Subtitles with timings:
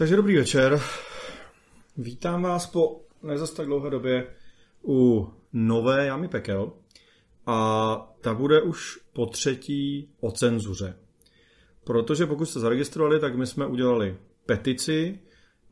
[0.00, 0.80] Takže dobrý večer.
[1.96, 4.34] Vítám vás po nezas tak dlouhé době
[4.84, 6.72] u nové Jamy Pekel.
[7.46, 10.98] A ta bude už po třetí o cenzuře.
[11.84, 15.20] Protože pokud jste zaregistrovali, tak my jsme udělali petici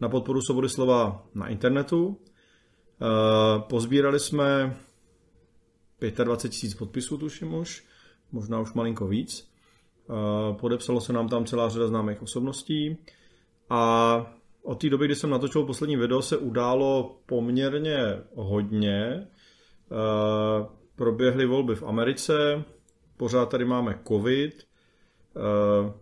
[0.00, 2.20] na podporu svobody slova na internetu.
[2.20, 4.76] Eh, pozbírali jsme
[6.24, 7.84] 25 tisíc podpisů, tuším už,
[8.32, 9.50] možná už malinko víc.
[10.10, 12.98] Eh, podepsalo se nám tam celá řada známých osobností.
[13.70, 17.98] A od té doby, kdy jsem natočil poslední video, se událo poměrně
[18.34, 19.26] hodně.
[19.92, 20.66] Eh,
[20.96, 22.64] proběhly volby v Americe,
[23.16, 24.62] pořád tady máme covid,
[25.36, 25.92] eh,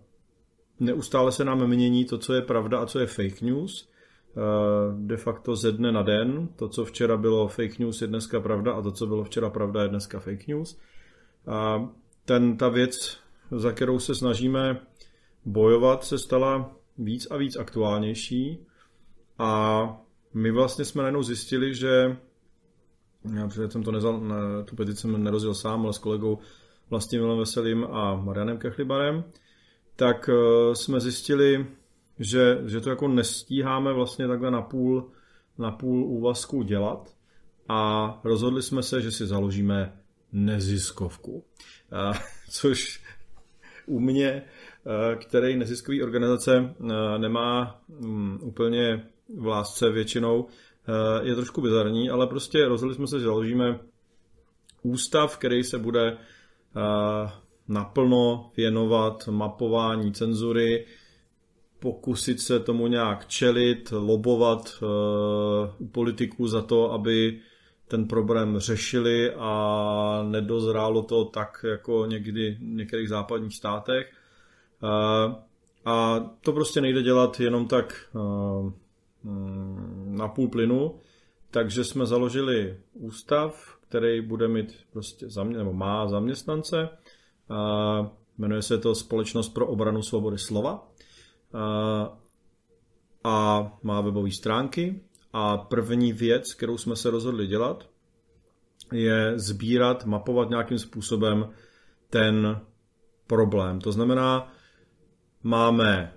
[0.81, 3.89] neustále se nám mění to, co je pravda a co je fake news.
[4.37, 4.41] Eh,
[4.92, 8.72] de facto ze dne na den, to, co včera bylo fake news, je dneska pravda
[8.72, 10.78] a to, co bylo včera pravda, je dneska fake news.
[11.47, 11.89] A
[12.25, 13.19] ten, ta věc,
[13.50, 14.81] za kterou se snažíme
[15.44, 18.67] bojovat, se stala víc a víc aktuálnější
[19.39, 20.01] a
[20.34, 22.17] my vlastně jsme najednou zjistili, že
[23.34, 26.39] já jsem to nezal, ne, tu petici jsem nerozil sám, ale s kolegou
[26.91, 29.25] Vlastimilem Veselým a Marianem Kechlibarem,
[29.97, 31.67] tak uh, jsme zjistili,
[32.19, 35.11] že, že to jako nestíháme vlastně takhle na půl,
[35.59, 37.15] na půl úvazku dělat
[37.69, 40.01] a rozhodli jsme se, že si založíme
[40.33, 41.33] neziskovku.
[41.33, 42.17] Uh,
[42.51, 43.03] což
[43.87, 44.75] u mě Eh,
[45.17, 49.07] který neziskový organizace eh, nemá mm, úplně
[49.39, 50.47] v lásce většinou,
[50.89, 53.79] eh, je trošku bizarní, ale prostě rozhodli jsme se, že založíme
[54.83, 56.17] ústav, který se bude
[57.69, 60.87] naplno věnovat mapování cenzury,
[61.79, 64.83] pokusit se tomu nějak čelit, lobovat
[65.79, 67.41] u politiků za to, aby
[67.89, 74.16] ten problém řešili a nedozrálo to tak jako někdy v některých západních státech.
[75.84, 77.94] A to prostě nejde dělat jenom tak
[79.25, 81.00] mm, na půl plynu,
[81.50, 86.88] takže jsme založili ústav, který bude mít prostě zamě, nebo má zaměstnance.
[87.48, 90.88] A jmenuje se to Společnost pro obranu svobody slova.
[91.54, 92.19] A,
[93.25, 95.03] a má webové stránky.
[95.32, 97.88] A první věc, kterou jsme se rozhodli dělat,
[98.93, 101.50] je sbírat, mapovat nějakým způsobem
[102.10, 102.60] ten
[103.26, 103.81] problém.
[103.81, 104.53] To znamená,
[105.47, 106.12] máme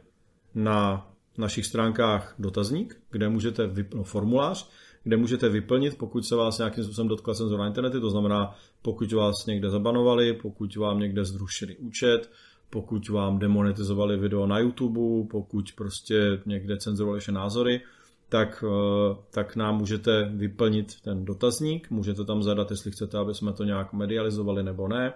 [0.55, 1.07] na
[1.37, 4.69] našich stránkách dotazník, kde můžete vyp- no, formulář,
[5.03, 9.45] kde můžete vyplnit, pokud se vás nějakým způsobem dotkla cenzura internetu, to znamená, pokud vás
[9.47, 12.31] někde zabanovali, pokud vám někde zrušili účet,
[12.69, 17.81] pokud vám demonetizovali video na YouTube, pokud prostě někde cenzurovali vaše názory,
[18.29, 23.53] tak, eh, tak nám můžete vyplnit ten dotazník, můžete tam zadat, jestli chcete, aby jsme
[23.53, 25.13] to nějak medializovali nebo ne.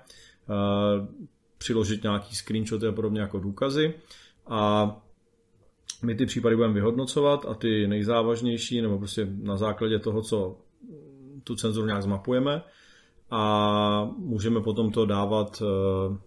[1.64, 3.94] Přiložit nějaký screenshoty a podobně jako důkazy
[4.48, 4.92] a
[6.04, 10.58] my ty případy budeme vyhodnocovat a ty nejzávažnější, nebo prostě na základě toho, co
[11.44, 12.62] tu cenzuru nějak zmapujeme
[13.32, 16.18] a můžeme potom to dávat eh,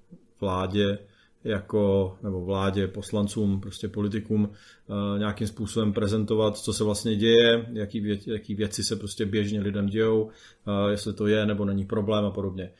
[0.41, 0.99] vládě
[1.45, 8.01] jako, nebo vládě, poslancům, prostě politikům eh, nějakým způsobem prezentovat, co se vlastně děje, jaký,
[8.01, 10.31] vě, jaký věci se prostě běžně lidem dějou,
[10.67, 12.71] eh, jestli to je nebo není problém a podobně.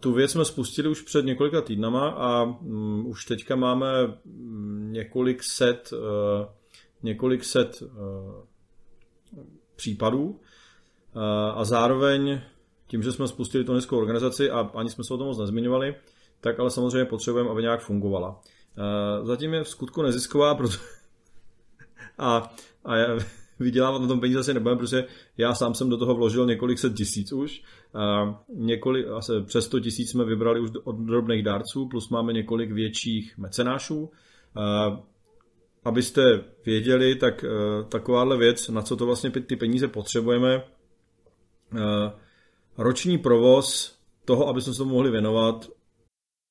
[0.00, 3.88] Tu věc jsme spustili už před několika týdnama a um, už teďka máme
[4.24, 5.98] mm, několik set, uh,
[7.02, 7.88] několik set uh,
[9.76, 11.22] případů uh,
[11.54, 12.40] a zároveň
[12.86, 15.94] tím, že jsme spustili tu neziskovou organizaci a ani jsme se o tom moc nezmiňovali,
[16.40, 18.40] tak ale samozřejmě potřebujeme, aby nějak fungovala.
[19.22, 20.76] Zatím je v skutku nezisková, proto...
[22.18, 22.54] a,
[22.84, 22.94] a
[23.60, 25.04] vydělávat na tom peníze asi nebudeme, protože
[25.36, 27.62] já sám jsem do toho vložil několik set tisíc už.
[28.54, 33.38] Několik, asi přes 100 tisíc jsme vybrali už od drobných dárců, plus máme několik větších
[33.38, 34.10] mecenášů.
[35.84, 37.44] Abyste věděli, tak
[37.88, 40.64] takováhle věc, na co to vlastně ty peníze potřebujeme,
[42.78, 45.68] roční provoz toho, aby jsme se tomu mohli věnovat,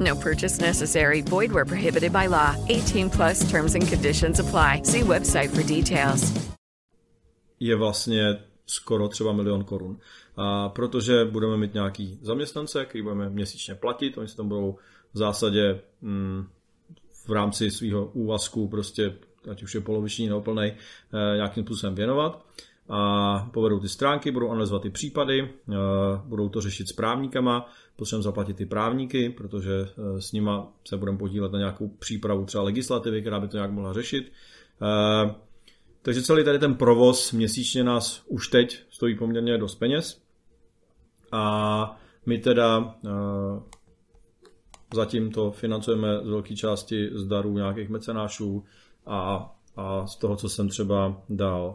[0.00, 1.22] No purchase necessary.
[1.22, 2.54] Void where prohibited by law.
[2.68, 4.82] 18 plus terms and conditions apply.
[4.84, 6.32] See website for details.
[7.60, 9.98] Je vlastně skoro třeba milion korun.
[10.36, 14.76] A protože budeme mít nějaký zaměstnance, který budeme měsíčně platit, oni se tam budou
[15.12, 16.46] v zásadě mm,
[17.26, 19.14] v rámci svého úvazku prostě,
[19.50, 22.44] ať už je poloviční nebo plný, eh, nějakým způsobem věnovat
[22.88, 25.74] a povedou ty stránky, budou analyzovat ty případy, eh,
[26.24, 31.18] budou to řešit s právníkama, potřebujeme zaplatit ty právníky, protože eh, s nima se budeme
[31.18, 34.32] podílet na nějakou přípravu třeba legislativy, která by to nějak mohla řešit.
[34.82, 35.34] Eh,
[36.02, 40.22] takže celý tady ten provoz měsíčně nás už teď stojí poměrně dost peněz.
[41.32, 42.94] A my teda
[44.94, 48.64] zatím to financujeme z velké části z darů nějakých mecenášů
[49.06, 51.74] a, a z toho, co jsem třeba dal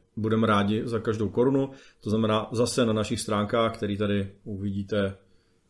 [0.21, 1.69] budeme rádi za každou korunu.
[2.01, 5.17] To znamená zase na našich stránkách, které tady uvidíte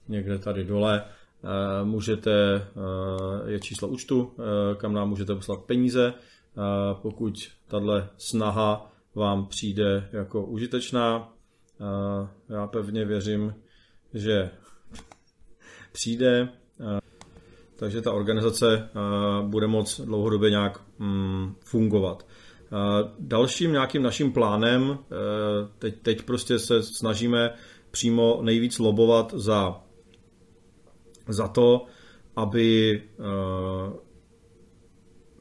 [0.07, 6.13] někde tady dole, eh, můžete, eh, je číslo účtu, eh, kam nám můžete poslat peníze.
[7.01, 7.33] Pokud
[7.67, 11.33] tahle snaha vám přijde jako užitečná,
[12.49, 13.55] já pevně věřím,
[14.13, 14.49] že
[15.91, 16.49] přijde,
[17.75, 18.89] takže ta organizace
[19.41, 22.25] bude moc dlouhodobě nějak mm, fungovat.
[23.19, 25.05] Dalším nějakým naším plánem, eh,
[25.79, 27.53] teď, teď prostě se snažíme
[27.91, 29.81] přímo nejvíc lobovat za,
[31.27, 31.85] za to,
[32.35, 33.93] aby eh,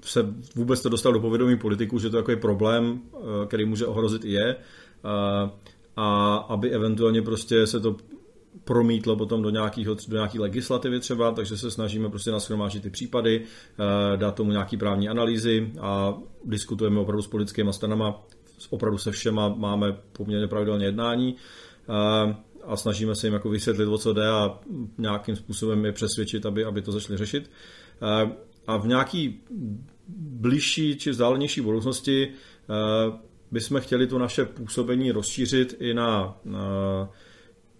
[0.01, 3.87] se vůbec to dostal do povědomí politiku, že to je takový problém, eh, který může
[3.87, 4.57] ohrozit i je.
[5.97, 7.97] a aby eventuálně prostě se to
[8.65, 13.43] promítlo potom do, nějakého, do nějaké legislativy třeba, takže se snažíme prostě nashromážit ty případy,
[13.43, 16.15] eh, dát tomu nějaký právní analýzy a
[16.45, 18.23] diskutujeme opravdu s politickými stranama,
[18.71, 21.37] opravdu se všema máme poměrně pravidelně jednání
[21.89, 24.59] eh, a snažíme se jim jako vysvětlit, o co jde a
[24.99, 27.51] nějakým způsobem je přesvědčit, aby, aby to začali řešit.
[28.03, 28.31] Eh,
[28.67, 29.41] a v nějaký
[30.19, 32.29] bližší či vzdálenější budoucnosti
[33.51, 36.61] bychom chtěli to naše působení rozšířit i na, na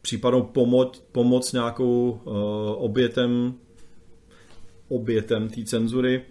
[0.03, 2.35] případnou pomoc, pomoc nějakou uh,
[2.85, 3.55] obětem
[4.89, 6.23] obětem té cenzury.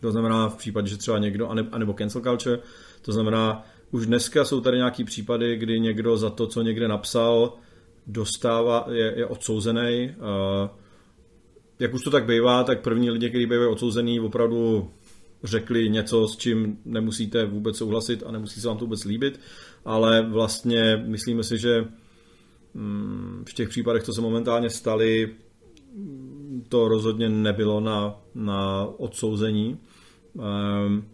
[0.00, 2.58] To znamená v případě, že třeba někdo, anebo cancel culture,
[3.02, 7.52] to znamená, už dneska jsou tady nějaký případy, kdy někdo za to, co někde napsal,
[8.06, 10.14] dostává, je, je odsouzený.
[10.18, 10.68] Uh,
[11.78, 14.90] jak už to tak bývá, tak první lidi, kteří bývají odsouzený, opravdu
[15.44, 19.40] řekli něco, s čím nemusíte vůbec souhlasit a nemusí se vám to vůbec líbit,
[19.84, 21.84] ale vlastně myslíme si, že
[23.48, 25.34] v těch případech, co se momentálně staly,
[26.68, 29.78] to rozhodně nebylo na, na odsouzení.
[30.38, 31.04] Ehm,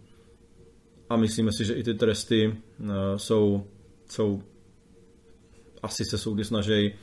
[1.09, 2.85] a myslíme si, že i ty tresty eh,
[3.17, 3.67] jsou,
[4.09, 4.43] jsou
[5.83, 6.93] asi se soudy snaží, eh,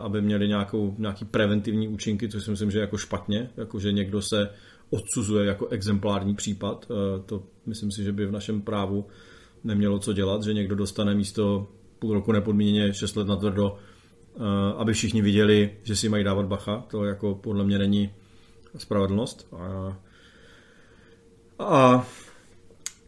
[0.00, 3.92] aby měli nějakou, nějaký preventivní účinky, což si myslím, že je jako špatně, jako že
[3.92, 4.50] někdo se
[4.90, 6.86] odsuzuje jako exemplární případ.
[6.90, 9.06] Eh, to myslím si, že by v našem právu
[9.64, 11.68] nemělo co dělat, že někdo dostane místo
[12.02, 13.78] půl roku nepodmíněně 6 let na tvrdo,
[14.36, 14.40] eh,
[14.76, 16.84] aby všichni viděli, že si mají dávat bacha.
[16.90, 18.10] To jako podle mě není
[18.76, 19.46] spravedlnost.
[19.56, 19.96] A,
[21.58, 22.06] a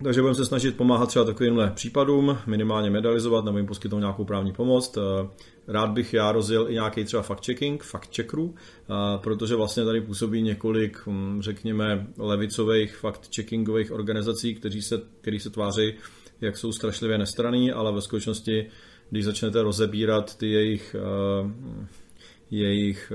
[0.03, 4.53] takže budeme se snažit pomáhat třeba takovýmhle případům, minimálně medalizovat nebo jim poskytnout nějakou právní
[4.53, 4.97] pomoc.
[4.97, 5.29] Eh,
[5.69, 11.03] rád bych já rozjel i nějaký třeba fact-checking, fact-checkerů, eh, protože vlastně tady působí několik,
[11.07, 15.95] hm, řekněme, levicových fact-checkingových organizací, kteří se, který se tváří,
[16.41, 18.67] jak jsou strašlivě nestraný, ale ve skutečnosti,
[19.11, 20.97] když začnete rozebírat ty jejich
[21.43, 21.50] uh,
[22.50, 23.12] jejich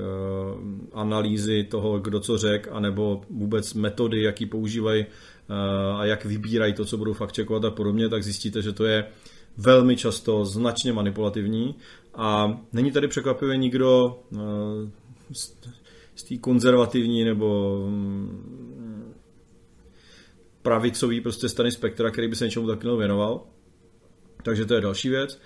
[0.94, 5.06] analýzy toho, kdo co řek, anebo vůbec metody, jaký používají
[5.98, 9.06] a jak vybírají to, co budou fakt čekovat a podobně, tak zjistíte, že to je
[9.58, 11.76] velmi často značně manipulativní.
[12.16, 14.20] A není tady překvapivě nikdo
[16.16, 18.69] z té konzervativní nebo mm,
[20.62, 23.42] pravicový prostě strany spektra, který by se něčemu taky věnoval.
[24.44, 25.40] Takže to je další věc.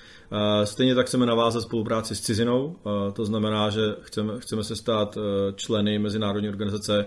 [0.64, 2.76] Stejně tak chceme navázat spolupráci s cizinou,
[3.14, 5.18] to znamená, že chceme, chceme se stát
[5.56, 7.06] členy Mezinárodní organizace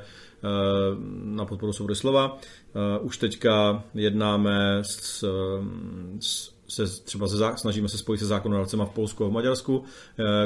[1.25, 2.39] na podporu svobody slova.
[3.01, 5.25] Už teďka jednáme s,
[6.21, 9.85] s se třeba se, snažíme se spojit se zákonodárcema v Polsku a v Maďarsku,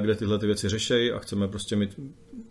[0.00, 2.00] kde tyhle ty věci řešejí a chceme prostě mít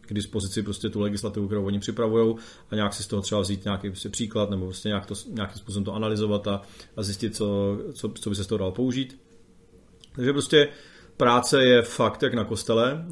[0.02, 2.36] k dispozici prostě tu legislativu, kterou oni připravují
[2.72, 5.58] a nějak si z toho třeba vzít nějaký prostě příklad nebo prostě nějak to, nějakým
[5.58, 6.62] způsobem to analyzovat a,
[6.98, 9.20] a zjistit, co, co, co by se z toho dalo použít.
[10.16, 10.68] Takže prostě
[11.18, 13.06] práce je fakt jak na kostele.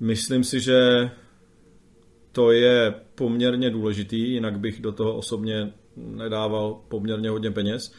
[0.00, 1.10] Myslím si, že
[2.32, 7.92] to je poměrně důležitý, jinak bych do toho osobně nedával poměrně hodně peněz.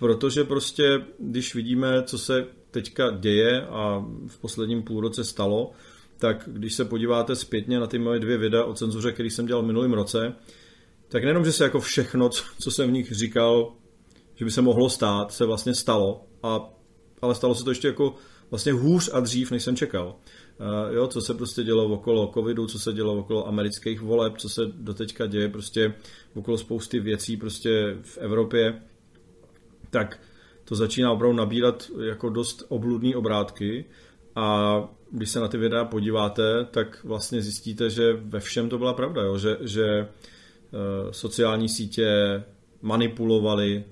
[0.00, 5.72] Protože prostě, když vidíme, co se teďka děje a v posledním půlroce stalo,
[6.18, 9.62] tak když se podíváte zpětně na ty moje dvě videa o cenzuře, který jsem dělal
[9.62, 10.32] v minulém roce,
[11.08, 12.30] tak nejenom, že se jako všechno,
[12.60, 13.72] co jsem v nich říkal,
[14.34, 16.70] že by se mohlo stát, se vlastně stalo, a,
[17.22, 18.14] ale stalo se to ještě jako
[18.50, 20.16] vlastně hůř a dřív, než jsem čekal.
[20.60, 24.48] Uh, jo, co se prostě dělo okolo covidu, co se dělo okolo amerických voleb, co
[24.48, 25.94] se doteďka děje prostě
[26.34, 28.82] okolo spousty věcí prostě v Evropě,
[29.90, 30.20] tak
[30.64, 33.84] to začíná opravdu nabírat jako dost obludné obrátky
[34.36, 38.94] a když se na ty videa podíváte, tak vlastně zjistíte, že ve všem to byla
[38.94, 39.38] pravda, jo?
[39.38, 42.42] že, že uh, sociální sítě
[42.82, 43.84] manipulovali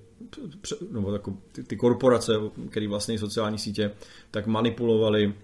[0.91, 2.33] nebo jako ty, ty korporace,
[2.71, 3.91] které vlastně sociální sítě,
[4.31, 5.35] tak manipulovali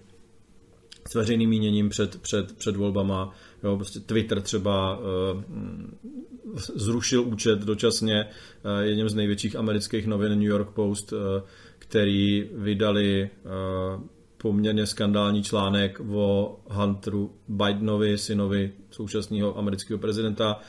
[1.07, 3.35] s veřejným míněním před, před, před volbama.
[3.65, 5.03] Jo, prostě Twitter třeba uh,
[6.75, 11.19] zrušil účet dočasně uh, jedním z největších amerických novin New York Post, uh,
[11.79, 13.29] který vydali
[14.37, 20.59] poměrně skandální článek o Hunteru Bidenovi, synovi současného amerického prezidenta.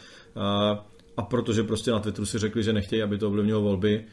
[1.17, 4.05] A protože prostě na Twitteru si řekli, že nechtějí, aby to ovlivnilo volby,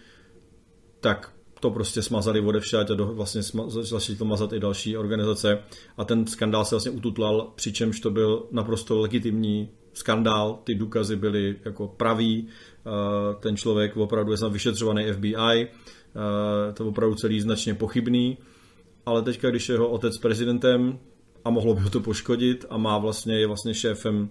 [0.99, 5.63] tak to prostě smazali odevšať a do, vlastně začali to mazat i další organizace.
[5.97, 11.55] A ten skandál se vlastně ututlal, přičemž to byl naprosto legitimní skandál, ty důkazy byly
[11.65, 12.47] jako pravý,
[13.39, 15.67] ten člověk opravdu je vyšetřovaný FBI,
[16.73, 18.37] to opravdu celý značně pochybný,
[19.05, 20.99] ale teďka, když je jeho otec prezidentem
[21.45, 24.29] a mohlo by ho to poškodit a má vlastně, je vlastně šéfem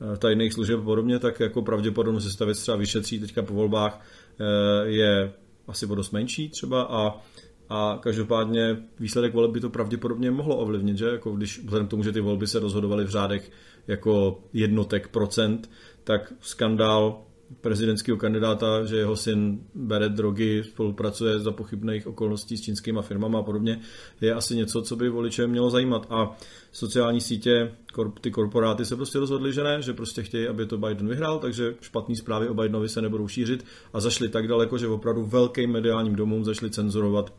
[0.00, 4.00] Eh, tajných služeb a podobně, tak jako pravděpodobnost, se třeba vyšetří teďka po volbách,
[4.40, 4.44] eh,
[4.88, 5.32] je
[5.68, 7.20] asi o dost menší třeba a
[7.68, 11.04] a každopádně výsledek voleb by to pravděpodobně mohlo ovlivnit, že?
[11.06, 13.50] Jako když vzhledem k tomu, že ty volby se rozhodovaly v řádech
[13.86, 15.70] jako jednotek procent,
[16.04, 17.22] tak skandál
[17.60, 23.42] prezidentského kandidáta, že jeho syn bere drogy, spolupracuje za pochybných okolností s čínskými firmami a
[23.42, 23.80] podobně,
[24.20, 26.06] je asi něco, co by voliče mělo zajímat.
[26.10, 26.36] A
[26.72, 27.72] sociální sítě,
[28.20, 31.74] ty korporáty se prostě rozhodly, že ne, že prostě chtějí, aby to Biden vyhrál, takže
[31.80, 36.16] špatné zprávy o Bidenovi se nebudou šířit a zašli tak daleko, že opravdu velkým mediálním
[36.16, 37.32] domům zašli cenzurovat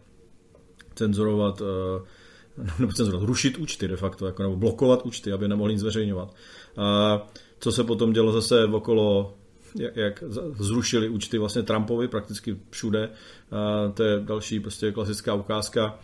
[0.96, 2.02] cenzurovat eh,
[2.80, 6.36] nebo cenzurovat, rušit účty de facto, jako, nebo blokovat účty, aby nemohli nic zveřejňovat.
[6.78, 7.22] A
[7.60, 9.34] co se potom dělo zase okolo
[9.96, 10.24] jak
[10.60, 13.10] zrušili účty vlastně Trumpovi prakticky všude.
[13.94, 16.00] To je další prostě klasická ukázka.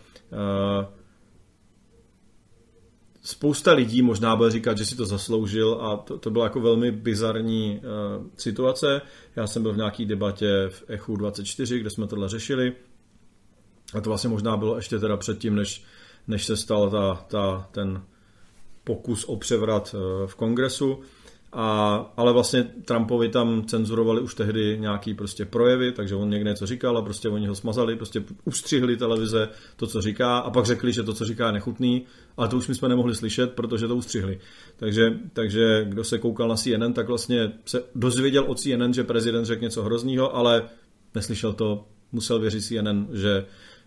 [3.22, 6.92] Spousta lidí možná bude říkat, že si to zasloužil a to, to byla jako velmi
[6.92, 7.82] bizarní
[8.36, 9.00] situace.
[9.36, 12.72] Já jsem byl v nějaký debatě v Echu 24, kde jsme tohle řešili
[13.94, 15.84] a to vlastně možná bylo ještě teda předtím, než,
[16.28, 18.02] než se stal ta, ta, ten
[18.84, 21.00] pokus o převrat uh, v kongresu.
[21.52, 26.66] A, ale vlastně Trumpovi tam cenzurovali už tehdy nějaký prostě projevy, takže on někde něco
[26.66, 30.92] říkal a prostě oni ho smazali, prostě ustřihli televize to, co říká a pak řekli,
[30.92, 32.06] že to, co říká, je nechutný,
[32.36, 34.38] ale to už my jsme nemohli slyšet, protože to ustřihli.
[34.76, 39.44] Takže, takže kdo se koukal na CNN, tak vlastně se dozvěděl od CNN, že prezident
[39.44, 40.62] řekl něco hroznýho, ale
[41.14, 43.44] neslyšel to, musel věřit CNN, že,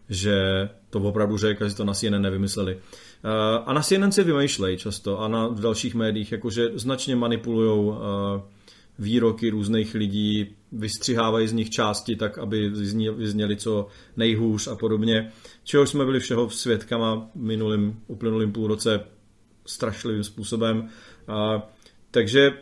[0.10, 2.78] že to opravdu řekl že to na CNN nevymysleli.
[3.26, 8.42] Eh, a na CNN si vymýšlejí často a na dalších médiích, jakože značně manipulují eh,
[9.00, 12.70] výroky různých lidí, vystřihávají z nich části tak, aby
[13.18, 15.32] vyzněly co nejhůř a podobně.
[15.64, 19.04] Čeho jsme byli všeho svědkama minulým, uplynulým půlroce
[19.66, 20.90] strašlivým způsobem.
[21.28, 21.70] A,
[22.12, 22.54] takže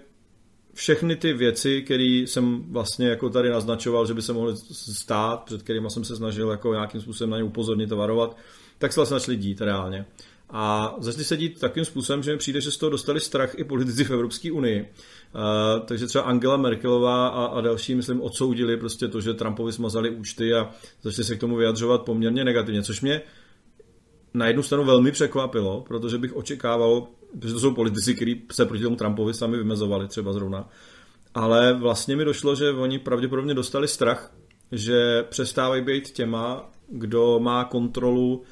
[0.74, 4.54] všechny ty věci, které jsem vlastně jako tady naznačoval, že by se mohly
[4.94, 8.38] stát, před kterými jsem se snažil jako nějakým způsobem na ně upozornit a varovat,
[8.78, 10.06] tak se vlastně začaly dít reálně.
[10.50, 13.64] A začali se dít takým způsobem, že mi přijde, že z toho dostali strach i
[13.64, 14.82] politici v Evropské unii.
[14.82, 20.10] Uh, takže třeba Angela Merkelová a, a další, myslím, odsoudili prostě to, že Trumpovi smazali
[20.10, 20.70] účty a
[21.02, 23.22] začali se k tomu vyjadřovat poměrně negativně, což mě
[24.34, 27.08] na jednu stranu velmi překvapilo, protože bych očekával,
[27.40, 30.70] protože to jsou politici, kteří se proti tomu Trumpovi sami vymezovali třeba zrovna,
[31.34, 34.34] ale vlastně mi došlo, že oni pravděpodobně dostali strach,
[34.72, 38.44] že přestávají být těma, kdo má kontrolu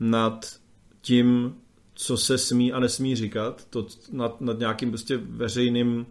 [0.00, 0.61] nad
[1.02, 1.54] tím,
[1.94, 6.06] co se smí a nesmí říkat, to nad, nad nějakým prostě veřejným,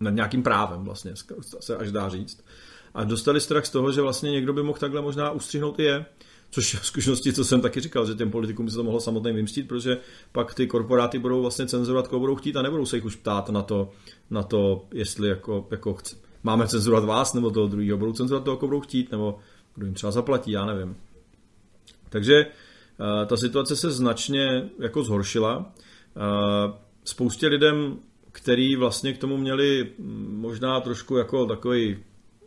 [0.00, 1.14] nad nějakým právem vlastně,
[1.60, 2.44] se až dá říct.
[2.94, 6.06] A dostali strach z toho, že vlastně někdo by mohl takhle možná ustřihnout i je,
[6.50, 9.32] což v zkušenosti, co jsem taky říkal, že těm politikům by se to mohlo samotné
[9.32, 9.98] vymstít, protože
[10.32, 13.48] pak ty korporáty budou vlastně cenzurovat, koho budou chtít a nebudou se jich už ptát
[13.48, 13.90] na to,
[14.30, 18.56] na to jestli jako, jako chci, máme cenzurovat vás nebo toho druhého, budou cenzurovat toho,
[18.56, 19.38] koho budou chtít, nebo
[19.74, 20.96] kdo jim třeba zaplatí, já nevím.
[22.08, 22.46] Takže
[23.26, 25.72] ta situace se značně jako zhoršila.
[26.16, 26.72] Eh,
[27.04, 27.98] spoustě lidem,
[28.32, 29.92] který vlastně k tomu měli
[30.28, 31.98] možná trošku jako takový,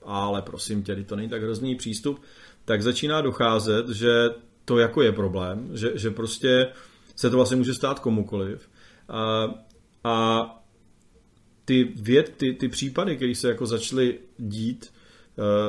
[0.05, 2.21] ale prosím tě, to není tak hrozný přístup,
[2.65, 4.29] tak začíná docházet, že
[4.65, 6.67] to jako je problém, že, že prostě
[7.15, 8.69] se to vlastně může stát komukoliv.
[9.09, 9.49] A,
[10.03, 10.45] a
[11.65, 14.93] ty, věd, ty, ty případy, které se jako začaly dít,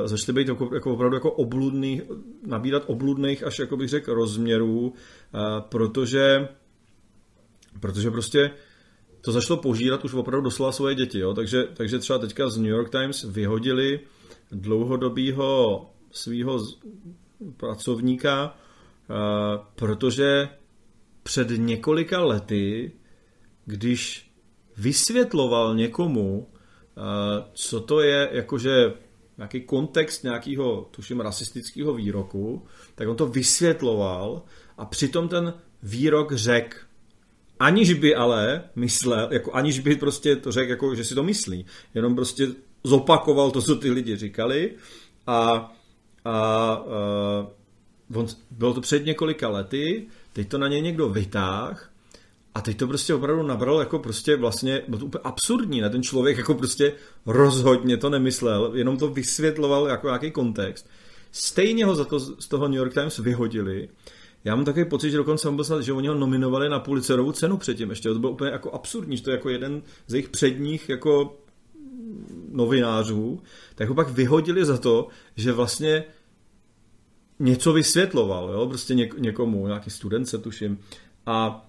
[0.05, 2.01] začaly být jako, jako opravdu jako obludný,
[2.45, 4.93] nabírat obludných až jako bych řekl rozměrů, uh,
[5.59, 6.47] protože
[7.79, 8.51] protože prostě
[9.21, 11.19] to začalo požírat už opravdu doslova svoje děti.
[11.19, 11.33] Jo?
[11.33, 13.99] Takže, takže třeba teďka z New York Times vyhodili
[14.51, 16.59] dlouhodobýho svého
[17.57, 18.45] pracovníka,
[19.09, 19.15] uh,
[19.75, 20.49] protože
[21.23, 22.91] před několika lety,
[23.65, 24.31] když
[24.77, 26.47] vysvětloval někomu,
[27.53, 28.93] co to je jakože
[29.41, 34.41] nějaký kontext nějakého, tuším, rasistického výroku, tak on to vysvětloval
[34.77, 36.77] a přitom ten výrok řekl,
[37.59, 41.65] aniž by ale myslel, jako aniž by prostě to řekl, jako, že si to myslí,
[41.93, 42.47] jenom prostě
[42.83, 44.73] zopakoval to, co ty lidi říkali
[45.27, 45.71] a, a,
[46.25, 47.47] a
[48.15, 51.90] on, bylo to před několika lety, teď to na něj někdo vytáh
[52.55, 55.89] a teď to prostě opravdu nabralo jako prostě vlastně, bylo to úplně absurdní, ne?
[55.89, 56.93] Ten člověk jako prostě
[57.25, 60.89] rozhodně to nemyslel, jenom to vysvětloval jako nějaký kontext.
[61.31, 63.89] Stejně ho za to z toho New York Times vyhodili.
[64.43, 67.31] Já mám takový pocit, že dokonce on byl snad, že oni ho nominovali na Pulitzerovu
[67.31, 68.09] cenu předtím ještě.
[68.09, 71.37] To bylo úplně jako absurdní, že to je jako jeden z jejich předních jako
[72.51, 73.41] novinářů,
[73.75, 76.03] tak ho pak vyhodili za to, že vlastně
[77.39, 78.67] něco vysvětloval, jo?
[78.67, 80.79] prostě něk- někomu, nějaký studence tuším.
[81.25, 81.67] A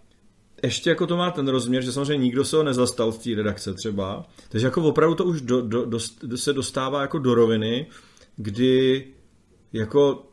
[0.63, 3.75] ještě jako to má ten rozměr, že samozřejmě nikdo se ho nezastal z té redakce
[3.75, 7.87] třeba, takže jako opravdu to už do, do, do, se dostává jako do roviny,
[8.37, 9.05] kdy
[9.73, 10.27] jako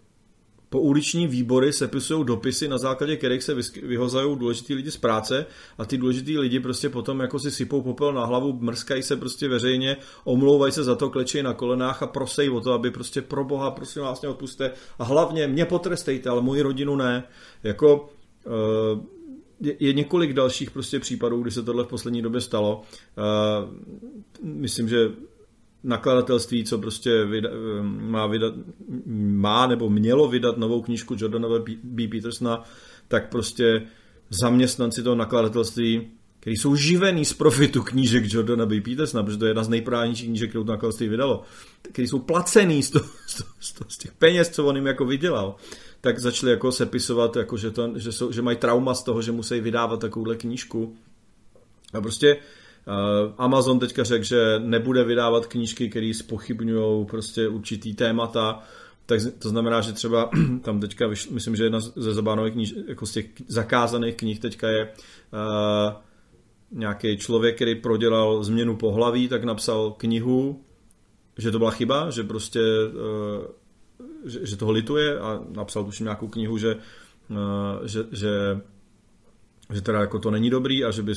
[0.69, 5.45] pouliční výbory sepisují dopisy, na základě kterých se vyhozají důležitý lidi z práce
[5.77, 9.47] a ty důležitý lidi prostě potom jako si sypou popel na hlavu, mrskají se prostě
[9.47, 13.43] veřejně, omlouvají se za to, klečejí na kolenách a prosejí o to, aby prostě pro
[13.43, 17.23] boha, prosím vás, mě odpuste a hlavně mě potrestejte, ale moji rodinu ne.
[17.63, 18.09] Jako
[18.45, 19.18] uh,
[19.61, 22.81] je, několik dalších prostě případů, kdy se tohle v poslední době stalo.
[23.17, 23.69] Uh,
[24.43, 25.11] myslím, že
[25.83, 27.49] nakladatelství, co prostě vyda,
[27.81, 28.53] má, vydat,
[29.15, 31.47] má nebo mělo vydat novou knížku Jordana
[31.83, 32.07] B.
[32.07, 32.63] Petersona,
[33.07, 33.87] tak prostě
[34.29, 38.81] zaměstnanci toho nakladatelství, kteří jsou živený z profitu knížek Jordana B.
[38.81, 41.43] Petersona, protože to je jedna z nejprávnějších knížek, kterou to nakladatelství vydalo,
[41.81, 44.87] kteří jsou placený z, to, z, to, z, to, z těch peněz, co on jim
[44.87, 45.55] jako vydělal,
[46.01, 49.31] tak začali jako sepisovat, jako že, to, že, jsou, že mají trauma z toho, že
[49.31, 50.95] musí vydávat takovouhle knížku.
[51.93, 52.37] A prostě
[52.89, 58.63] Eh, Amazon teďka řekl, že nebude vydávat knížky, které spochybňují prostě určitý témata,
[59.05, 60.29] tak to znamená, že třeba
[60.61, 64.83] tam teďka, myslím, že jedna ze zabánových kníž, jako z těch zakázaných knih teďka je
[64.85, 65.93] uh,
[66.71, 70.63] nějaký člověk, který prodělal změnu pohlaví, tak napsal knihu,
[71.37, 73.45] že to byla chyba, že prostě uh,
[74.25, 76.75] že, toho lituje a napsal tuším nějakou knihu, že,
[77.29, 78.61] uh, že, že,
[79.73, 81.13] že teda jako to není dobrý a že by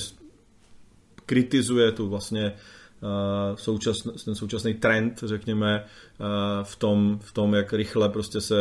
[1.27, 2.53] kritizuje tu vlastně
[3.01, 5.85] uh, současn, ten současný trend, řekněme,
[6.63, 8.55] v, tom, v tom, jak rychle prostě se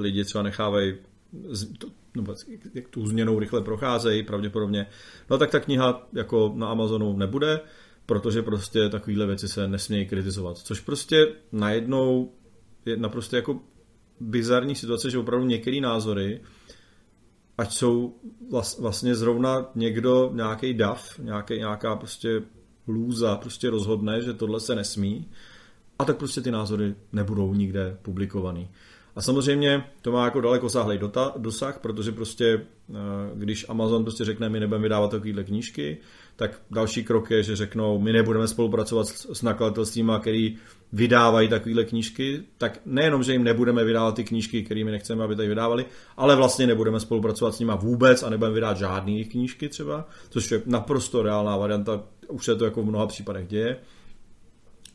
[0.00, 0.94] lidi třeba nechávají
[2.16, 2.34] nebo
[2.74, 4.86] jak tu změnou rychle procházejí pravděpodobně.
[5.30, 7.60] No tak ta kniha jako na Amazonu nebude,
[8.06, 10.58] protože prostě takovéhle věci se nesmějí kritizovat.
[10.58, 12.32] Což prostě najednou
[12.86, 13.60] je naprosto jako
[14.20, 16.40] bizarní situace, že opravdu některé názory
[17.58, 18.14] ať jsou
[18.78, 22.42] vlastně zrovna někdo, nějaký dav, nějaký, nějaká prostě
[22.88, 25.30] lůza prostě rozhodne, že tohle se nesmí
[25.98, 28.70] a tak prostě ty názory nebudou nikde publikovaný.
[29.16, 31.00] A samozřejmě to má jako daleko sáhlej
[31.36, 32.94] dosah, protože prostě eh,
[33.34, 35.98] když Amazon prostě řekne, my nebudeme vydávat takovéhle knížky,
[36.36, 40.56] tak další krok je, že řeknou, my nebudeme spolupracovat s nakladatelstvím, který
[40.92, 45.48] vydávají takovéhle knížky, tak nejenom, že jim nebudeme vydávat ty knížky, kterými nechceme, aby tady
[45.48, 45.84] vydávali,
[46.16, 50.62] ale vlastně nebudeme spolupracovat s nimi vůbec a nebudeme vydávat jejich knížky třeba, což je
[50.66, 53.76] naprosto reálná varianta, už se to jako v mnoha případech děje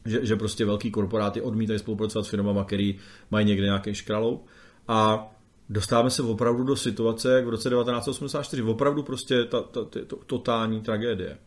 [0.05, 2.99] že, že prostě velký korporáty odmítají spolupracovat s firmama, který
[3.31, 4.47] mají někde nějaký škraloup.
[4.87, 5.31] A
[5.69, 10.15] dostáváme se opravdu do situace, jak v roce 1984, opravdu prostě ta, ta, ta, ta
[10.25, 11.37] totální tragédie.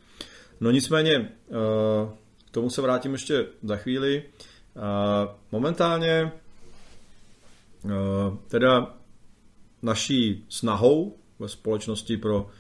[0.61, 1.29] No nicméně, eh,
[2.49, 4.23] k tomu se vrátím ještě za chvíli.
[4.77, 6.33] Eh, momentálně
[7.85, 7.91] eh,
[8.49, 8.95] teda
[9.83, 12.51] naší snahou ve společnosti pro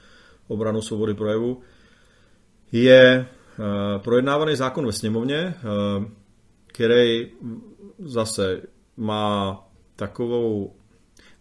[0.48, 1.62] obranu svobody projevu
[2.72, 3.26] je
[3.98, 5.54] projednávaný zákon ve sněmovně, eh,
[6.66, 7.30] který
[7.98, 8.62] zase
[8.96, 9.60] má
[9.96, 10.74] takovou,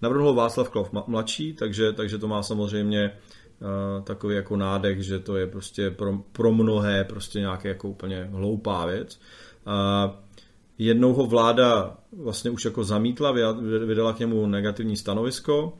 [0.01, 5.37] navrhl Václav Klaus mladší, takže, takže to má samozřejmě eh, takový jako nádech, že to
[5.37, 9.19] je prostě pro, pro mnohé prostě nějaké jako úplně hloupá věc.
[10.77, 13.31] Jednou ho vláda vlastně už jako zamítla,
[13.85, 15.73] vydala k němu negativní stanovisko,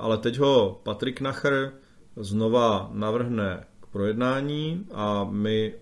[0.00, 1.72] ale teď ho Patrik Nacher
[2.16, 5.74] znova navrhne projednání a my,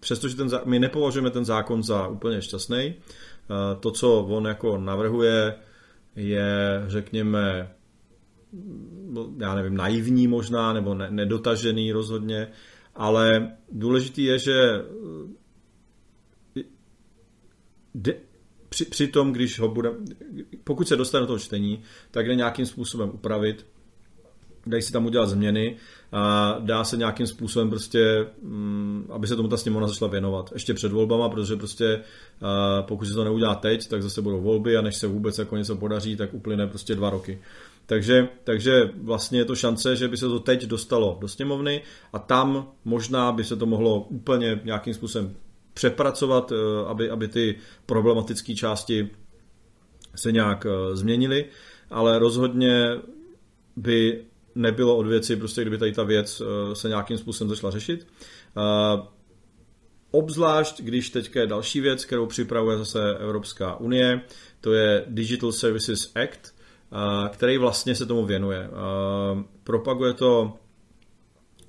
[0.00, 2.94] přestože ten, my nepovažujeme ten zákon za úplně šťastný, eh,
[3.80, 5.54] to, co on jako navrhuje,
[6.16, 7.74] je, řekněme,
[9.38, 12.48] já nevím, naivní možná, nebo ne, nedotažený rozhodně,
[12.94, 14.82] ale důležitý je, že
[16.56, 16.62] eh,
[17.94, 18.14] de,
[18.68, 19.92] při, při tom, když ho bude,
[20.64, 23.66] pokud se dostane do toho čtení, tak jde nějakým způsobem upravit,
[24.66, 25.76] dají si tam udělat změny
[26.12, 30.50] a dá se nějakým způsobem prostě, mm, aby se tomu ta sněmovna začala věnovat.
[30.52, 32.00] Ještě před volbama, protože prostě
[32.80, 35.76] pokud se to neudělá teď, tak zase budou volby a než se vůbec jako něco
[35.76, 37.38] podaří, tak uplyne prostě dva roky.
[37.88, 42.18] Takže, takže vlastně je to šance, že by se to teď dostalo do sněmovny a
[42.18, 45.34] tam možná by se to mohlo úplně nějakým způsobem
[45.74, 46.54] přepracovat, e,
[46.86, 49.10] aby, aby ty problematické části
[50.14, 51.44] se nějak e, změnily,
[51.90, 52.96] ale rozhodně
[53.76, 54.24] by
[54.58, 58.06] nebylo od věci, prostě kdyby tady ta věc eh, se nějakým způsobem začala řešit.
[58.56, 59.02] Eh,
[60.10, 64.20] obzvlášť, když teďka je další věc, kterou připravuje zase Evropská unie,
[64.60, 68.70] to je Digital Services Act, eh, který vlastně se tomu věnuje.
[69.64, 70.52] Propaguje to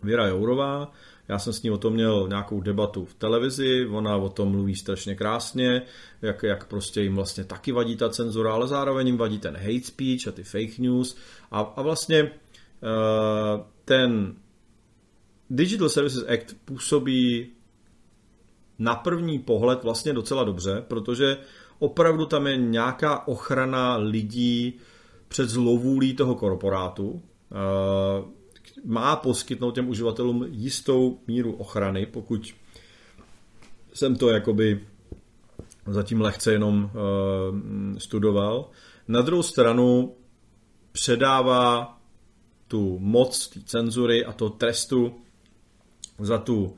[0.03, 0.91] Věra Jourová,
[1.29, 4.75] já jsem s ní o tom měl nějakou debatu v televizi, ona o tom mluví
[4.75, 5.81] strašně krásně,
[6.21, 9.83] jak, jak prostě jim vlastně taky vadí ta cenzura, ale zároveň jim vadí ten hate
[9.83, 11.17] speech a ty fake news
[11.51, 12.31] a, a vlastně
[13.85, 14.35] ten
[15.49, 17.47] Digital Services Act působí
[18.79, 21.37] na první pohled vlastně docela dobře, protože
[21.79, 24.73] opravdu tam je nějaká ochrana lidí
[25.27, 27.21] před zlovůlí toho korporátu.
[27.51, 28.23] Eh,
[28.85, 32.53] má poskytnout těm uživatelům jistou míru ochrany, pokud
[33.93, 34.79] jsem to jakoby
[35.87, 38.69] zatím lehce jenom eh, studoval.
[39.07, 40.15] Na druhou stranu
[40.91, 41.98] předává
[42.69, 45.15] tu moc té cenzury a toho trestu
[46.19, 46.75] za, tu,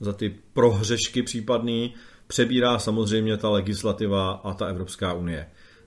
[0.00, 1.94] za ty prohřešky případný
[2.26, 5.46] přebírá samozřejmě ta legislativa a ta Evropská unie.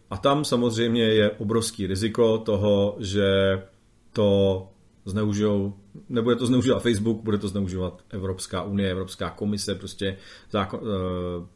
[0.09, 3.27] A tam samozřejmě je obrovský riziko toho, že
[4.13, 4.67] to
[5.05, 5.73] zneužijou,
[6.09, 10.17] nebude to zneužívat Facebook, bude to zneužívat Evropská unie, Evropská komise, prostě
[10.51, 11.47] zákon, eh,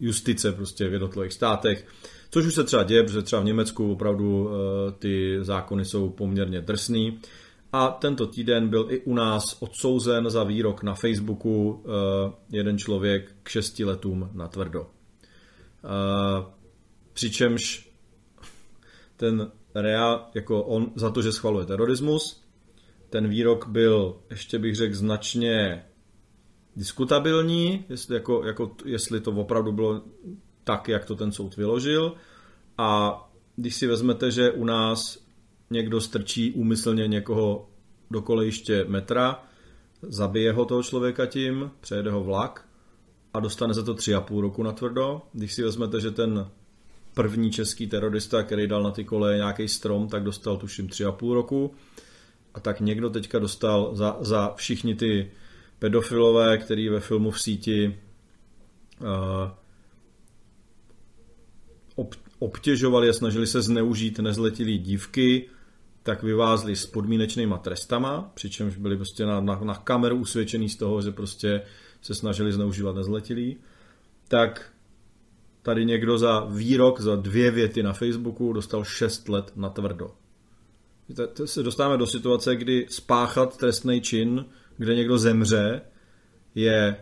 [0.00, 1.86] justice prostě v jednotlivých státech.
[2.30, 6.60] Což už se třeba děje, protože třeba v Německu opravdu eh, ty zákony jsou poměrně
[6.60, 7.18] drsný.
[7.72, 13.34] A tento týden byl i u nás odsouzen za výrok na Facebooku eh, jeden člověk
[13.42, 14.86] k šesti letům na tvrdo.
[17.12, 17.90] Přičemž
[19.16, 22.44] ten Rea, jako on za to, že schvaluje terorismus,
[23.10, 25.84] ten výrok byl, ještě bych řekl, značně
[26.76, 30.02] diskutabilní, jestli, jako, jako, jestli to opravdu bylo
[30.68, 32.14] tak, jak to ten soud vyložil.
[32.78, 33.20] A
[33.56, 35.18] když si vezmete, že u nás
[35.70, 37.68] někdo strčí úmyslně někoho
[38.10, 39.44] do kolejiště metra,
[40.02, 42.68] zabije ho toho člověka tím, přejede ho vlak
[43.34, 45.22] a dostane za to tři a půl roku na tvrdo.
[45.32, 46.46] Když si vezmete, že ten
[47.14, 51.12] první český terorista, který dal na ty koleje nějaký strom, tak dostal tuším tři a
[51.12, 51.74] půl roku
[52.54, 55.30] a tak někdo teďka dostal za, za všichni ty
[55.78, 57.98] pedofilové, který ve filmu v síti
[59.00, 59.06] uh,
[62.38, 65.48] obtěžovali a snažili se zneužít nezletilý dívky,
[66.02, 71.02] tak vyvázli s podmínečnýma trestama, přičemž byli prostě na, na, na kameru usvědčený z toho,
[71.02, 71.62] že prostě
[72.02, 73.56] se snažili zneužívat nezletilý,
[74.28, 74.72] tak
[75.62, 80.10] tady někdo za výrok, za dvě věty na Facebooku dostal 6 let na tvrdo
[81.32, 84.44] to se dostáváme do situace, kdy spáchat trestný čin,
[84.76, 85.80] kde někdo zemře,
[86.54, 86.96] je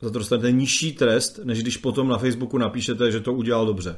[0.00, 3.96] za to dostanete nižší trest, než když potom na Facebooku napíšete, že to udělal dobře.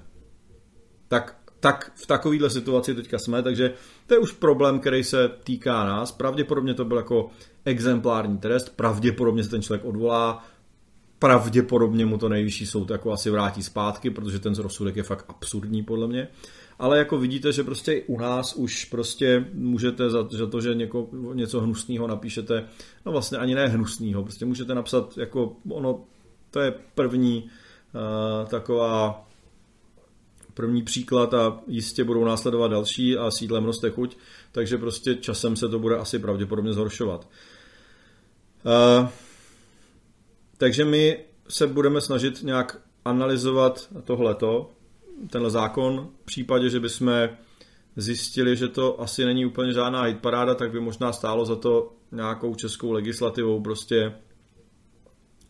[1.08, 3.74] Tak, tak v takovéhle situaci teďka jsme, takže
[4.06, 6.12] to je už problém, který se týká nás.
[6.12, 7.30] Pravděpodobně to byl jako
[7.64, 10.44] exemplární trest, pravděpodobně se ten člověk odvolá,
[11.18, 15.82] pravděpodobně mu to nejvyšší soud jako asi vrátí zpátky, protože ten rozsudek je fakt absurdní
[15.82, 16.28] podle mě
[16.78, 20.74] ale jako vidíte, že prostě i u nás už prostě můžete za, za to, že
[20.74, 22.64] něko, něco hnusného napíšete,
[23.06, 26.00] no vlastně ani ne hnusného, prostě můžete napsat jako ono,
[26.50, 29.26] to je první uh, taková
[30.54, 34.16] první příklad a jistě budou následovat další a sídlem roste chuť,
[34.52, 37.28] takže prostě časem se to bude asi pravděpodobně zhoršovat.
[38.64, 39.08] Uh,
[40.58, 44.70] takže my se budeme snažit nějak analyzovat tohleto,
[45.30, 46.08] tenhle zákon.
[46.22, 47.28] V případě, že bychom
[47.96, 52.54] zjistili, že to asi není úplně žádná hitparáda, tak by možná stálo za to nějakou
[52.54, 54.12] českou legislativou prostě,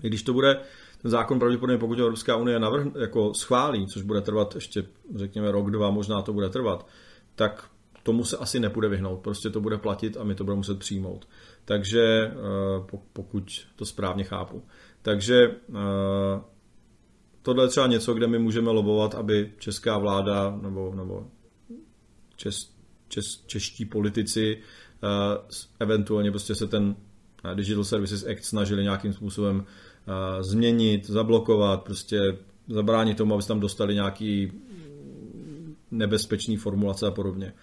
[0.02, 0.60] i když to bude
[1.04, 5.70] ten zákon pravděpodobně, pokud Evropská unie navrh, jako schválí, což bude trvat ještě, řekněme, rok,
[5.70, 6.86] dva, možná to bude trvat,
[7.34, 7.70] tak
[8.02, 9.20] tomu se asi nepůjde vyhnout.
[9.20, 11.28] Prostě to bude platit a my to budeme muset přijmout.
[11.64, 14.62] Takže eh, pokud to správně chápu.
[15.02, 16.40] Takže eh,
[17.42, 21.26] tohle je třeba něco, kde my můžeme lobovat, aby česká vláda nebo, nebo
[22.36, 22.70] čes,
[23.08, 24.56] čes, čeští politici
[25.02, 25.48] uh,
[25.80, 26.96] eventuálně prostě se ten
[27.54, 29.66] Digital Services Act snažili nějakým způsobem
[30.40, 32.36] změnit, zablokovat, prostě
[32.68, 34.52] zabránit tomu, aby se tam dostali nějaký
[35.90, 37.54] nebezpečný formulace a podobně.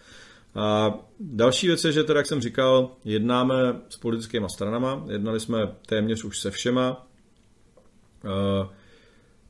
[0.55, 3.55] A další věc je, že teda, jak jsem říkal, jednáme
[3.89, 7.07] s politickými stranama, jednali jsme téměř už se všema.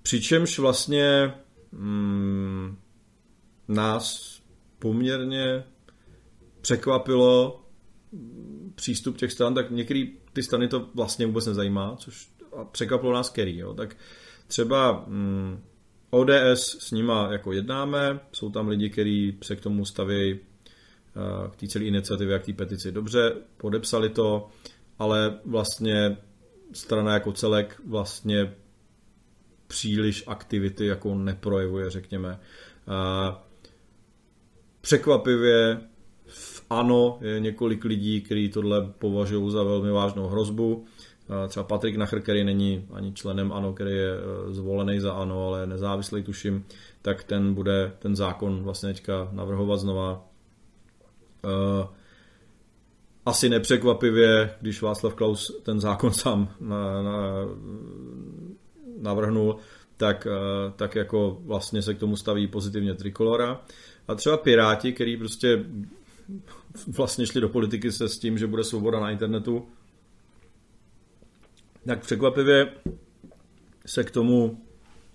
[0.01, 1.33] Přičemž vlastně
[1.71, 2.77] mm,
[3.67, 4.37] nás
[4.79, 5.63] poměrně
[6.61, 7.61] překvapilo
[8.75, 13.29] přístup těch stran, tak některý ty strany to vlastně vůbec nezajímá, což a překvapilo nás
[13.29, 13.57] Kerry.
[13.57, 13.73] Jo.
[13.73, 13.97] Tak
[14.47, 15.63] třeba mm,
[16.09, 20.39] ODS s nima jako jednáme, jsou tam lidi, kteří se k tomu staví
[21.51, 24.49] k té celé iniciativě, jak té petici dobře, podepsali to,
[24.99, 26.17] ale vlastně
[26.73, 28.53] strana jako celek vlastně
[29.67, 32.39] příliš aktivity jako neprojevuje, řekněme.
[34.81, 35.81] Překvapivě
[36.27, 40.85] v ANO je několik lidí, kteří tohle považují za velmi vážnou hrozbu.
[41.47, 45.67] Třeba Patrik Nachr, který není ani členem ANO, který je e, zvolený za ANO, ale
[45.67, 46.65] nezávislý tuším,
[47.01, 50.27] tak ten bude ten zákon vlastně teďka navrhovat znova.
[51.45, 51.87] E,
[53.25, 57.21] asi nepřekvapivě, když Václav Klaus ten zákon sám na, na,
[59.01, 59.57] navrhnul,
[59.97, 63.61] tak, eh, tak jako vlastně se k tomu staví pozitivně Trikolora.
[64.07, 65.65] A třeba Piráti, který prostě
[66.87, 69.67] vlastně šli do politiky se s tím, že bude svoboda na internetu,
[71.85, 72.71] tak překvapivě
[73.85, 74.65] se k tomu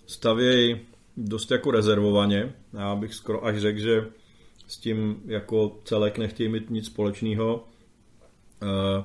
[0.05, 0.79] stavějí
[1.17, 2.53] dost jako rezervovaně.
[2.73, 4.05] Já bych skoro až řekl, že
[4.67, 7.67] s tím jako celek nechtějí mít nic společného.
[8.61, 9.03] Uh,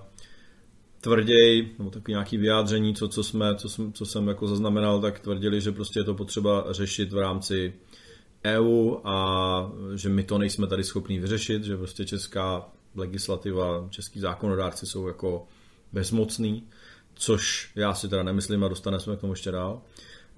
[1.02, 5.20] tvrději, nebo takový nějaký vyjádření, co, co, jsme, co, jsem, co jsem jako zaznamenal, tak
[5.20, 7.72] tvrdili, že prostě je to potřeba řešit v rámci
[8.44, 14.86] EU a že my to nejsme tady schopní vyřešit, že prostě česká legislativa, český zákonodárci
[14.86, 15.46] jsou jako
[15.92, 16.68] bezmocný,
[17.14, 19.82] což já si teda nemyslím a dostaneme se k tomu ještě dál.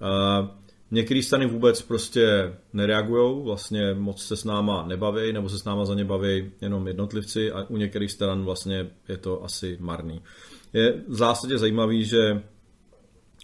[0.01, 0.47] Uh,
[0.91, 5.85] Některé strany vůbec prostě nereagují, vlastně moc se s náma nebaví, nebo se s náma
[5.85, 10.21] za ně baví jenom jednotlivci a u některých stran vlastně je to asi marný.
[10.73, 12.43] Je v zásadě zajímavý, že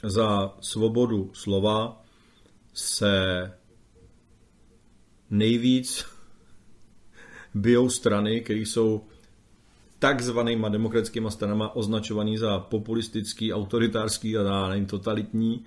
[0.04, 2.04] za svobodu slova
[2.74, 3.52] se
[5.30, 6.06] nejvíc
[7.54, 9.06] bijou strany, které jsou
[10.02, 15.66] takzvanýma demokratickýma stranama označovaný za populistický, autoritářský a nevím, totalitní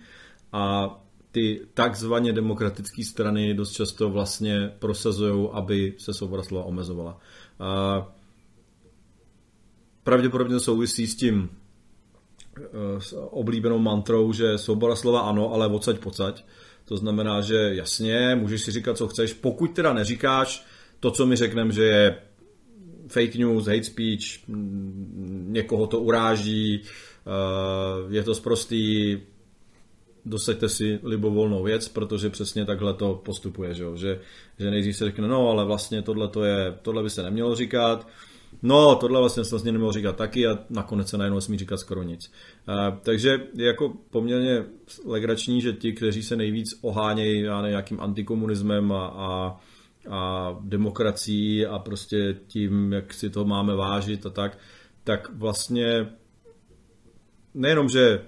[0.53, 0.91] a
[1.31, 7.19] ty takzvaně demokratické strany dost často vlastně prosazují, aby se svoboda slova omezovala.
[7.61, 8.03] A
[10.03, 11.51] pravděpodobně souvisí s tím
[12.59, 16.45] eh, s oblíbenou mantrou, že svoboda slova ano, ale odsaď pocať.
[16.85, 20.67] To znamená, že jasně, můžeš si říkat, co chceš, pokud teda neříkáš
[21.01, 22.19] to, co mi řekneme, že je
[23.09, 24.21] fake news, hate speech,
[25.47, 29.19] někoho to uráží, eh, je to zprostý,
[30.25, 34.21] dosaďte si libovolnou věc, protože přesně takhle to postupuje, že, že,
[34.59, 38.09] že nejdřív se řekne, no ale vlastně tohle, to je, tohle by se nemělo říkat,
[38.63, 42.03] no tohle vlastně se vlastně nemělo říkat taky a nakonec se najednou smí říkat skoro
[42.03, 42.33] nic.
[42.69, 44.65] Uh, takže je jako poměrně
[45.05, 49.61] legrační, že ti, kteří se nejvíc ohánějí nějakým antikomunismem a, a,
[50.11, 54.59] a demokracií a prostě tím, jak si to máme vážit a tak,
[55.05, 56.07] tak vlastně
[57.55, 58.27] nejenom, že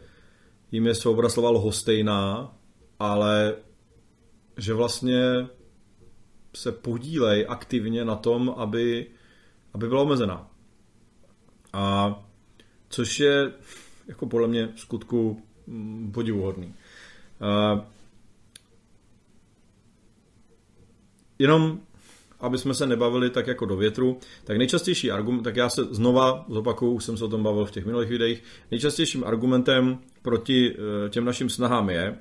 [0.72, 2.54] jim je svoboda slova lhostejná,
[2.98, 3.54] ale
[4.56, 5.46] že vlastně
[6.54, 9.06] se podílej aktivně na tom, aby,
[9.74, 10.50] aby byla omezená.
[11.72, 12.14] A
[12.88, 13.52] což je
[14.06, 16.74] jako podle mě v skutku mm, podivuhodný.
[17.40, 17.80] Uh,
[21.38, 21.80] jenom
[22.40, 26.44] aby jsme se nebavili tak jako do větru, tak nejčastější argument, tak já se znova
[26.48, 31.08] zopakuju, už jsem se o tom bavil v těch minulých videích, nejčastějším argumentem proti eh,
[31.10, 32.18] těm našim snahám je,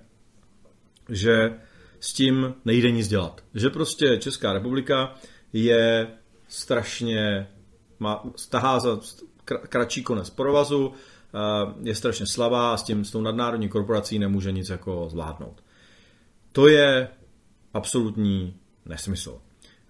[1.09, 1.53] že
[1.99, 3.43] s tím nejde nic dělat.
[3.53, 5.15] Že prostě Česká republika
[5.53, 6.07] je
[6.47, 7.47] strašně,
[7.99, 8.99] má, stahá za
[9.45, 11.39] kratší konec provazu, eh,
[11.83, 15.63] je strašně slabá a s tím s tou nadnárodní korporací nemůže nic jako zvládnout.
[16.51, 17.07] To je
[17.73, 19.41] absolutní nesmysl.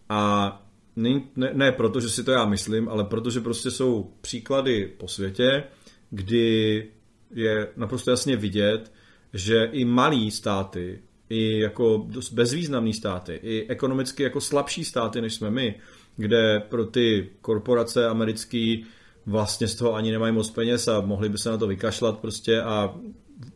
[0.10, 0.50] A
[0.96, 5.08] ne, ne, ne proto, že si to já myslím, ale protože prostě jsou příklady po
[5.08, 5.64] světě,
[6.10, 6.88] kdy
[7.34, 8.92] je naprosto jasně vidět,
[9.34, 15.52] že i malí státy, i jako bezvýznamný státy, i ekonomicky jako slabší státy, než jsme
[15.52, 15.76] my,
[16.18, 18.86] kde pro ty korporace americký
[19.26, 22.62] vlastně z toho ani nemají moc peněz a mohli by se na to vykašlat prostě
[22.62, 22.96] a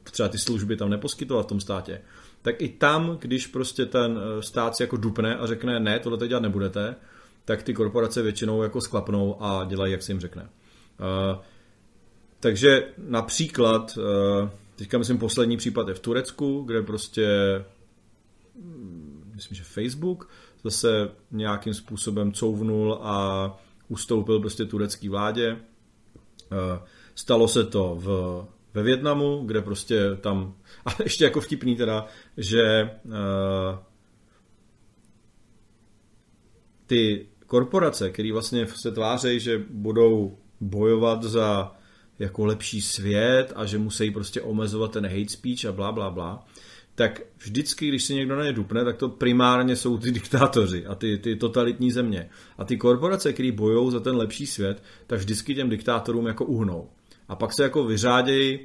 [0.03, 2.01] třeba ty služby tam neposkytovat v tom státě,
[2.41, 6.27] tak i tam, když prostě ten eh, stát si jako dupne a řekne ne, tohle
[6.27, 6.95] dělat nebudete,
[7.45, 10.43] tak ty korporace většinou jako sklapnou a dělají, jak se jim řekne.
[10.43, 11.41] Uh,
[12.39, 17.27] takže například, uh, teďka myslím poslední případ je v Turecku, kde prostě
[18.55, 20.29] hm, myslím, že Facebook
[20.63, 25.57] zase nějakým způsobem couvnul a ustoupil prostě turecký vládě.
[27.15, 30.55] Stalo se to v ve Větnamu, kde prostě tam,
[30.85, 32.05] a ještě jako vtipný teda,
[32.37, 33.11] že uh,
[36.85, 41.71] ty korporace, které vlastně se tvářejí, že budou bojovat za
[42.19, 46.47] jako lepší svět a že musí prostě omezovat ten hate speech a bla, bla, bla,
[46.95, 50.95] tak vždycky, když se někdo na ně dupne, tak to primárně jsou ty diktátoři a
[50.95, 52.29] ty, ty totalitní země.
[52.57, 56.89] A ty korporace, které bojují za ten lepší svět, tak vždycky těm diktátorům jako uhnou
[57.29, 58.59] a pak se jako vyřádějí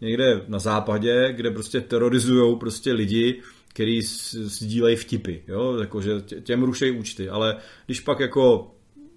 [0.00, 6.98] někde na západě, kde prostě terorizují prostě lidi, který sdílejí vtipy, jo, jakože těm rušejí
[6.98, 7.56] účty, ale
[7.86, 8.70] když pak jako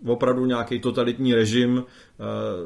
[0.06, 1.84] opravdu nějaký totalitní režim uh,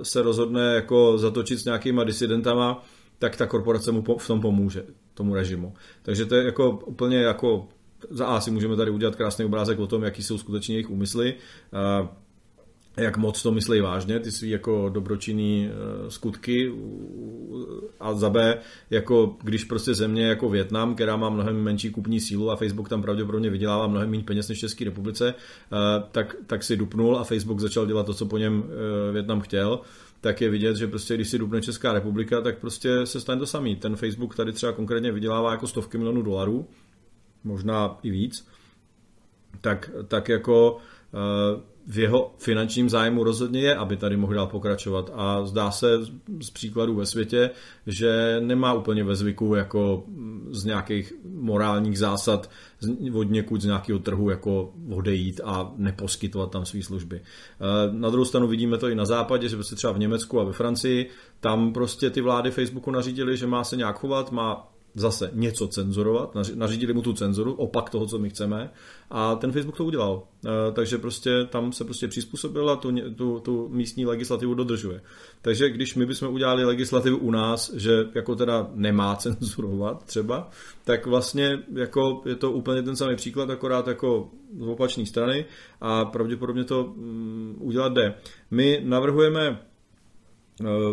[0.04, 2.86] se rozhodne jako zatočit s nějakýma disidentama,
[3.20, 5.74] tak ta korporace mu v tom pomůže, tomu režimu.
[6.02, 7.68] Takže to je jako úplně jako
[8.10, 11.34] za A si můžeme tady udělat krásný obrázek o tom, jaký jsou skutečně jejich úmysly.
[12.98, 16.72] Jak moc to myslí vážně, ty svý jako dobročinný uh, skutky
[18.00, 22.52] a za B, jako když prostě země jako Větnam, která má mnohem menší kupní sílu
[22.52, 25.78] a Facebook tam pravděpodobně vydělává mnohem méně peněz než České republice, uh,
[26.12, 28.68] tak, tak si dupnul a Facebook začal dělat to, co po něm uh,
[29.14, 29.80] Větnam chtěl,
[30.22, 33.46] tak je vidět, že prostě když si dupne Česká republika, tak prostě se stane to
[33.46, 33.76] samý.
[33.76, 36.68] Ten Facebook tady třeba konkrétně vydělává jako stovky milionů dolarů,
[37.44, 38.48] možná i víc,
[39.62, 40.78] tak, tak jako
[41.88, 45.12] v jeho finančním zájmu rozhodně je, aby tady mohl dál pokračovat.
[45.14, 46.00] A zdá se
[46.42, 47.50] z příkladů ve světě,
[47.88, 50.04] že nemá úplně ve zvyku jako
[50.52, 52.50] z nějakých morálních zásad
[53.14, 57.22] od někud z nějakého trhu jako odejít a neposkytovat tam své služby.
[57.92, 60.54] Na druhou stranu vidíme to i na západě, že prostě třeba v Německu a ve
[60.54, 61.10] Francii,
[61.40, 66.36] tam prostě ty vlády Facebooku nařídili, že má se nějak chovat, má zase něco cenzurovat,
[66.56, 68.70] nařídili mu tu cenzuru, opak toho, co my chceme
[69.10, 70.24] a ten Facebook to udělal.
[70.46, 75.02] E, takže prostě tam se prostě přizpůsobil a tu, tu, tu místní legislativu dodržuje.
[75.42, 80.50] Takže když my bychom udělali legislativu u nás, že jako teda nemá cenzurovat třeba,
[80.84, 84.30] tak vlastně jako je to úplně ten samý příklad, akorát jako
[84.60, 85.46] z opačné strany
[85.82, 88.14] a pravděpodobně to mm, udělat jde.
[88.52, 89.73] My navrhujeme Eh,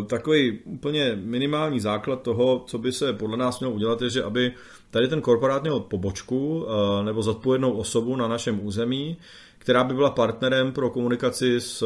[0.07, 4.53] takový úplně minimální základ toho, co by se podle nás mělo udělat, je, že aby
[4.91, 9.17] tady ten korporát měl pobočku eh, nebo zodpovědnou osobu na našem území,
[9.57, 11.85] která by byla partnerem pro komunikaci s eh,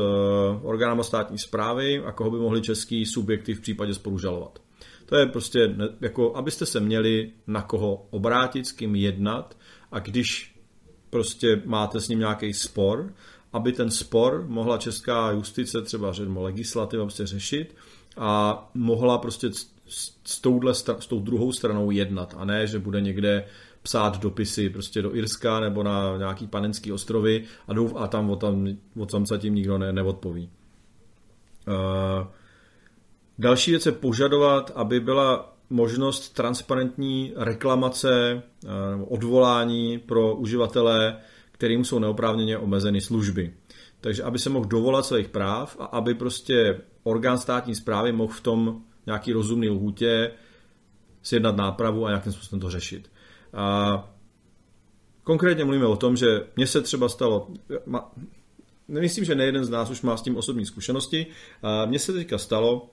[0.63, 4.59] orgánama státní zprávy a koho by mohli český subjekty v případě sporu žalovat.
[5.05, 9.57] To je prostě, jako, abyste se měli na koho obrátit, s kým jednat
[9.91, 10.55] a když
[11.09, 13.13] prostě máte s ním nějaký spor,
[13.55, 17.75] aby ten spor mohla česká justice, třeba řekněme legislativa, prostě řešit
[18.17, 19.49] a mohla prostě
[19.87, 23.45] s, touhle, s tou druhou stranou jednat a ne, že bude někde
[23.83, 28.35] psát dopisy prostě do Irska nebo na nějaký panenský ostrovy a, douf, a tam o,
[28.35, 30.49] tam o tam se tím nikdo ne, neodpoví.
[31.67, 32.27] Uh,
[33.39, 38.69] další věc je požadovat, aby byla možnost transparentní reklamace, uh,
[39.13, 41.17] odvolání pro uživatele
[41.55, 43.53] kterým jsou neoprávněně omezeny služby.
[44.01, 48.41] Takže aby se mohl dovolat svých práv a aby prostě orgán státní zprávy mohl v
[48.41, 50.31] tom nějaký rozumný lhůtě
[51.21, 53.11] sjednat nápravu a nějakým způsobem to řešit.
[53.53, 54.13] A
[55.23, 57.47] konkrétně mluvíme o tom, že mně se třeba stalo,
[58.87, 61.25] nemyslím, že nejeden z nás už má s tím osobní zkušenosti,
[61.85, 62.89] mně se teďka stalo,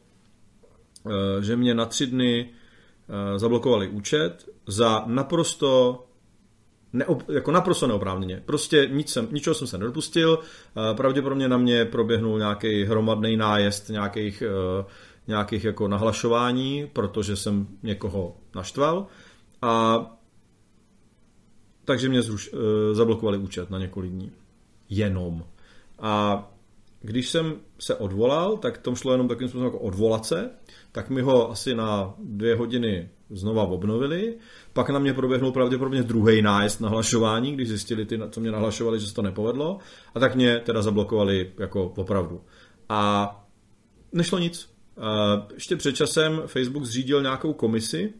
[1.11, 6.05] e, že mě na tři dny e, zablokovali účet za naprosto
[6.93, 8.43] neop, jako naprosto neoprávněně.
[8.45, 10.38] Prostě nic jsem, ničeho jsem se nedopustil,
[10.97, 14.84] pravděpodobně na mě proběhnul nějaký hromadný nájezd nějakých, e,
[15.28, 19.07] nějakých jako nahlašování, protože jsem někoho naštval
[19.62, 20.07] a
[21.84, 24.32] takže mě zruš, e, zablokovali účet na několik dní.
[24.88, 25.45] Jenom.
[25.99, 26.45] A
[27.01, 30.51] když jsem se odvolal, tak tom šlo jenom takovým způsobem jako odvolat se,
[30.93, 34.37] tak mi ho asi na dvě hodiny znova obnovili.
[34.72, 39.07] Pak na mě proběhnul pravděpodobně druhý nájezd nahlašování, když zjistili ty, co mě nahlašovali, že
[39.07, 39.78] se to nepovedlo.
[40.14, 42.41] A tak mě teda zablokovali jako opravdu.
[42.89, 43.30] A
[44.12, 44.68] nešlo nic.
[45.55, 48.12] Ještě před časem Facebook zřídil nějakou komisi,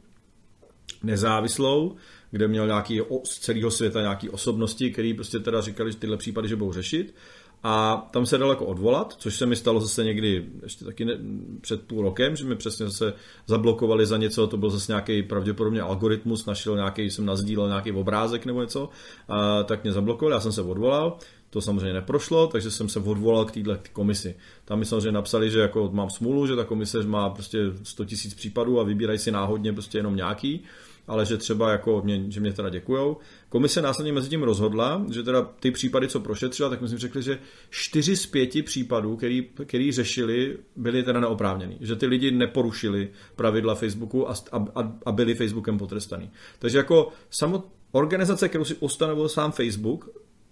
[1.03, 1.97] nezávislou,
[2.31, 6.49] kde měl nějaký z celého světa nějaký osobnosti, který prostě teda říkali, že tyhle případy,
[6.49, 7.15] že budou řešit.
[7.63, 11.19] A tam se daleko odvolat, což se mi stalo zase někdy ještě taky ne,
[11.61, 13.15] před půl rokem, že mi přesně zase
[13.47, 18.47] zablokovali za něco, to byl zase nějaký pravděpodobně algoritmus, našel nějaký, jsem nazdílel nějaký obrázek
[18.47, 18.89] nebo něco,
[19.29, 21.19] a tak mě zablokovali, já jsem se odvolal,
[21.51, 24.35] to samozřejmě neprošlo, takže jsem se odvolal k této komisi.
[24.65, 28.17] Tam mi samozřejmě napsali, že jako mám smůlu, že ta komise má prostě 100 000
[28.37, 30.65] případů a vybírají si náhodně prostě jenom nějaký
[31.07, 33.17] ale že třeba jako mě, že mě teda děkujou.
[33.49, 37.39] Komise následně mezi tím rozhodla, že teda ty případy, co prošetřila, tak myslím řekli, že
[37.71, 41.77] čtyři z pěti případů, který, který řešili, byly teda neoprávněný.
[41.81, 46.31] Že ty lidi neporušili pravidla Facebooku a, a, a byli Facebookem potrestaný.
[46.59, 50.09] Takže jako samot, organizace, kterou si ustanovil sám Facebook,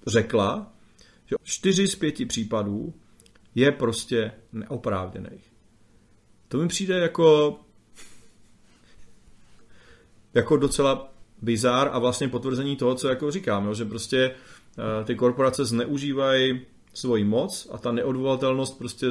[0.07, 0.73] řekla,
[1.27, 2.95] že čtyři z pěti případů
[3.55, 5.53] je prostě neoprávněných.
[6.49, 7.59] To mi přijde jako
[10.35, 11.13] jako docela
[11.43, 16.61] bizár a vlastně potvrzení toho, co jako říkám, jo, že prostě uh, ty korporace zneužívají
[16.95, 19.07] svoji moc a ta neodvolatelnost prostě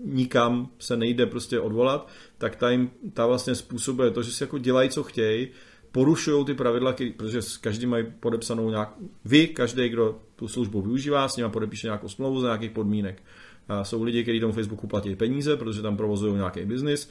[0.00, 2.08] nikam se nejde prostě odvolat,
[2.38, 5.48] tak ta, jim, ta vlastně způsobuje to, že si jako dělají, co chtějí,
[5.92, 8.94] porušují ty pravidla, který, protože každý mají podepsanou nějak,
[9.24, 13.22] vy, každý, kdo tu službu využívá, s nimi podepíše nějakou smlouvu za nějakých podmínek.
[13.68, 17.10] A jsou lidi, kteří tomu Facebooku platí peníze, protože tam provozují nějaký biznis.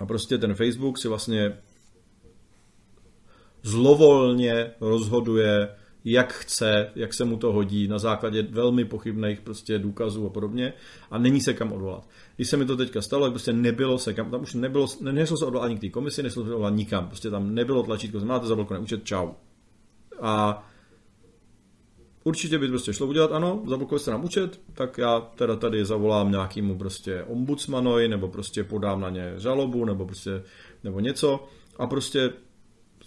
[0.00, 1.58] A prostě ten Facebook si vlastně
[3.62, 5.68] zlovolně rozhoduje,
[6.04, 10.72] jak chce, jak se mu to hodí, na základě velmi pochybných prostě důkazů a podobně
[11.10, 12.08] a není se kam odvolat.
[12.36, 15.36] Když se mi to teďka stalo, tak prostě nebylo se kam, tam už nebylo, nešlo
[15.36, 18.46] se odvolat ani k té komisi, nešlo se odvolat nikam, prostě tam nebylo tlačítko, máte
[18.46, 19.28] zablokovaný účet, čau.
[20.20, 20.64] A
[22.24, 25.84] určitě by to prostě šlo udělat, ano, zablokovali jste nám účet, tak já teda tady
[25.84, 30.42] zavolám nějakému prostě ombudsmanovi, nebo prostě podám na ně žalobu, nebo prostě,
[30.84, 31.44] nebo něco
[31.78, 32.30] a prostě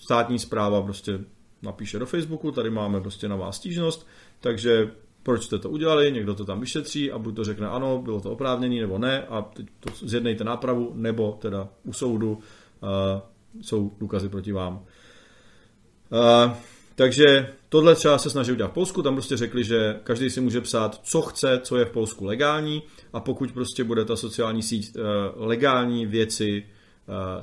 [0.04, 1.20] státní zpráva prostě
[1.62, 4.08] napíše do Facebooku, tady máme prostě na vás stížnost,
[4.40, 4.92] takže
[5.24, 8.32] proč jste to udělali, někdo to tam vyšetří a buď to řekne ano, bylo to
[8.32, 12.40] oprávnění, nebo ne a teď to zjednejte nápravu, nebo teda u soudu uh,
[13.62, 14.74] jsou důkazy proti vám.
[16.10, 16.54] Uh,
[16.96, 20.62] takže tohle třeba se snaží udělat v Polsku, tam prostě řekli, že každý si může
[20.62, 22.84] psát, co chce, co je v Polsku legální
[23.14, 25.04] a pokud prostě bude ta sociální síť uh,
[25.36, 26.66] legální věci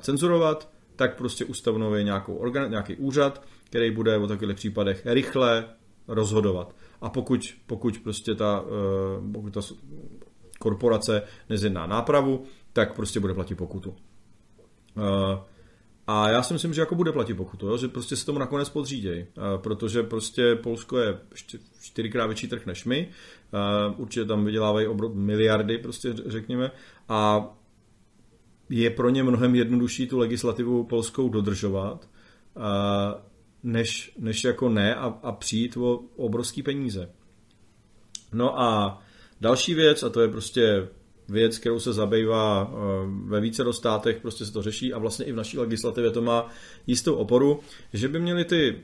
[0.01, 0.69] cenzurovat,
[1.01, 5.65] tak prostě ustanoví nějakou organ, nějaký úřad, který bude o takových případech rychle
[6.09, 6.75] rozhodovat.
[7.01, 9.61] A pokud, pokud prostě ta, uh, pokud ta
[10.59, 13.91] korporace nezjedná nápravu, tak prostě bude platit pokutu.
[13.91, 15.39] Uh,
[16.07, 17.77] a já si myslím, že jako bude platit pokutu, jo?
[17.77, 19.27] že prostě se tomu nakonec podřídějí,
[19.57, 21.19] protože prostě Polsko je
[21.81, 23.09] čtyřikrát větší trh než my,
[23.97, 26.71] určitě tam vydělávají obrov, miliardy, prostě řekněme,
[27.09, 27.49] a
[28.71, 32.09] je pro ně mnohem jednodušší tu legislativu polskou dodržovat,
[33.63, 37.11] než, než jako ne a, a přijít o obrovský peníze.
[38.33, 39.03] No a
[39.41, 40.89] další věc, a to je prostě
[41.29, 42.77] věc, kterou se zabývá eh,
[43.25, 46.49] ve více státech, prostě se to řeší a vlastně i v naší legislativě to má
[46.87, 47.61] jistou oporu,
[47.93, 48.81] že by měly ty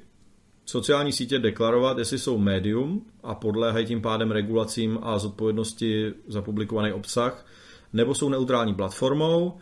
[0.64, 6.92] sociální sítě deklarovat, jestli jsou médium a podléhají tím pádem regulacím a zodpovědnosti za publikovaný
[6.92, 7.46] obsah,
[7.92, 9.58] nebo jsou neutrální platformou,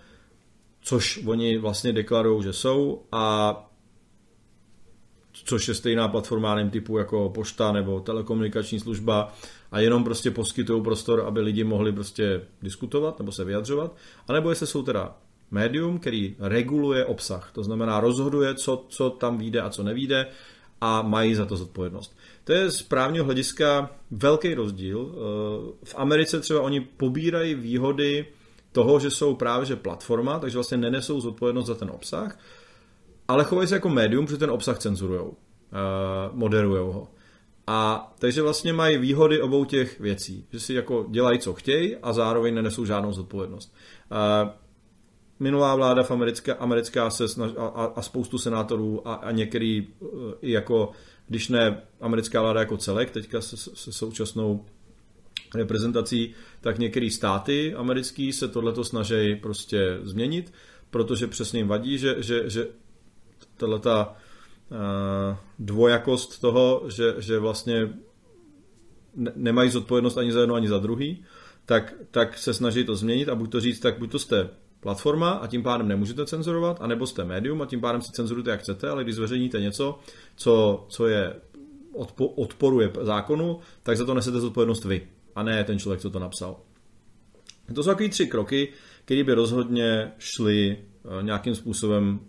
[0.85, 3.55] což oni vlastně deklarují, že jsou a
[5.33, 9.33] což je stejná platforma typu jako pošta nebo telekomunikační služba
[9.73, 13.97] a jenom prostě poskytují prostor, aby lidi mohli prostě diskutovat nebo se vyjadřovat,
[14.29, 15.17] anebo jestli jsou teda
[15.51, 20.27] médium, který reguluje obsah, to znamená rozhoduje, co, co tam vyjde a co nevíde
[20.81, 22.17] a mají za to zodpovědnost.
[22.45, 25.15] To je z právního hlediska velký rozdíl.
[25.85, 28.27] V Americe třeba oni pobírají výhody
[28.75, 32.39] toho, že jsou právě že platforma, takže vlastně nenesou zodpovědnost za ten obsah,
[33.29, 35.37] ale chovají se jako médium, protože ten obsah cenzurujou, uh,
[36.33, 37.09] moderujou ho.
[37.67, 42.13] A takže vlastně mají výhody obou těch věcí, že si jako dělají, co chtějí a
[42.13, 43.75] zároveň nenesou žádnou zodpovědnost.
[44.11, 44.51] Uh,
[45.41, 50.09] minulá vláda v americká, americká se snaž, a, a spoustu senátorů a, a některý uh,
[50.41, 50.91] i jako,
[51.29, 54.65] když ne americká vláda jako celek, teďka se, se současnou
[55.55, 60.53] reprezentací, tak některé státy americký se tohleto snaží prostě změnit,
[60.91, 62.69] protože přesně jim vadí, že, že, že
[63.57, 67.89] tato uh, dvojakost toho, že, že vlastně
[69.35, 71.25] nemají zodpovědnost ani za jedno, ani za druhý,
[71.67, 74.49] tak, tak se snaží to změnit a buď to říct, tak buď to jste
[74.81, 78.61] platforma a tím pádem nemůžete cenzurovat, anebo jste médium a tím pádem si cenzurujete, jak
[78.61, 79.99] chcete, ale když zveřejníte něco,
[80.37, 81.35] co, co je
[81.93, 86.19] odpo, odporuje zákonu, tak za to nesete zodpovědnost vy a ne ten člověk, co to
[86.19, 86.61] napsal.
[87.75, 88.73] To jsou takové tři kroky,
[89.05, 92.21] které by rozhodně šly eh, nějakým způsobem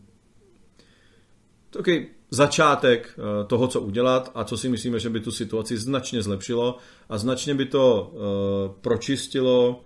[1.70, 6.22] takový začátek eh, toho, co udělat a co si myslíme, že by tu situaci značně
[6.22, 6.78] zlepšilo
[7.10, 9.84] a značně by to eh, pročistilo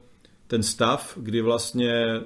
[0.47, 2.21] ten stav, kdy vlastně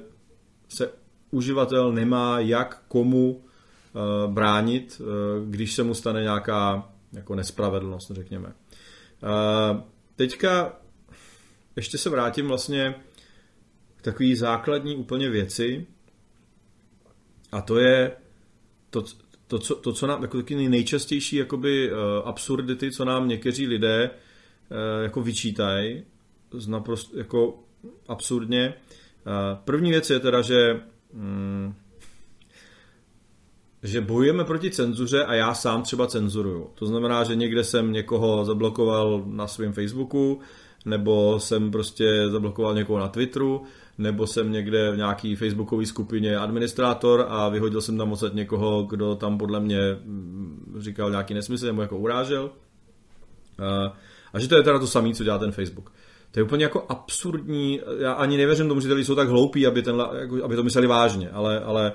[0.70, 0.89] se
[1.32, 3.44] uživatel nemá jak komu
[4.28, 5.02] bránit,
[5.46, 8.54] když se mu stane nějaká jako nespravedlnost, řekněme.
[10.16, 10.80] Teďka
[11.76, 12.96] ještě se vrátím vlastně
[13.96, 15.86] k takový základní úplně věci
[17.52, 18.12] a to je
[18.90, 19.04] to,
[19.48, 24.10] to, co, to, co nám, jako taky nejčastější jakoby uh, absurdity, co nám někteří lidé
[24.10, 26.04] uh, jako vyčítají,
[26.68, 27.60] naprosto jako
[28.08, 28.74] absurdně.
[28.74, 30.82] Uh, první věc je teda, že
[31.14, 31.76] um,
[33.84, 36.70] že bojujeme proti cenzuře a já sám třeba cenzuruju.
[36.76, 40.40] To znamená, že někde jsem někoho zablokoval na svém Facebooku,
[40.86, 43.64] nebo jsem prostě zablokoval někoho na Twitteru,
[43.98, 49.16] nebo jsem někde v nějaký facebookové skupině administrátor a vyhodil jsem tam odsaď někoho, kdo
[49.16, 52.52] tam podle mě mm, říkal nějaký nesmysl nebo jako urážel.
[53.60, 53.98] A,
[54.34, 55.92] a že to je teda to samé, co dělá ten Facebook.
[56.32, 59.68] To je úplně jako absurdní, já ani nevěřím tomu, že ty lidi jsou tak hloupí,
[59.68, 61.92] aby, ten, jako, aby to mysleli vážně, ale, ale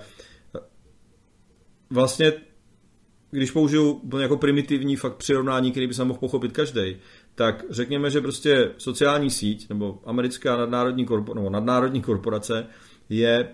[1.90, 2.32] vlastně
[3.30, 6.96] když použiju úplně jako primitivní fakt přirovnání, který by se mohl pochopit každý,
[7.38, 12.66] tak řekněme, že prostě sociální síť nebo americká nadnárodní, korpor, nebo nadnárodní korporace
[13.08, 13.48] je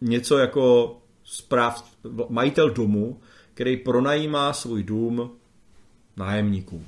[0.00, 1.96] něco jako správ,
[2.28, 3.20] majitel domu,
[3.54, 5.30] který pronajímá svůj dům
[6.16, 6.86] nájemníkům.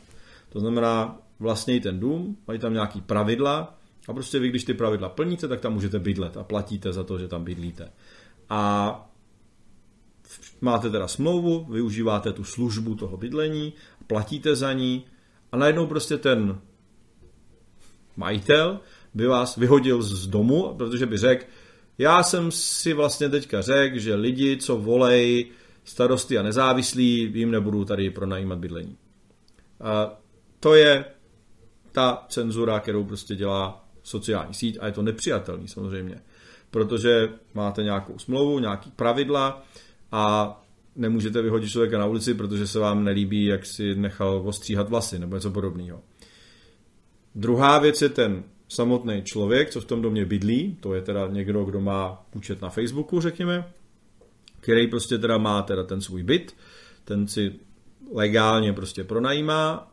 [0.49, 3.79] To znamená, vlastní ten dům, mají tam nějaký pravidla
[4.09, 7.19] a prostě vy, když ty pravidla plníte, tak tam můžete bydlet a platíte za to,
[7.19, 7.93] že tam bydlíte.
[8.49, 9.11] A
[10.61, 13.73] máte teda smlouvu, využíváte tu službu toho bydlení,
[14.07, 15.05] platíte za ní
[15.53, 16.61] a najednou prostě ten
[18.17, 18.81] majitel
[19.15, 21.45] by vás vyhodil z domu, protože by řekl,
[21.99, 25.51] já jsem si vlastně teďka řekl, že lidi, co volej
[25.85, 28.97] starosty a nezávislí, jim nebudu tady pronajímat bydlení.
[29.81, 30.21] A
[30.61, 31.05] to je
[31.93, 36.23] ta cenzura, kterou prostě dělá sociální síť a je to nepřijatelný samozřejmě,
[36.71, 39.63] protože máte nějakou smlouvu, nějaký pravidla
[40.13, 40.66] a
[40.97, 45.37] nemůžete vyhodit člověka na ulici, protože se vám nelíbí, jak si nechal ostříhat vlasy nebo
[45.37, 46.01] něco podobného.
[47.35, 51.65] Druhá věc je ten samotný člověk, co v tom domě bydlí, to je teda někdo,
[51.65, 53.73] kdo má účet na Facebooku, řekněme,
[54.61, 56.57] který prostě teda má teda ten svůj byt,
[57.05, 57.53] ten si
[58.13, 59.93] legálně prostě pronajímá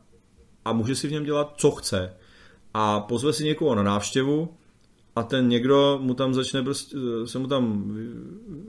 [0.66, 2.14] a může si v něm dělat, co chce.
[2.74, 4.50] A pozve si někoho na návštěvu
[5.16, 7.96] a ten někdo mu tam začne prostě, se mu tam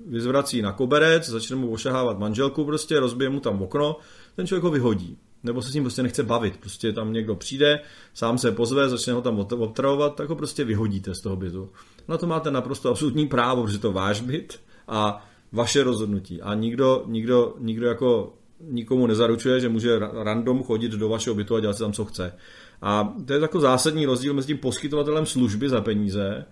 [0.07, 3.97] vyzvrací na koberec, začne mu ošahávat manželku prostě, rozbije mu tam okno,
[4.37, 5.19] ten člověk ho vyhodí.
[5.43, 6.57] Nebo se s ním prostě nechce bavit.
[6.57, 7.81] Prostě tam někdo přijde,
[8.15, 11.71] sám se pozve, začne ho tam obtravovat, tak ho prostě vyhodíte z toho bytu.
[12.09, 16.43] Na to máte naprosto absolutní právo, protože to váš byt a vaše rozhodnutí.
[16.43, 21.61] A nikdo, nikdo, nikdo jako nikomu nezaručuje, že může random chodit do vašeho bytu a
[21.61, 22.33] dělat si tam, co chce.
[22.83, 26.45] A to je jako zásadní rozdíl mezi tím poskytovatelem služby za peníze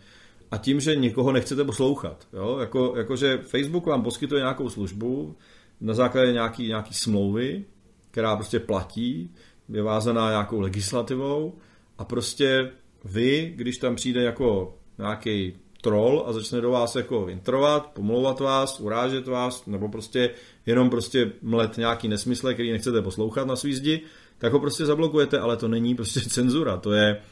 [0.50, 2.28] a tím, že někoho nechcete poslouchat.
[2.32, 2.56] Jo?
[2.60, 5.36] Jako, jako, že Facebook vám poskytuje nějakou službu
[5.80, 7.64] na základě nějaký, nějaký smlouvy,
[8.10, 9.34] která prostě platí,
[9.68, 11.54] je vázaná nějakou legislativou
[11.98, 12.70] a prostě
[13.04, 15.52] vy, když tam přijde jako nějaký
[15.82, 20.30] troll a začne do vás jako introvat, pomlouvat vás, urážet vás, nebo prostě
[20.66, 24.00] jenom prostě mlet nějaký nesmysle, který nechcete poslouchat na svý zdi,
[24.42, 27.22] tak ho prostě zablokujete, ale to není prostě cenzura, to je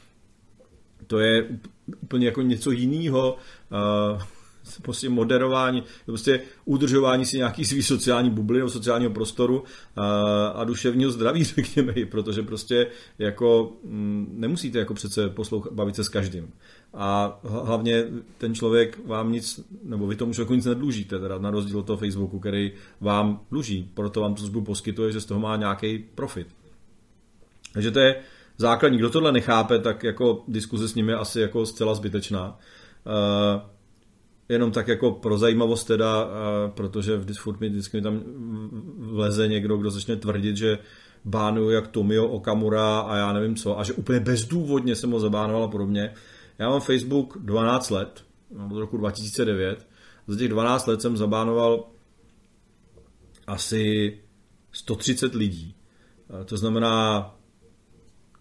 [1.06, 1.48] to je
[2.02, 3.36] úplně jako něco jiného.
[4.14, 4.22] Uh,
[4.82, 9.64] prostě moderování, prostě udržování si nějaký svý sociální bubliny sociálního prostoru
[9.96, 12.86] a, a duševního zdraví, řekněme, protože prostě
[13.18, 16.50] jako mm, nemusíte jako přece poslouchat, bavit se s každým.
[16.94, 18.04] A hlavně
[18.38, 21.96] ten člověk vám nic, nebo vy tomu člověku nic nedlužíte, teda na rozdíl od toho
[21.96, 26.59] Facebooku, který vám dluží, proto vám tu službu poskytuje, že z toho má nějaký profit.
[27.72, 28.16] Takže to je
[28.58, 28.98] základní.
[28.98, 32.58] Kdo tohle nechápe, tak jako diskuze s nimi je asi jako zcela zbytečná.
[33.06, 33.62] Uh,
[34.48, 36.28] jenom tak jako pro zajímavost teda,
[36.74, 38.22] protože vždy, furt mi vždycky mi tam
[38.98, 40.78] vleze někdo, kdo začne tvrdit, že
[41.24, 45.64] bánuju jak Tomio Okamura a já nevím co, a že úplně bezdůvodně jsem ho zabánoval
[45.64, 46.14] a podobně.
[46.58, 48.24] Já mám Facebook 12 let,
[48.70, 49.86] od roku 2009.
[50.26, 51.84] Za těch 12 let jsem zabánoval
[53.46, 54.18] asi
[54.72, 55.74] 130 lidí.
[56.44, 57.34] To znamená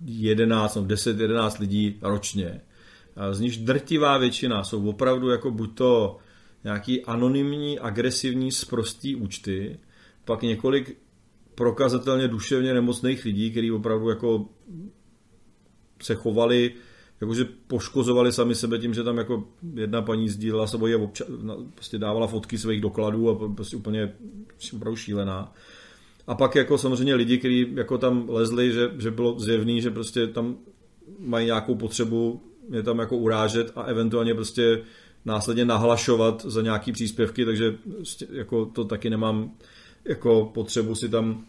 [0.06, 2.62] 11, no 10-11 lidí ročně
[3.32, 6.18] z níž drtivá většina jsou opravdu jako buď to
[6.64, 9.80] nějaký anonymní, agresivní, sprostý účty,
[10.26, 10.98] pak několik
[11.56, 14.46] prokazatelně duševně nemocných lidí, kteří opravdu jako
[16.02, 16.74] se chovali,
[17.22, 21.98] jakože poškozovali sami sebe tím, že tam jako jedna paní sdílela sebou a obča- prostě
[21.98, 24.14] dávala fotky svých dokladů a prostě úplně
[24.76, 25.54] opravdu šílená.
[26.30, 30.28] A pak jako samozřejmě lidi, kteří jako tam lezli, že, že bylo zjevný, že prostě
[30.28, 30.56] tam
[31.20, 34.82] mají nějakou potřebu mě tam jako urážet a eventuálně prostě
[35.26, 39.52] následně nahlašovat za nějaký příspěvky, takže prostě jako to taky nemám
[40.06, 41.46] jako potřebu si tam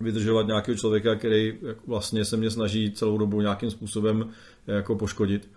[0.00, 1.54] vydržovat nějakého člověka, který
[1.86, 4.30] vlastně se mě snaží celou dobu nějakým způsobem
[4.66, 5.48] jako poškodit.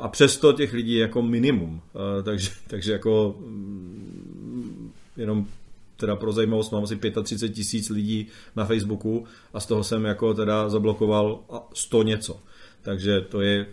[0.00, 1.80] A přesto těch lidí jako minimum.
[2.22, 5.46] Takže, takže jako mm, jenom
[6.00, 8.26] teda pro zajímavost mám asi 35 tisíc lidí
[8.56, 11.44] na Facebooku a z toho jsem jako teda zablokoval
[11.74, 12.40] 100 něco.
[12.82, 13.66] Takže to je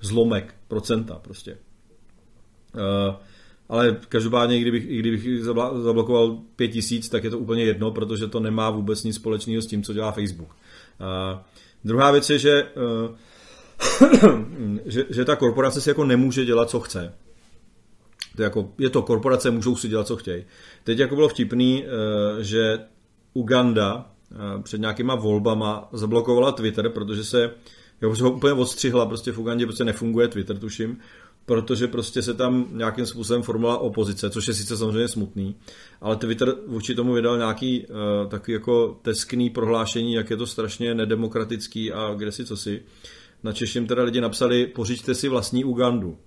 [0.00, 1.58] zlomek procenta prostě.
[2.74, 3.14] Uh,
[3.68, 5.44] ale každopádně, kdybych, kdybych
[5.82, 9.82] zablokoval 5000, tak je to úplně jedno, protože to nemá vůbec nic společného s tím,
[9.82, 10.48] co dělá Facebook.
[10.50, 11.40] Uh,
[11.84, 13.16] druhá věc je, že, uh,
[14.86, 17.14] že, že ta korporace si jako nemůže dělat, co chce.
[18.40, 20.44] To je, jako, je to korporace, můžou si dělat, co chtějí.
[20.84, 21.84] Teď jako bylo vtipný,
[22.40, 22.78] že
[23.34, 24.10] Uganda
[24.62, 27.50] před nějakýma volbama zablokovala Twitter, protože se
[28.02, 30.98] jo, ho úplně odstřihla, prostě v Ugandě prostě nefunguje Twitter, tuším,
[31.46, 35.56] protože prostě se tam nějakým způsobem formula opozice, což je sice samozřejmě smutný,
[36.00, 40.94] ale Twitter vůči tomu vydal nějaký uh, takový jako teskný prohlášení, jak je to strašně
[40.94, 42.82] nedemokratický a kde si co si.
[43.42, 46.18] Na Češím teda lidi napsali, pořiďte si vlastní Ugandu,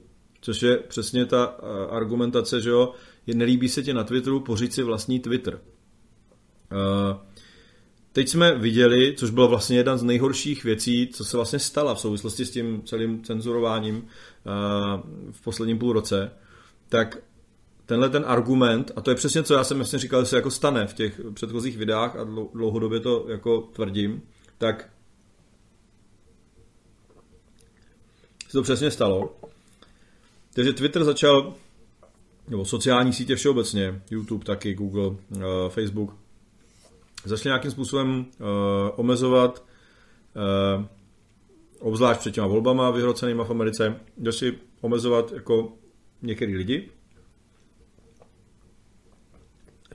[0.44, 2.94] což je přesně ta uh, argumentace, že jo,
[3.34, 5.54] nelíbí se ti na Twitteru, pořiď si vlastní Twitter.
[6.72, 7.18] Uh,
[8.12, 12.00] teď jsme viděli, což byla vlastně jedna z nejhorších věcí, co se vlastně stala v
[12.00, 14.04] souvislosti s tím celým cenzurováním uh,
[15.32, 16.32] v posledním půl roce,
[16.89, 17.18] tak
[17.86, 20.52] tenhle ten argument, a to je přesně co já jsem vlastně říkal, že se jako
[20.52, 22.24] stane v těch předchozích videách a
[22.54, 24.22] dlouhodobě to jako tvrdím,
[24.58, 24.89] tak
[28.48, 29.36] se to přesně stalo.
[30.54, 31.54] Takže Twitter začal,
[32.47, 35.18] nebo sociální sítě všeobecně, YouTube taky, Google, uh,
[35.70, 36.16] Facebook,
[37.26, 38.45] začali nějakým způsobem uh,
[38.95, 39.66] omezovat,
[40.78, 40.86] uh,
[41.80, 45.74] obzvlášť před těma volbama vyhrocenýma v Americe, začali omezovat jako
[46.22, 46.89] některý lidi.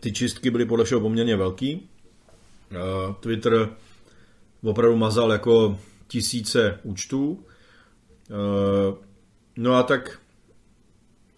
[0.00, 1.88] Ty čistky byly podle všeho poměrně velký.
[3.20, 3.76] Twitter
[4.62, 5.78] opravdu mazal jako
[6.08, 7.44] tisíce účtů.
[9.56, 10.20] No a tak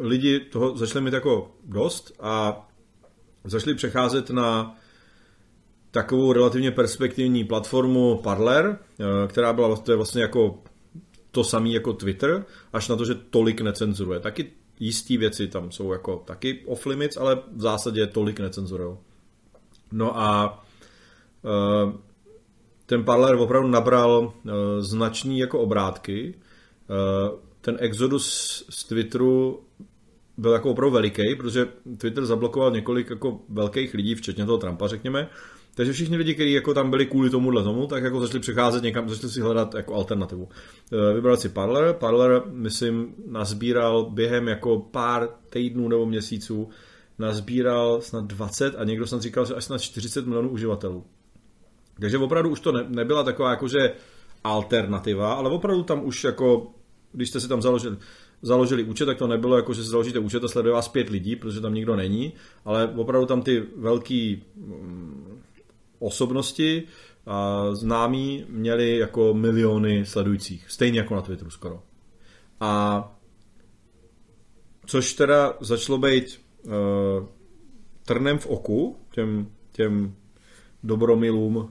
[0.01, 2.67] lidi toho začali mít jako dost a
[3.45, 4.77] začali přecházet na
[5.91, 10.59] takovou relativně perspektivní platformu Parler, eh, která byla to je vlastně jako
[11.31, 14.21] to samé jako Twitter, až na to, že tolik necenzuruje.
[14.21, 18.97] Taky jistý věci tam jsou jako taky off limits, ale v zásadě tolik necenzurují.
[19.93, 20.63] No a
[21.45, 21.93] eh,
[22.87, 26.35] ten Parler opravdu nabral eh, značný jako obrátky.
[27.61, 28.27] Ten exodus
[28.71, 29.61] z Twitteru
[30.41, 31.66] byl jako opravdu veliký, protože
[31.99, 35.28] Twitter zablokoval několik jako velkých lidí, včetně toho Trumpa, řekněme,
[35.74, 39.09] takže všichni lidi, kteří jako tam byli kvůli tomuhle tomu, tak jako začali přecházet někam,
[39.09, 40.49] začali si hledat jako alternativu.
[40.93, 41.95] Eh, vybral si Parler.
[41.95, 46.68] Parler, myslím, nazbíral během jako pár týdnů nebo měsíců,
[47.18, 51.05] nazbíral snad 20 a někdo snad říkal, že až snad 40 milionů uživatelů.
[52.01, 53.93] Takže opravdu už to ne, nebyla taková jakože
[54.45, 56.70] alternativa, ale opravdu tam už jako,
[57.12, 57.97] když jste si tam založili,
[58.43, 61.36] založili účet, tak to nebylo jako, že si založíte účet a sleduje vás pět lidí,
[61.36, 62.32] protože tam nikdo není,
[62.64, 65.41] ale opravdu tam ty velký mm,
[65.99, 66.82] osobnosti
[67.26, 71.82] a známí měli jako miliony sledujících, stejně jako na Twitteru skoro.
[72.61, 73.05] A
[74.86, 76.72] což teda začalo být uh,
[78.05, 80.14] trnem v oku těm, těm
[80.82, 81.66] dobromilům, uh,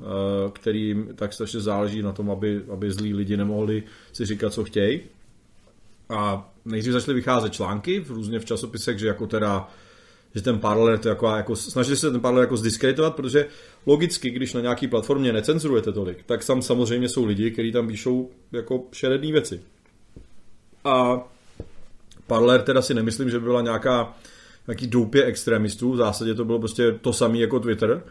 [0.53, 5.01] kterým tak strašně záleží na tom, aby, aby zlí lidi nemohli si říkat, co chtějí.
[6.09, 9.69] A nejdřív začaly vycházet články v různě v časopisech, že jako teda
[10.35, 13.45] že ten paralel to jako, jako snažili se ten paralel jako zdiskreditovat, protože
[13.85, 18.29] logicky, když na nějaký platformě necenzurujete tolik, tak tam samozřejmě jsou lidi, kteří tam píšou
[18.51, 19.61] jako šeredné věci.
[20.83, 21.19] A
[22.27, 24.13] paralel teda si nemyslím, že byla nějaká
[24.67, 28.03] nějaký doupě extremistů, v zásadě to bylo prostě to samé jako Twitter,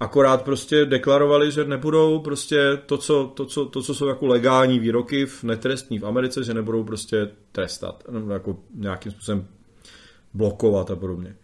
[0.00, 4.78] akorát prostě deklarovali, že nebudou prostě to, co, to, co, to, co jsou jako legální
[4.78, 9.46] výroky v netrestní v Americe, že nebudou prostě trestat, nebo jako nějakým způsobem
[10.34, 11.36] blokovat a podobně.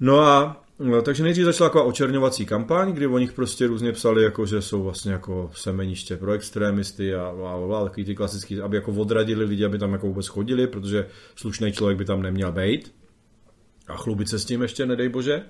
[0.00, 4.22] No a no, takže nejdřív začala taková očerňovací kampaň, kdy o nich prostě různě psali,
[4.22, 8.76] jako, že jsou vlastně jako semeniště pro extrémisty a, a, a takový ty klasický, aby
[8.76, 11.06] jako odradili lidi, aby tam jako vůbec chodili, protože
[11.36, 12.94] slušný člověk by tam neměl být.
[13.88, 15.42] A chlubit se s tím ještě, nedej bože.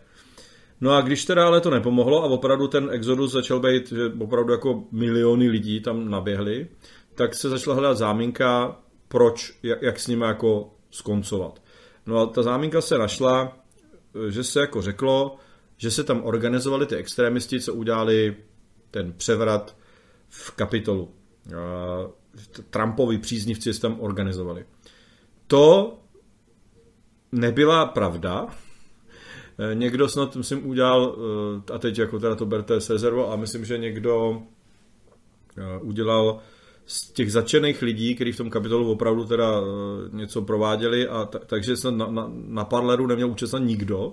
[0.82, 4.52] No a když teda ale to nepomohlo a opravdu ten exodus začal být, že opravdu
[4.52, 6.68] jako miliony lidí tam naběhly,
[7.14, 8.76] tak se začala hledat záminka,
[9.08, 11.62] proč, jak, jak s nimi jako skoncovat.
[12.06, 13.62] No a ta záminka se našla
[14.28, 15.36] že se jako řeklo,
[15.76, 18.36] že se tam organizovali ty extrémisti, co udělali
[18.90, 19.76] ten převrat
[20.28, 21.14] v kapitolu.
[22.70, 24.66] Trumpovi příznivci se tam organizovali.
[25.46, 25.98] To
[27.32, 28.46] nebyla pravda.
[29.74, 31.16] Někdo snad, myslím, udělal,
[31.74, 32.94] a teď jako teda to berte se
[33.28, 34.42] a myslím, že někdo
[35.80, 36.38] udělal
[36.86, 39.60] z těch začených lidí, kteří v tom kapitolu opravdu teda
[40.12, 44.12] něco prováděli, a t- takže se na, na, na Parleru neměl účastnit nikdo.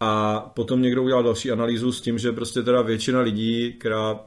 [0.00, 4.20] A potom někdo udělal další analýzu s tím, že prostě teda většina lidí, která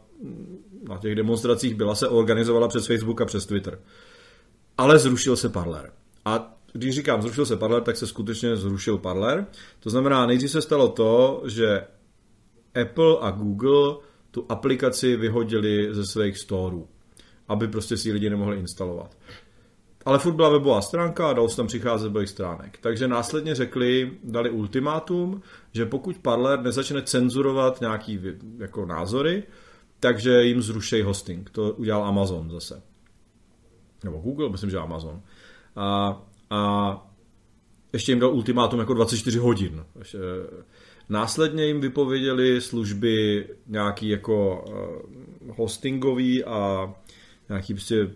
[0.90, 3.80] na těch demonstracích byla, se organizovala přes Facebook a přes Twitter.
[4.78, 5.92] Ale zrušil se Parler.
[6.26, 9.46] A když říkám zrušil se Parler, tak se skutečně zrušil Parler.
[9.80, 11.84] To znamená, nejdřív se stalo to, že
[12.82, 13.96] Apple a Google
[14.32, 16.88] tu aplikaci vyhodili ze svých storů,
[17.48, 19.18] aby prostě si lidi nemohli instalovat.
[20.06, 22.78] Ale furt byla webová stránka a dalo se tam přicházet webových stránek.
[22.82, 28.20] Takže následně řekli, dali ultimátum, že pokud Parler nezačne cenzurovat nějaký
[28.58, 29.44] jako názory,
[30.00, 31.50] takže jim zrušej hosting.
[31.50, 32.82] To udělal Amazon zase.
[34.04, 35.22] Nebo Google, myslím, že Amazon.
[35.76, 37.02] A, a
[37.94, 39.86] ještě jim dal ultimátum jako 24 hodin.
[41.10, 46.94] Následně jim vypověděli služby nějaký jako eh, hostingový a
[47.50, 48.10] nějaký prostě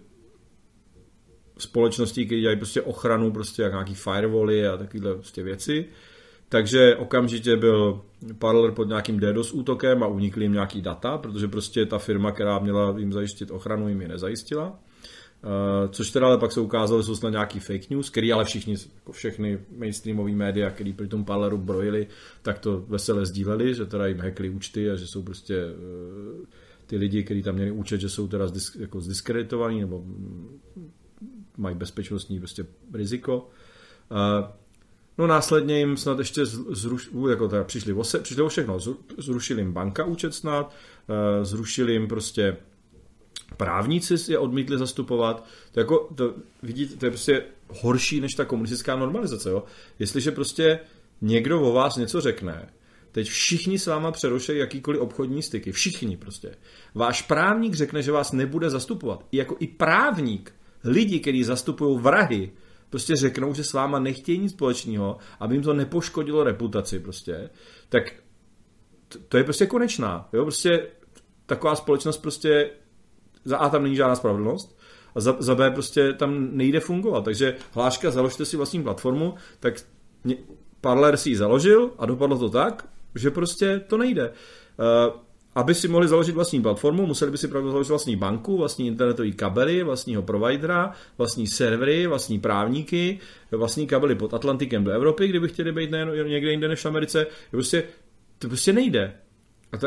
[1.57, 5.85] společností, které dělají prostě ochranu, prostě jak nějaký firewally a takovéhle prostě věci.
[6.49, 8.01] takže okamžitě byl
[8.39, 12.59] Parler pod nějakým DDoS útokem a unikly jim nějaký data, protože prostě ta firma, která
[12.59, 14.79] měla jim zajistit ochranu, jim je nezajistila.
[15.43, 18.45] Uh, což teda ale pak se ukázalo, že jsou snad nějaký fake news, který ale
[18.45, 22.07] všichni, jako všechny mainstreamové média, který při tom Parleru brojili,
[22.41, 26.45] tak to vesele sdíleli, že teda jim hackli účty a že jsou prostě uh,
[26.87, 30.03] ty lidi, kteří tam měli účet, že jsou teda zdis, jako zdiskreditovaní nebo
[31.57, 33.49] mají bezpečnostní prostě riziko.
[34.11, 34.47] Uh,
[35.19, 38.77] No následně jim snad ještě zruš, jako teda přišli, o se, přišli o všechno.
[39.17, 40.73] Zrušili jim banka účet snad,
[41.41, 42.57] zrušili jim prostě
[43.57, 45.45] právníci je odmítli zastupovat.
[45.71, 46.33] To, jako, to,
[46.63, 47.43] vidíte, to je prostě
[47.81, 49.49] horší než ta komunistická normalizace.
[49.49, 49.63] Jo?
[49.99, 50.79] Jestliže prostě
[51.21, 52.69] někdo o vás něco řekne,
[53.11, 55.71] teď všichni s váma přerušejí jakýkoliv obchodní styky.
[55.71, 56.55] Všichni prostě.
[56.95, 59.25] Váš právník řekne, že vás nebude zastupovat.
[59.31, 62.51] I jako i právník, lidi, kteří zastupují vrahy,
[62.89, 67.49] prostě řeknou, že s váma nechtějí nic společného, aby jim to nepoškodilo reputaci prostě,
[67.89, 68.03] tak
[69.27, 70.29] to je prostě konečná.
[70.33, 70.43] Jo?
[70.43, 70.87] Prostě
[71.45, 72.69] taková společnost prostě
[73.45, 74.79] za A tam není žádná spravedlnost
[75.15, 77.25] a za, za B prostě tam nejde fungovat.
[77.25, 79.73] Takže hláška, založte si vlastní platformu, tak
[80.81, 84.29] Parler si ji založil a dopadlo to tak, že prostě to nejde.
[84.29, 85.19] Uh,
[85.55, 89.33] aby si mohli založit vlastní platformu, museli by si pravdu založit vlastní banku, vlastní internetový
[89.33, 93.19] kabely, vlastního providera, vlastní servery, vlastní právníky,
[93.51, 97.27] vlastní kabely pod Atlantikem do Evropy, kdyby chtěli být nejen někde jinde než v Americe.
[97.51, 97.83] Prostě,
[98.39, 99.13] to prostě nejde.
[99.71, 99.77] A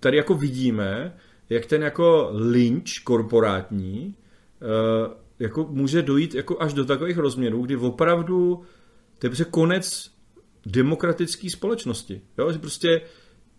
[0.00, 1.16] tady jako vidíme,
[1.50, 4.14] jak ten jako lynč korporátní
[4.60, 8.62] uh, jako může dojít jako až do takových rozměrů, kdy opravdu
[9.18, 10.10] to je prostě konec
[10.66, 12.20] demokratické společnosti.
[12.38, 12.52] Jo?
[12.52, 13.00] Že prostě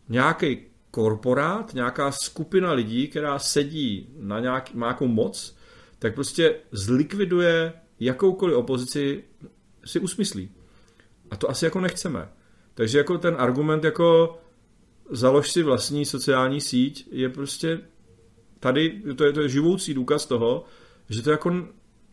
[0.10, 0.58] nějaký
[0.92, 5.58] korporát, nějaká skupina lidí, která sedí na nějaký, má nějakou moc,
[6.00, 9.24] tak prostě zlikviduje jakoukoliv opozici,
[9.86, 10.50] si usmyslí.
[11.32, 12.30] A to asi jako nechceme.
[12.74, 14.38] Takže jako ten argument jako
[15.10, 17.80] založ si vlastní sociální síť, je prostě
[18.60, 20.66] tady, to je, to je živoucí důkaz toho,
[21.10, 21.68] že to jako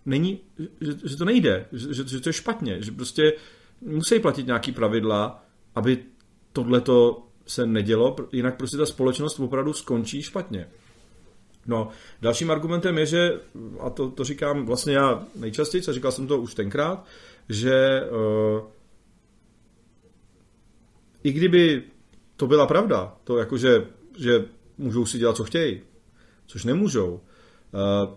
[0.06, 0.40] není,
[0.80, 3.32] že, že to nejde, že, že to je špatně, že prostě
[3.80, 5.44] musí platit nějaký pravidla,
[5.74, 5.98] aby
[6.52, 10.68] tohleto se nedělo, jinak prostě ta společnost opravdu skončí špatně.
[11.66, 11.88] No,
[12.22, 13.40] dalším argumentem je, že,
[13.80, 17.04] a to, to říkám vlastně já nejčastěji, a říkal jsem to už tenkrát,
[17.48, 18.68] že uh,
[21.22, 21.82] i kdyby
[22.36, 23.86] to byla pravda, to jako, že,
[24.18, 24.44] že
[24.78, 25.80] můžou si dělat, co chtějí,
[26.46, 27.20] což nemůžou.
[27.74, 28.14] Eh,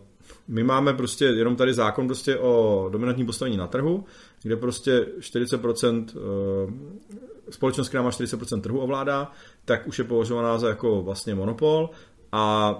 [0.47, 4.05] my máme prostě jenom tady zákon prostě o dominantním postavení na trhu,
[4.43, 9.31] kde prostě 40% eh, společnost, která má 40% trhu ovládá,
[9.65, 11.89] tak už je považovaná za jako vlastně monopol
[12.31, 12.75] a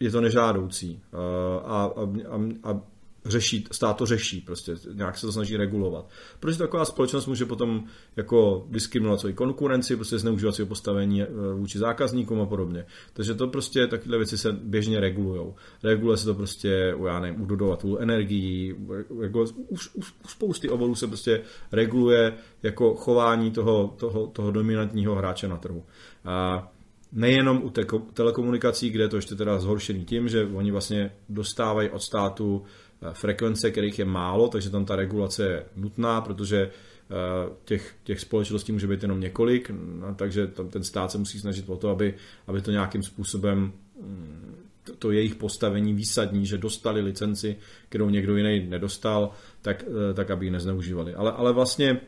[0.00, 1.02] je to nežádoucí.
[1.12, 1.16] Eh,
[1.64, 2.80] a, a, a, a
[3.24, 6.10] řeší, stát to řeší, prostě nějak se to snaží regulovat.
[6.40, 7.84] Protože taková společnost může potom
[8.16, 12.86] jako diskriminovat svoji konkurenci, prostě zneužívat svého postavení eh, vůči zákazníkům a podobně.
[13.12, 15.54] Takže to prostě takové věci se běžně regulují.
[15.82, 18.74] Reguluje se to prostě, já nevím, u dodavatelů energií,
[19.22, 21.42] jako už, už, už spousty oborů se prostě
[21.72, 25.84] reguluje jako chování toho, toho, toho dominantního hráče na trhu.
[26.24, 26.68] A
[27.12, 31.90] nejenom u te- telekomunikací, kde je to ještě teda zhoršený tím, že oni vlastně dostávají
[31.90, 37.50] od státu Eh, frekvence, kterých je málo, takže tam ta regulace je nutná, protože eh,
[37.64, 41.68] těch, těch společností může být jenom několik, no, takže tam ten stát se musí snažit
[41.68, 42.14] o to, aby,
[42.46, 43.72] aby to nějakým způsobem
[44.02, 47.56] mm, to, to jejich postavení výsadní, že dostali licenci,
[47.88, 49.30] kterou někdo jiný nedostal,
[49.62, 51.14] tak, eh, tak aby ji nezneužívali.
[51.14, 52.00] Ale, ale vlastně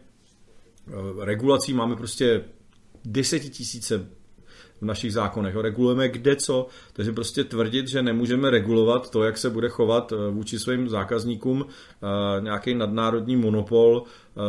[1.21, 2.45] regulací máme prostě
[3.05, 4.07] desetitisíce
[4.81, 5.57] v našich zákonech.
[5.57, 10.31] Regulujeme kde co, takže prostě tvrdit, že nemůžeme regulovat to, jak se bude chovat eh,
[10.31, 14.41] vůči svým zákazníkům eh, nějaký nadnárodní monopol eh,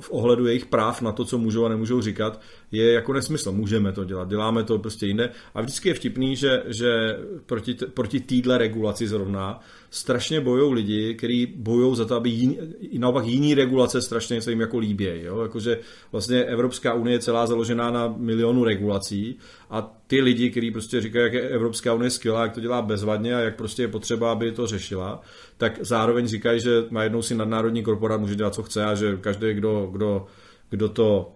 [0.00, 2.40] v ohledu jejich práv na to, co můžou a nemůžou říkat,
[2.72, 3.52] je jako nesmysl.
[3.52, 5.30] Můžeme to dělat, děláme to prostě jinde.
[5.54, 9.60] A vždycky je vtipný, že, že proti, proti týdle regulaci zrovna
[9.94, 12.58] strašně bojují lidi, kteří bojují za to, aby jiný,
[12.98, 15.08] naopak jiný regulace strašně se jim jako líbí.
[15.42, 15.78] Jakože
[16.12, 19.38] vlastně Evropská unie je celá založená na milionu regulací
[19.70, 23.34] a ty lidi, kteří prostě říkají, jak je Evropská unie skvělá, jak to dělá bezvadně
[23.34, 25.20] a jak prostě je potřeba, aby to řešila,
[25.56, 29.54] tak zároveň říkají, že najednou si nadnárodní korporát může dělat, co chce a že každý,
[29.54, 30.26] kdo, kdo,
[30.70, 31.32] kdo to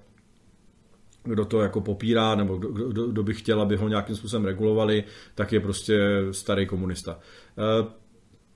[1.25, 5.05] kdo to jako popírá, nebo kdo, kdo, kdo by chtěl, aby ho nějakým způsobem regulovali,
[5.35, 5.99] tak je prostě
[6.31, 7.19] starý komunista.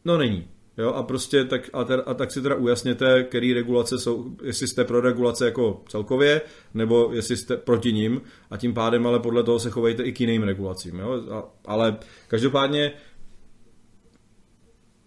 [0.05, 0.48] No není.
[0.78, 4.68] Jo, a prostě tak, a, ter, a tak si teda ujasněte, který regulace jsou, jestli
[4.68, 6.40] jste pro regulace jako celkově,
[6.74, 10.20] nebo jestli jste proti ním a tím pádem ale podle toho se chovejte i k
[10.20, 10.98] jiným regulacím.
[10.98, 11.22] Jo?
[11.30, 11.96] A, ale
[12.28, 12.92] každopádně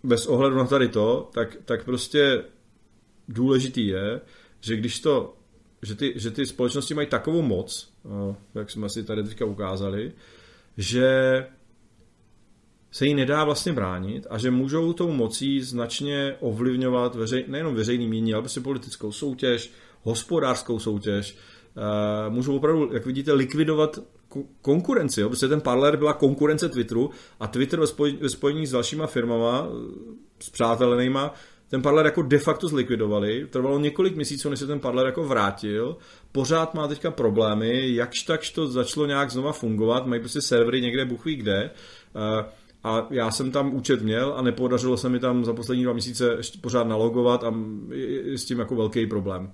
[0.03, 2.43] bez ohledu na tady to, tak, tak prostě
[3.27, 4.21] důležitý je,
[4.61, 5.33] že když to,
[5.81, 10.11] že ty, že ty společnosti mají takovou moc, eh, jak jsme si tady teďka ukázali,
[10.77, 11.45] že
[12.95, 18.07] se jí nedá vlastně bránit a že můžou tou mocí značně ovlivňovat veřej, nejenom veřejný
[18.07, 19.71] mínění, ale prostě politickou soutěž,
[20.01, 21.37] hospodářskou soutěž,
[22.27, 23.99] uh, můžou opravdu, jak vidíte, likvidovat
[24.61, 25.21] konkurenci.
[25.21, 25.29] Jo?
[25.29, 29.67] Prostě ten Parler byla konkurence Twitteru a Twitter ve, ve spojení s dalšíma firmama,
[30.39, 31.33] s přátelenýma,
[31.69, 33.47] ten Parler jako de facto zlikvidovali.
[33.49, 35.97] Trvalo několik měsíců, než se ten Parler jako vrátil.
[36.31, 41.05] Pořád má teďka problémy, jakž takž to začalo nějak znova fungovat, mají prostě servery někde
[41.05, 41.71] buchví kde.
[42.15, 42.45] Uh,
[42.85, 46.37] a já jsem tam účet měl a nepodařilo se mi tam za poslední dva měsíce
[46.61, 47.53] pořád nalogovat a
[47.91, 49.51] je s tím jako velký problém.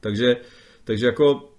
[0.00, 0.36] Takže,
[0.84, 1.52] takže jako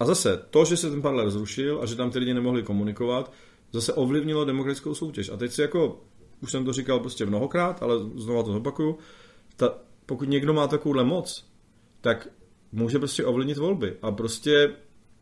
[0.00, 3.32] a zase, to, že se ten parler zrušil a že tam ty lidi nemohli komunikovat,
[3.72, 5.28] zase ovlivnilo demokratickou soutěž.
[5.28, 6.00] A teď si jako,
[6.42, 8.98] už jsem to říkal prostě mnohokrát, ale znova to zopakuju,
[9.56, 9.74] ta,
[10.06, 11.46] pokud někdo má takovouhle moc,
[12.00, 12.28] tak
[12.72, 13.96] může prostě ovlivnit volby.
[14.02, 14.70] A prostě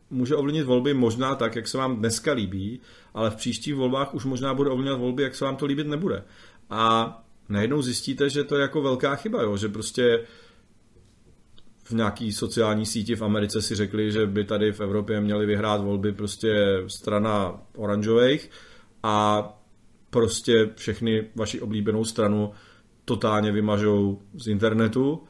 [0.09, 2.79] může ovlivnit volby možná tak, jak se vám dneska líbí,
[3.13, 6.23] ale v příštích volbách už možná bude ovlivňovat volby, jak se vám to líbit nebude.
[6.69, 7.13] A
[7.49, 9.57] najednou zjistíte, že to je jako velká chyba, jo?
[9.57, 10.25] že prostě
[11.83, 15.81] v nějaký sociální síti v Americe si řekli, že by tady v Evropě měli vyhrát
[15.81, 18.49] volby prostě strana oranžových
[19.03, 19.43] a
[20.09, 22.51] prostě všechny vaši oblíbenou stranu
[23.05, 25.23] totálně vymažou z internetu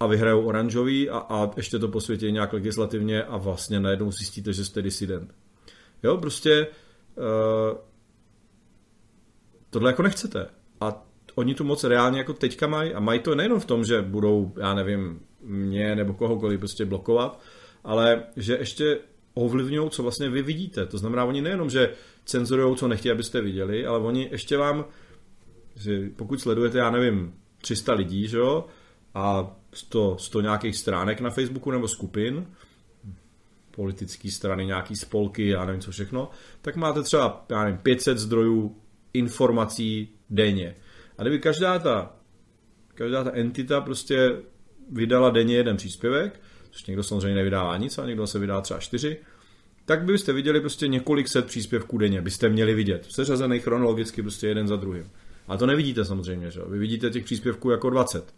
[0.00, 4.64] a vyhrajou oranžový a, a ještě to posvětí nějak legislativně a vlastně najednou zjistíte, že
[4.64, 5.34] jste disident.
[6.02, 6.66] Jo, prostě
[7.16, 7.78] uh,
[9.70, 10.46] tohle jako nechcete.
[10.80, 14.02] A oni tu moc reálně jako teďka mají a mají to nejenom v tom, že
[14.02, 17.40] budou, já nevím, mě nebo kohokoliv prostě blokovat,
[17.84, 18.98] ale že ještě
[19.34, 20.86] ovlivňují, co vlastně vy vidíte.
[20.86, 21.92] To znamená, oni nejenom, že
[22.24, 24.84] cenzurují, co nechtějí, abyste viděli, ale oni ještě vám,
[25.76, 28.66] že pokud sledujete, já nevím, 300 lidí, že jo,
[29.14, 32.46] a 100, 100 nějakých stránek na Facebooku nebo skupin,
[33.70, 36.30] politické strany, nějaký spolky, já nevím co všechno,
[36.62, 38.76] tak máte třeba, já nevím, 500 zdrojů
[39.14, 40.76] informací denně.
[41.18, 42.16] A kdyby každá ta,
[42.94, 44.30] každá ta entita prostě
[44.92, 46.40] vydala denně jeden příspěvek,
[46.70, 49.16] což někdo samozřejmě nevydává nic, a někdo se vydá třeba čtyři,
[49.84, 54.68] tak byste viděli prostě několik set příspěvků denně, byste měli vidět, seřazený chronologicky prostě jeden
[54.68, 55.10] za druhým.
[55.48, 56.60] A to nevidíte samozřejmě, že?
[56.66, 58.34] Vy vidíte těch příspěvků jako 20.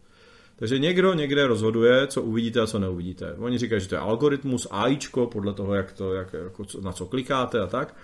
[0.56, 3.34] Takže někdo někde rozhoduje, co uvidíte a co neuvidíte.
[3.38, 7.06] Oni říkají, že to je algoritmus, AIčko, podle toho, jak to, jak, jako, na co
[7.06, 7.94] klikáte a tak.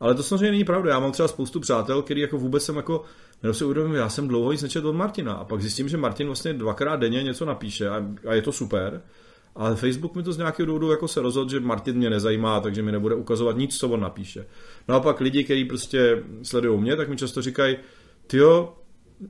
[0.00, 0.90] Ale to samozřejmě není pravda.
[0.90, 3.04] Já mám třeba spoustu přátel, který jako vůbec jsem jako,
[3.42, 5.32] nebo si uvědomím, já jsem dlouho nic nečetl od Martina.
[5.32, 9.02] A pak zjistím, že Martin vlastně dvakrát denně něco napíše a, a je to super.
[9.54, 12.82] Ale Facebook mi to z nějakého důvodu jako se rozhodl, že Martin mě nezajímá, takže
[12.82, 14.46] mi nebude ukazovat nic, co on napíše.
[14.88, 17.76] No a pak lidi, kteří prostě sledují mě, tak mi často říkají,
[18.26, 18.74] tyjo,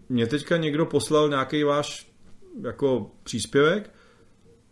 [0.09, 2.12] mě teďka někdo poslal nějaký váš
[2.61, 3.90] jako příspěvek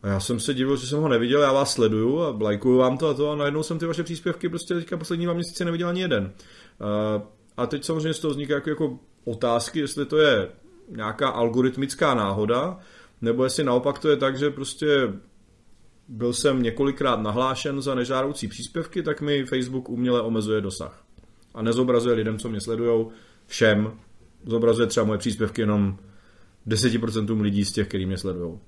[0.03, 2.99] a já jsem se divil, že jsem ho neviděl, já vás sleduju a lajkuju vám
[2.99, 5.89] to a to a najednou jsem ty vaše příspěvky prostě teďka poslední dva měsíce neviděl
[5.89, 6.33] ani jeden.
[7.57, 10.49] A teď samozřejmě z toho vzniká jako, jako otázky, jestli to je
[10.89, 12.79] nějaká algoritmická náhoda,
[13.21, 15.13] nebo jestli naopak to je tak, že prostě
[16.09, 21.05] byl jsem několikrát nahlášen za nežádoucí příspěvky, tak mi Facebook uměle omezuje dosah.
[21.55, 23.07] A nezobrazuje lidem, co mě sledují,
[23.47, 23.93] všem.
[24.45, 25.99] Zobrazuje třeba moje příspěvky jenom
[26.69, 28.59] 10% lidí z těch, kteří mě sledují.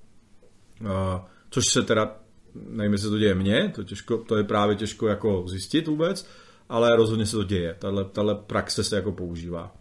[1.50, 2.16] Což se teda,
[2.54, 6.26] nevím, jestli to děje mně, to, těžko, to je právě těžko jako zjistit vůbec,
[6.68, 7.76] ale rozhodně se to děje.
[7.78, 9.76] Tahle, tahle praxe se jako používá.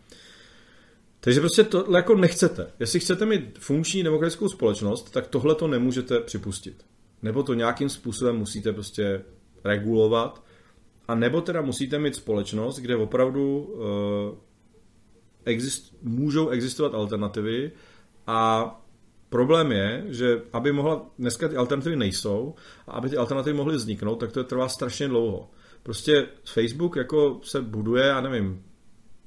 [1.19, 2.71] Takže prostě to jako nechcete.
[2.79, 6.85] Jestli chcete mít funkční demokratickou společnost, tak tohle to nemůžete připustit.
[7.21, 9.21] Nebo to nějakým způsobem musíte prostě
[9.63, 10.43] regulovat,
[11.07, 14.37] a nebo teda musíte mít společnost, kde opravdu uh,
[15.45, 17.71] exist, můžou existovat alternativy
[18.31, 18.71] a
[19.29, 22.55] problém je, že aby mohla, dneska ty alternativy nejsou,
[22.87, 25.51] a aby ty alternativy mohly vzniknout, tak to trvá strašně dlouho.
[25.83, 28.63] Prostě Facebook jako se buduje, já nevím,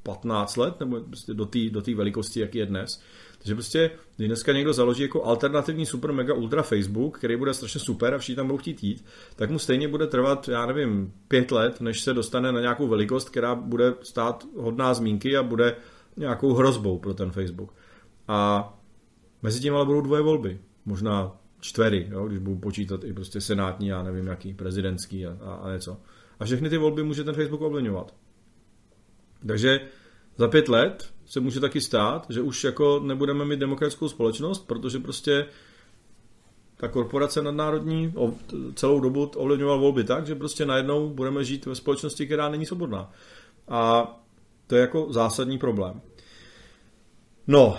[0.03, 3.03] 15 let, nebo prostě do té do velikosti, jaký je dnes.
[3.39, 7.81] Takže prostě, když dneska někdo založí jako alternativní super mega ultra Facebook, který bude strašně
[7.81, 9.05] super a všichni tam budou chtít jít,
[9.37, 13.29] tak mu stejně bude trvat, já nevím, pět let, než se dostane na nějakou velikost,
[13.29, 15.77] která bude stát hodná zmínky a bude
[16.17, 17.75] nějakou hrozbou pro ten Facebook.
[18.29, 18.71] A
[19.45, 20.61] mezi tím ale budou dvoje volby.
[20.85, 25.55] Možná čtvery, jo, když budu počítat i prostě senátní, já nevím jaký, prezidentský a, a,
[25.55, 25.97] a něco.
[26.41, 28.15] A všechny ty volby může ten Facebook ovlivňovat.
[29.47, 29.81] Takže
[30.37, 34.99] za pět let se může taky stát, že už jako nebudeme mít demokratickou společnost, protože
[34.99, 35.47] prostě
[36.77, 38.15] ta korporace nadnárodní
[38.75, 43.13] celou dobu ovlivňovala volby tak, že prostě najednou budeme žít ve společnosti, která není svobodná.
[43.69, 44.13] A
[44.67, 46.01] to je jako zásadní problém.
[47.47, 47.79] No,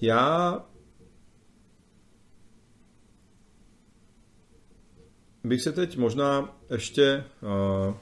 [0.00, 0.64] Já
[5.44, 7.94] bych se teď možná ještě uh,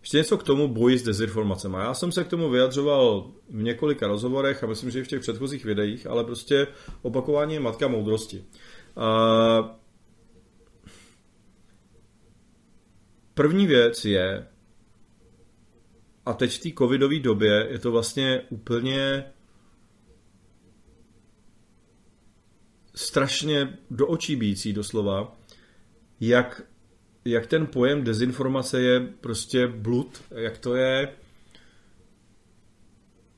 [0.00, 1.76] ještě něco k tomu boji s dezinformacemi.
[1.76, 5.20] Já jsem se k tomu vyjadřoval v několika rozhovorech a myslím, že i v těch
[5.20, 6.66] předchozích videích, ale prostě
[7.02, 8.44] opakování je matka moudrosti.
[8.96, 9.66] Uh,
[13.34, 14.46] první věc je,
[16.30, 19.24] a teď v té covidové době je to vlastně úplně
[22.94, 25.36] strašně do očí bící doslova,
[26.20, 26.62] jak,
[27.24, 31.14] jak ten pojem dezinformace je prostě blud, jak to je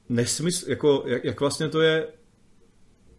[0.08, 2.06] nesmysl, jako, jak, jak vlastně to je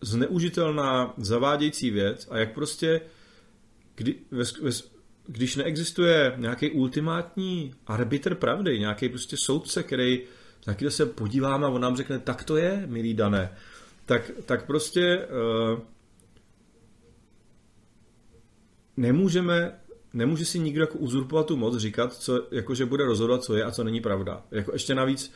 [0.02, 3.02] zneužitelná, zavádějící věc a jak prostě,
[3.96, 4.72] kdy, ve, ve,
[5.28, 10.22] když neexistuje nějaký ultimátní arbitr pravdy, nějaký prostě soudce, který
[10.64, 13.58] taky se podíváme a on nám řekne, tak to je, milý dané,
[14.06, 15.28] tak, tak prostě
[15.74, 15.80] uh,
[18.98, 19.80] nemůžeme,
[20.14, 23.64] nemůže si nikdo jako uzurpovat tu moc říkat, co, jako že bude rozhodovat, co je
[23.64, 24.44] a co není pravda.
[24.52, 25.34] Jako ještě navíc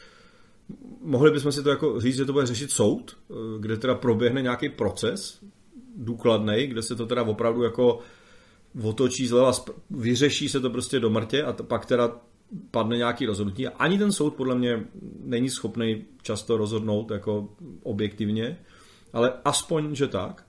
[1.01, 4.41] mohli bychom si to jako říct, že to bude řešit soud, eh, kde teda proběhne
[4.41, 5.39] nějaký proces
[5.95, 7.99] důkladný, kde se to teda opravdu jako
[8.83, 9.51] otočí zleva,
[9.89, 12.19] vyřeší se to prostě do mrtě a pak teda
[12.71, 13.67] padne nějaký rozhodnutí.
[13.67, 14.85] Ani ten soud podle mě
[15.19, 17.49] není schopný často rozhodnout jako
[17.83, 18.57] objektivně,
[19.13, 20.47] ale aspoň, že tak.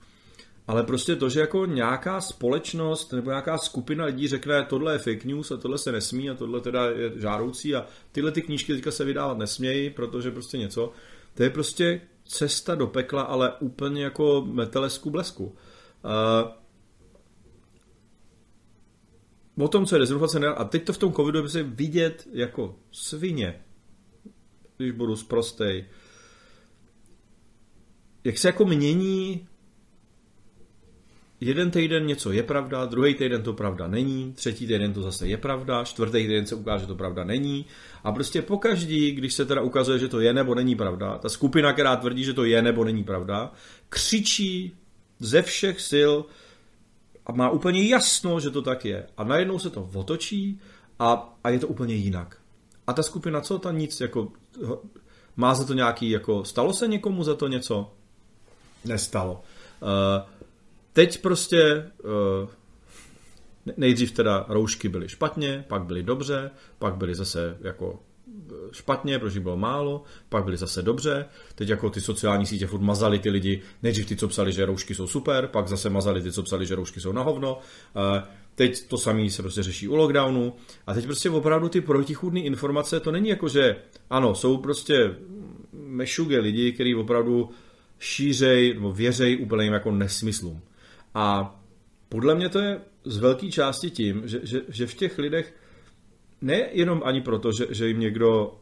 [0.67, 5.25] Ale prostě to, že jako nějaká společnost nebo nějaká skupina lidí řekne, tohle je fake
[5.25, 8.91] news a tohle se nesmí a tohle teda je žádoucí a tyhle ty knížky teďka
[8.91, 10.93] se vydávat nesmějí, protože prostě něco,
[11.35, 15.45] to je prostě cesta do pekla, ale úplně jako metelesku blesku.
[15.45, 16.51] Uh,
[19.59, 22.77] o tom, co je dezinformace, a teď to v tom covidu by se vidět jako
[22.93, 23.61] svině,
[24.77, 25.85] když budu zprostej,
[28.25, 29.49] jak se jako mění
[31.41, 35.37] jeden týden něco je pravda, druhý týden to pravda není, třetí týden to zase je
[35.37, 37.67] pravda, čtvrtý týden se ukáže, že to pravda není.
[38.05, 41.73] A prostě pokaždý, když se teda ukazuje, že to je nebo není pravda, ta skupina,
[41.73, 43.53] která tvrdí, že to je nebo není pravda,
[43.89, 44.77] křičí
[45.19, 46.13] ze všech sil
[47.29, 49.07] a má úplně jasno, že to tak je.
[49.17, 50.61] A najednou se to otočí
[50.99, 52.41] a, a je to úplně jinak.
[52.87, 54.33] A ta skupina, co ta nic, jako,
[55.37, 57.93] má za to nějaký, jako, stalo se někomu za to něco?
[58.85, 59.43] Nestalo.
[59.83, 60.39] Uh,
[60.99, 62.49] Teď prostě uh,
[63.77, 68.01] nejdřív teda roušky byly špatně, pak byly dobře, pak byly zase jako
[68.73, 71.25] špatně, protože bylo málo, pak byly zase dobře.
[71.55, 74.95] Teď jako ty sociální sítě furt mazali ty lidi, nejdřív ty, co psali, že roušky
[74.95, 77.59] jsou super, pak zase mazali ty, co psali, že roušky jsou na hovno.
[77.97, 78.23] Uh,
[78.55, 80.53] teď to samé se prostě řeší u lockdownu
[80.87, 83.77] a teď prostě opravdu ty protichůdné informace, to není jako, že
[84.11, 85.15] ano, jsou prostě
[85.73, 87.51] mešuge lidi, kteří opravdu
[87.99, 90.61] šířej nebo věřej úplným jako nesmyslům.
[91.15, 91.57] A
[92.09, 95.55] podle mě to je z velké části tím, že, že, že v těch lidech
[96.41, 98.55] nejenom ani proto, že, že jim někdo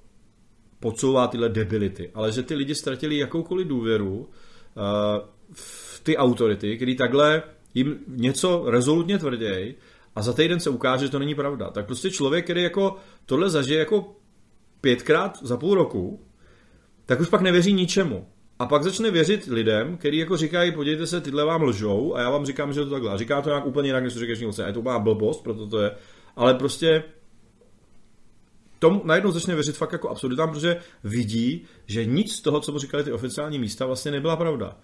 [0.80, 4.26] podsouvá tyhle debility, ale že ty lidi ztratili jakoukoliv důvěru uh,
[5.52, 7.42] v ty autority, který takhle
[7.74, 9.74] jim něco rezolutně tvrdějí
[10.16, 11.70] a za týden se ukáže, že to není pravda.
[11.70, 12.96] Tak prostě člověk, který jako
[13.26, 14.16] tohle zažije jako
[14.80, 16.26] pětkrát za půl roku,
[17.06, 18.26] tak už pak nevěří ničemu.
[18.58, 22.30] A pak začne věřit lidem, kteří jako říkají, podívejte se, tyhle vám lžou a já
[22.30, 23.10] vám říkám, že to takhle.
[23.10, 24.62] A říká to nějak úplně jinak, než to říkáš někdo.
[24.66, 25.90] Je to má blbost, proto to je.
[26.36, 27.02] Ale prostě
[28.78, 32.78] tomu najednou začne věřit fakt jako absurditám, protože vidí, že nic z toho, co mu
[32.78, 34.78] říkali ty oficiální místa, vlastně nebyla pravda.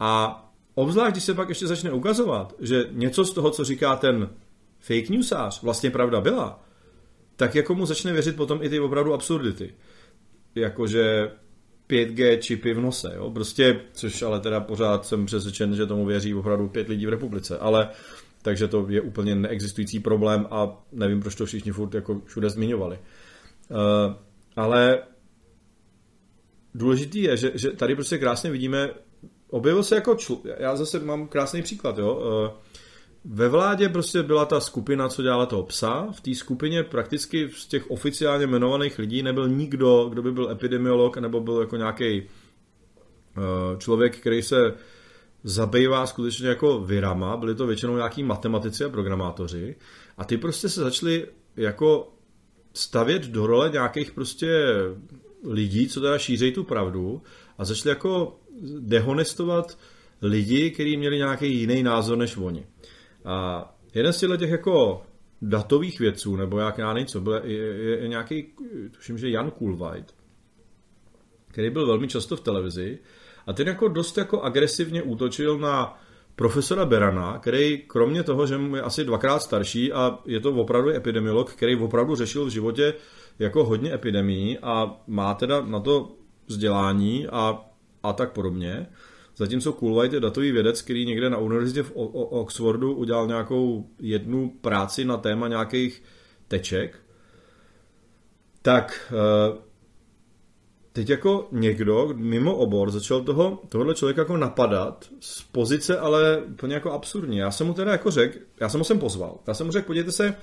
[0.00, 0.40] A
[0.74, 4.30] obzvlášť, když se pak ještě začne ukazovat, že něco z toho, co říká ten
[4.80, 6.64] fake newsář, vlastně pravda byla,
[7.36, 9.74] tak jako mu začne věřit potom i ty opravdu absurdity.
[10.54, 11.30] Jakože
[11.88, 13.30] 5G čipy v nose, jo?
[13.30, 17.58] Prostě, což ale teda pořád jsem přesvědčen, že tomu věří opravdu pět lidí v republice,
[17.58, 17.88] ale
[18.42, 22.98] takže to je úplně neexistující problém a nevím, proč to všichni furt jako všude zmiňovali.
[23.70, 24.14] Uh,
[24.56, 24.98] ale
[26.74, 28.90] důležitý je, že, že tady prostě krásně vidíme,
[29.50, 30.36] objevil se jako čl...
[30.58, 32.50] já zase mám krásný příklad, jo, uh,
[33.24, 36.06] ve vládě prostě byla ta skupina, co dělala toho psa.
[36.12, 41.16] V té skupině prakticky z těch oficiálně jmenovaných lidí nebyl nikdo, kdo by byl epidemiolog
[41.16, 44.74] nebo byl jako nějaký uh, člověk, který se
[45.44, 47.36] zabývá skutečně jako virama.
[47.36, 49.76] Byli to většinou nějaký matematici a programátoři.
[50.16, 51.26] A ty prostě se začali
[51.56, 52.13] jako
[52.74, 54.48] stavět do role nějakých prostě
[55.44, 57.22] lidí, co teda šířejí tu pravdu
[57.58, 58.40] a začali jako
[58.78, 59.78] dehonestovat
[60.22, 62.66] lidi, kteří měli nějaký jiný názor než oni.
[63.24, 65.02] A jeden z těch jako
[65.42, 68.46] datových věců, nebo jak já něco, byl, je, je, je nějaký,
[68.90, 70.14] tuším, že Jan Kulvajt,
[71.48, 72.98] který byl velmi často v televizi
[73.46, 76.02] a ten jako dost jako agresivně útočil na
[76.36, 81.52] profesora Berana, který kromě toho, že je asi dvakrát starší a je to opravdu epidemiolog,
[81.52, 82.94] který opravdu řešil v životě
[83.38, 86.12] jako hodně epidemií a má teda na to
[86.46, 87.60] vzdělání a,
[88.02, 88.86] a tak podobně.
[89.36, 91.92] Zatímco Coolwhite je datový vědec, který někde na univerzitě v
[92.30, 96.02] Oxfordu udělal nějakou jednu práci na téma nějakých
[96.48, 96.98] teček,
[98.62, 99.58] tak eh,
[100.94, 106.74] teď jako někdo mimo obor začal toho, tohohle člověka jako napadat z pozice ale úplně
[106.74, 107.36] jako absurdní.
[107.36, 109.38] Já jsem mu teda jako řekl, já jsem ho sem pozval.
[109.46, 110.34] Já jsem mu řekl, podívejte se,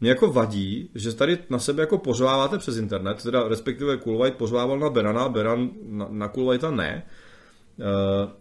[0.00, 4.78] mě jako vadí, že tady na sebe jako pořváváte přes internet, teda respektive Coolwhite pořvával
[4.78, 7.06] na Berana, Beran na, na Coolwhite ne,
[7.78, 7.84] uh,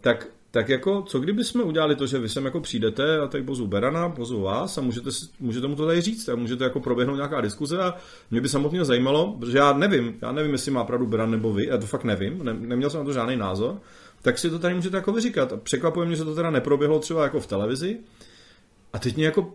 [0.02, 0.28] tak
[0.58, 3.68] tak jako, co kdyby jsme udělali to, že vy sem jako přijdete a tak pozvu
[3.68, 5.10] Berana, pozvu vás a můžete,
[5.40, 7.96] můžete mu to tady říct a můžete jako proběhnout nějaká diskuze a
[8.32, 11.66] mě by samotně zajímalo, protože já nevím, já nevím, jestli má pravdu Beran nebo vy,
[11.66, 13.78] já to fakt nevím, ne, neměl jsem na to žádný názor,
[14.22, 15.62] tak si to tady můžete jako vyříkat.
[15.62, 17.98] Překvapuje mě, že to teda neproběhlo třeba jako v televizi.
[18.94, 19.54] A teď mě jako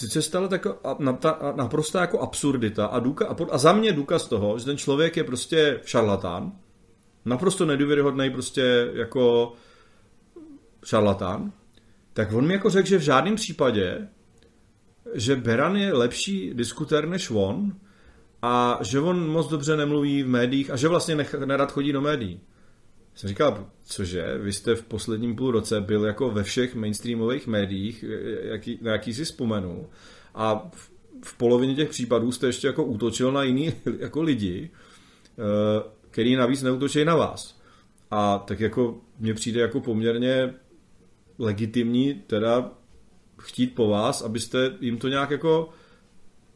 [0.00, 0.66] teď se stala tak
[1.56, 5.24] naprostá jako absurdita a, důka, a, a za mě důkaz toho, že ten člověk je
[5.24, 6.52] prostě šarlatán,
[7.24, 9.52] naprosto nedůvěryhodný prostě jako
[10.84, 11.52] šarlatán,
[12.12, 14.08] tak on mi jako řekl, že v žádném případě,
[15.14, 17.72] že Beran je lepší diskutér než on
[18.42, 22.00] a že on moc dobře nemluví v médiích a že vlastně nech, nerad chodí do
[22.00, 22.40] médií.
[23.14, 28.04] Jsem říkal, cože, vy jste v posledním půl roce byl jako ve všech mainstreamových médiích,
[28.42, 29.86] jaký, na jaký si vzpomenu,
[30.34, 30.90] a v,
[31.24, 36.62] v polovině těch případů jste ještě jako útočil na jiný jako lidi, eh, který navíc
[36.62, 37.60] neútočí na vás.
[38.10, 40.54] A tak jako mně přijde jako poměrně
[41.38, 42.70] legitimní teda
[43.38, 45.68] chtít po vás, abyste jim to nějak jako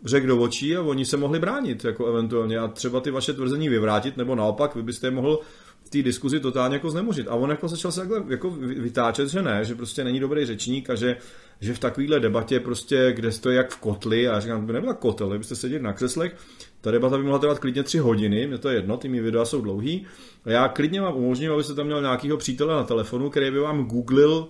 [0.05, 3.69] řekl do očí a oni se mohli bránit jako eventuálně a třeba ty vaše tvrzení
[3.69, 5.41] vyvrátit, nebo naopak vy byste je mohl
[5.85, 7.29] v té diskuzi totálně jako znemožit.
[7.29, 10.91] A on jako začal se takhle jako vytáčet, že ne, že prostě není dobrý řečník
[10.91, 11.17] a že,
[11.61, 14.95] že v takovéhle debatě prostě, kde stojí jak v kotli, a já říkám, by nebyla
[14.95, 16.37] kotel, byste seděli na křeslech,
[16.81, 19.45] ta debata by mohla trvat klidně tři hodiny, mě to je jedno, ty mý videa
[19.45, 20.07] jsou dlouhý.
[20.45, 23.85] A já klidně vám umožním, abyste tam měl nějakého přítele na telefonu, který by vám
[23.85, 24.49] googlil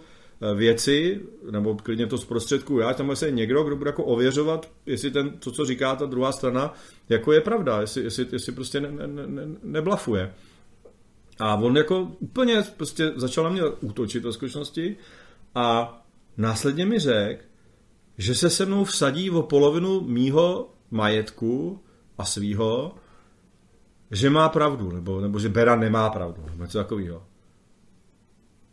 [0.55, 1.21] věci,
[1.51, 5.51] nebo klidně to zprostředku já, tam je někdo, kdo bude jako ověřovat, jestli ten, to,
[5.51, 6.75] co říká ta druhá strana,
[7.09, 10.35] jako je pravda, jestli, jestli, jestli prostě ne, ne, ne, neblafuje.
[11.39, 14.97] A on jako úplně prostě začal na mě útočit ve skutečnosti
[15.55, 15.99] a
[16.37, 17.43] následně mi řekl,
[18.19, 21.81] že se se mnou vsadí o polovinu mýho majetku
[22.19, 22.95] a svýho,
[24.11, 27.28] že má pravdu, nebo, nebo že Bera nemá pravdu, nebo něco takového.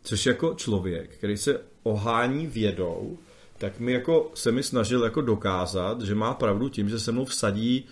[0.06, 3.18] Což jako člověk, který se ohání vědou,
[3.58, 7.24] tak mi jako se mi snažil jako dokázat, že má pravdu tím, že se mnou
[7.24, 7.84] vsadí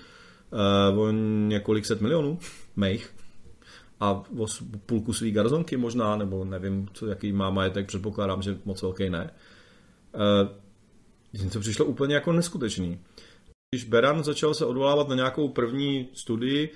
[0.92, 1.10] uh, o
[1.48, 2.38] několik set milionů
[2.76, 3.14] mých
[4.00, 4.46] a o
[4.86, 9.30] půlku svý garzonky možná, nebo nevím, co, jaký má majetek, předpokládám, že moc velký ne.
[11.34, 13.00] Uh, to přišlo úplně jako neskutečný.
[13.74, 16.70] Když Beran začal se odvolávat na nějakou první studii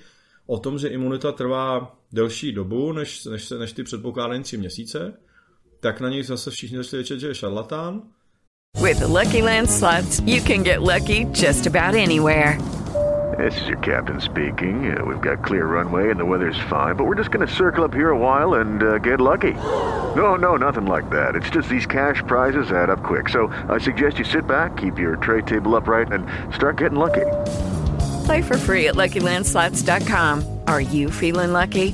[0.45, 5.13] o tom, že imunita trvá delší dobu, než, než, než ty předpokládané tři měsíce,
[5.79, 8.01] tak na něj zase všichni začali vědět, že je šarlatán.
[8.81, 12.57] With Lucky Land slots, you can get lucky just about anywhere.
[13.37, 14.91] This is your captain speaking.
[14.91, 17.83] Uh, we've got clear runway and the weather's fine, but we're just going to circle
[17.83, 19.53] up here a while and uh, get lucky.
[20.15, 21.35] No, no, nothing like that.
[21.35, 23.29] It's just these cash prizes add up quick.
[23.29, 27.25] So I suggest you sit back, keep your tray table upright, and start getting lucky.
[28.25, 30.59] Play for free at LuckyLandSlots.com.
[30.67, 31.93] Are you feeling lucky?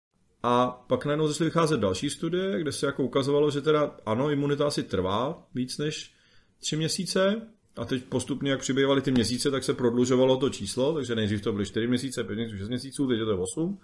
[0.43, 4.67] A pak najednou začaly vycházet další studie, kde se jako ukazovalo, že teda ano, imunita
[4.67, 6.11] asi trvá víc než
[6.59, 7.41] tři měsíce,
[7.77, 11.51] a teď postupně, jak přibývaly ty měsíce, tak se prodlužovalo to číslo, takže nejdřív to
[11.51, 13.79] byly 4 měsíce, 5 měsíců, 6 měsíců, teď je to 8.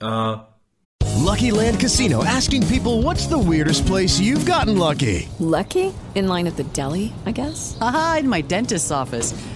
[0.00, 0.48] A
[1.16, 5.28] Lucky Land Casino asking people what's the weirdest place you've gotten lucky?
[5.40, 5.92] Lucky?
[6.14, 7.76] In line at the deli, I guess?
[7.80, 9.55] Aha, in my dentist's office.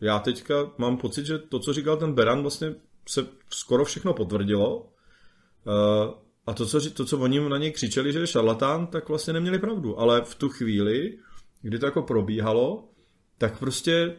[0.00, 2.74] já teďka mám pocit, že to, co říkal ten Beran, vlastně
[3.08, 4.78] se skoro všechno potvrdilo.
[4.78, 6.14] Uh,
[6.46, 9.58] a to co, to, co oni na něj křičeli, že je šarlatán, tak vlastně neměli
[9.58, 10.00] pravdu.
[10.00, 11.18] Ale v tu chvíli,
[11.62, 12.88] kdy to jako probíhalo,
[13.38, 14.16] tak prostě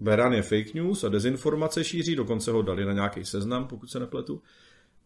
[0.00, 4.00] Beran je fake news a dezinformace šíří, dokonce ho dali na nějaký seznam, pokud se
[4.00, 4.42] nepletu.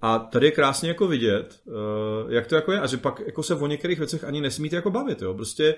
[0.02, 3.43] A tady je krásně jako vidět, uh, jak to jako je a že pak jako
[3.43, 5.22] se o některých věcech ani nesmíte jako bavit.
[5.22, 5.35] Jo?
[5.35, 5.74] Prostě,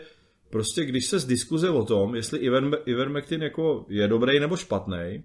[0.50, 5.24] prostě když se z diskuze o tom, jestli Iver, Ivermectin jako je dobrý nebo špatný,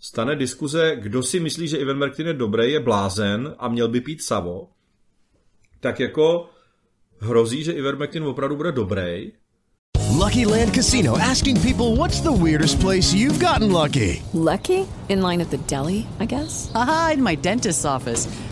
[0.00, 4.22] stane diskuze, kdo si myslí, že Ivermectin je dobrý, je blázen a měl by pít
[4.22, 4.68] savo,
[5.80, 6.50] tak jako
[7.18, 9.32] hrozí, že Ivermectin opravdu bude dobrý
[10.22, 14.22] Lucky Land Casino asking people what's the weirdest place you've gotten lucky?
[14.32, 14.86] Lucky?
[15.08, 16.70] In line at the deli, I guess?
[16.74, 18.28] Aha, in my dentist's office.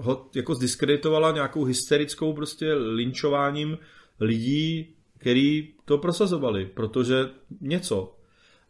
[0.00, 3.78] ho jako zdiskreditovala nějakou hysterickou prostě linčováním
[4.20, 8.16] lidí, který to prosazovali, protože něco.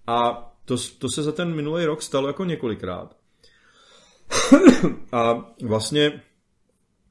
[0.07, 3.17] A to, to se za ten minulý rok stalo jako několikrát.
[5.13, 6.23] a vlastně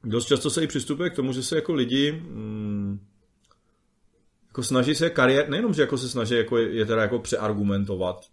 [0.04, 3.06] dost často se i přistupuje k tomu, že se jako lidi mm,
[4.48, 8.26] jako snaží se kariér, nejenom, že jako se snaží jako je, je teda jako přeargumentovat,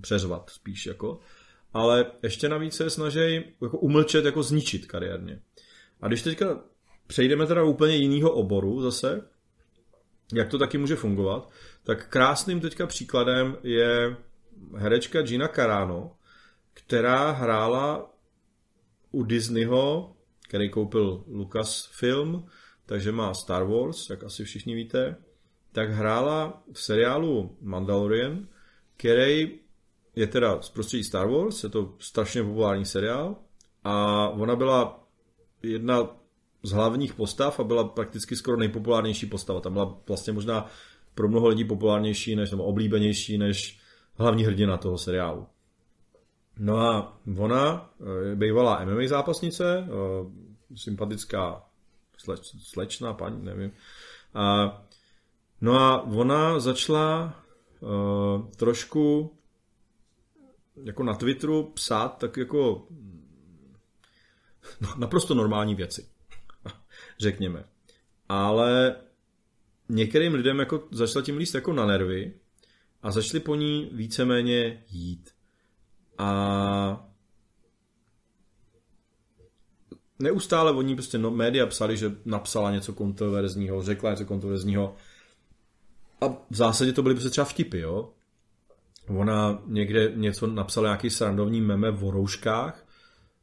[0.00, 1.18] přeřvat spíš jako,
[1.72, 5.40] ale ještě navíc se snaží jako umlčet, jako zničit kariérně.
[6.00, 6.60] A když teďka
[7.06, 9.28] přejdeme teda úplně jiného oboru zase,
[10.32, 11.50] jak to taky může fungovat,
[11.84, 14.16] tak krásným teďka příkladem je
[14.76, 16.16] herečka Gina Carano,
[16.74, 18.14] která hrála
[19.10, 20.16] u Disneyho,
[20.48, 22.46] který koupil Lucasfilm,
[22.86, 25.16] takže má Star Wars, jak asi všichni víte,
[25.72, 28.48] tak hrála v seriálu Mandalorian,
[28.96, 29.59] který
[30.16, 33.36] je teda z prostředí Star Wars, je to strašně populární seriál
[33.84, 35.06] a ona byla
[35.62, 36.08] jedna
[36.62, 39.60] z hlavních postav a byla prakticky skoro nejpopulárnější postava.
[39.60, 40.66] Tam byla vlastně možná
[41.14, 43.80] pro mnoho lidí populárnější než, nebo oblíbenější než
[44.14, 45.46] hlavní hrdina toho seriálu.
[46.58, 47.90] No a ona
[48.28, 49.88] je bývalá MMA zápasnice,
[50.76, 51.62] sympatická
[52.18, 53.72] sleč, slečna, paní, nevím.
[54.34, 54.82] A,
[55.60, 57.34] no a ona začala
[57.80, 59.32] uh, trošku
[60.84, 62.88] jako na Twitteru psát tak jako
[64.80, 66.06] no, naprosto normální věci,
[67.18, 67.64] řekněme.
[68.28, 68.96] Ale
[69.88, 72.34] některým lidem jako začala tím líst jako na nervy
[73.02, 75.30] a začali po ní víceméně jít.
[76.18, 77.10] A
[80.18, 84.94] neustále o ní prostě no, média psali, že napsala něco kontroverzního, řekla něco kontroverzního.
[86.20, 88.12] A v zásadě to byly prostě třeba vtipy, jo.
[89.16, 92.86] Ona někde něco napsala, nějaký srandovní meme o rouškách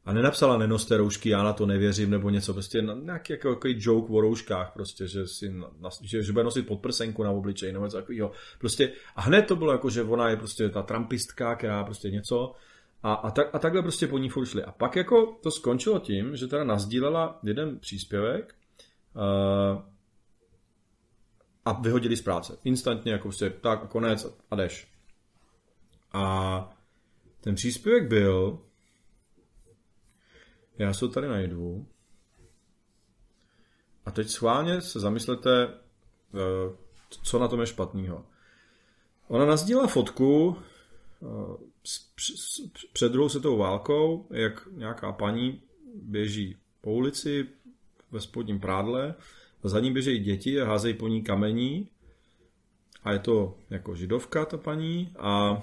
[0.04, 4.12] a nenapsala nenoste roušky, já na to nevěřím, nebo něco, prostě nějaký jako, jako joke
[4.12, 5.54] o rouškách, prostě, že, si,
[6.02, 8.32] že, že bude nosit podprsenku na obličej, nebo něco takového.
[8.58, 12.54] Prostě, a hned to bylo jako, že ona je prostě ta trumpistka, která prostě něco,
[13.02, 14.64] a, a, tak, a takhle prostě po ní furt šli.
[14.64, 18.54] A pak jako to skončilo tím, že teda nazdílela jeden příspěvek
[19.14, 19.82] uh,
[21.64, 22.58] a vyhodili z práce.
[22.64, 24.97] Instantně jako prostě tak konec a jdeš.
[26.12, 26.76] A
[27.40, 28.62] ten příspěvek byl,
[30.78, 31.86] já se tady najdu,
[34.04, 36.76] a teď schválně se zamyslete, uh,
[37.22, 38.26] co na tom je špatného.
[39.28, 40.56] Ona nazdílela fotku
[41.20, 41.56] uh,
[42.92, 45.62] před druhou světovou válkou, jak nějaká paní
[45.94, 47.48] běží po ulici
[48.10, 49.14] ve spodním prádle,
[49.64, 51.88] a za ní běžejí děti a házejí po ní kamení
[53.02, 55.62] a je to jako židovka ta paní a,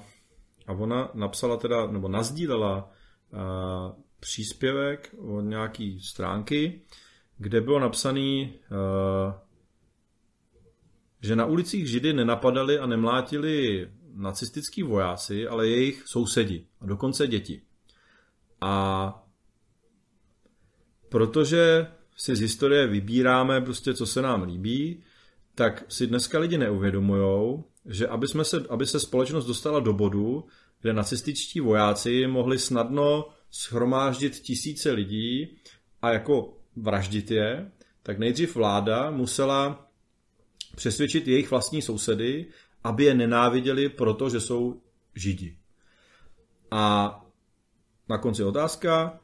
[0.67, 2.91] a ona napsala teda, nebo nazdílela
[3.33, 6.81] a, příspěvek od nějaký stránky,
[7.37, 9.33] kde bylo napsaný, uh,
[11.21, 17.61] že na ulicích Židy nenapadali a nemlátili nacistický vojáci, ale jejich sousedi a dokonce děti.
[18.61, 19.25] A
[21.09, 21.87] protože
[22.17, 25.03] si z historie vybíráme prostě, co se nám líbí,
[25.55, 30.45] tak si dneska lidi neuvědomují, že aby, jsme se, aby se společnost dostala do bodu,
[30.81, 35.57] kde nacističtí vojáci mohli snadno schromáždit tisíce lidí
[36.01, 37.71] a jako vraždit je,
[38.03, 39.87] tak nejdřív vláda musela
[40.75, 42.45] přesvědčit jejich vlastní sousedy,
[42.83, 44.81] aby je nenáviděli, protože jsou
[45.15, 45.57] židi.
[46.71, 47.15] A
[48.09, 49.19] na konci otázka,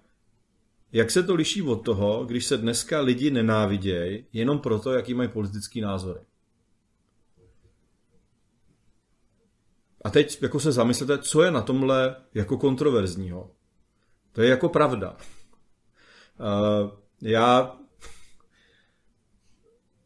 [0.92, 5.30] jak se to liší od toho, když se dneska lidi nenávidějí jenom proto, jaký mají
[5.30, 6.20] politický názory?
[10.03, 13.52] A teď jako se zamyslete, co je na tomhle jako kontroverzního.
[14.32, 15.18] To je jako pravda.
[16.40, 16.91] Uh,
[17.22, 17.78] já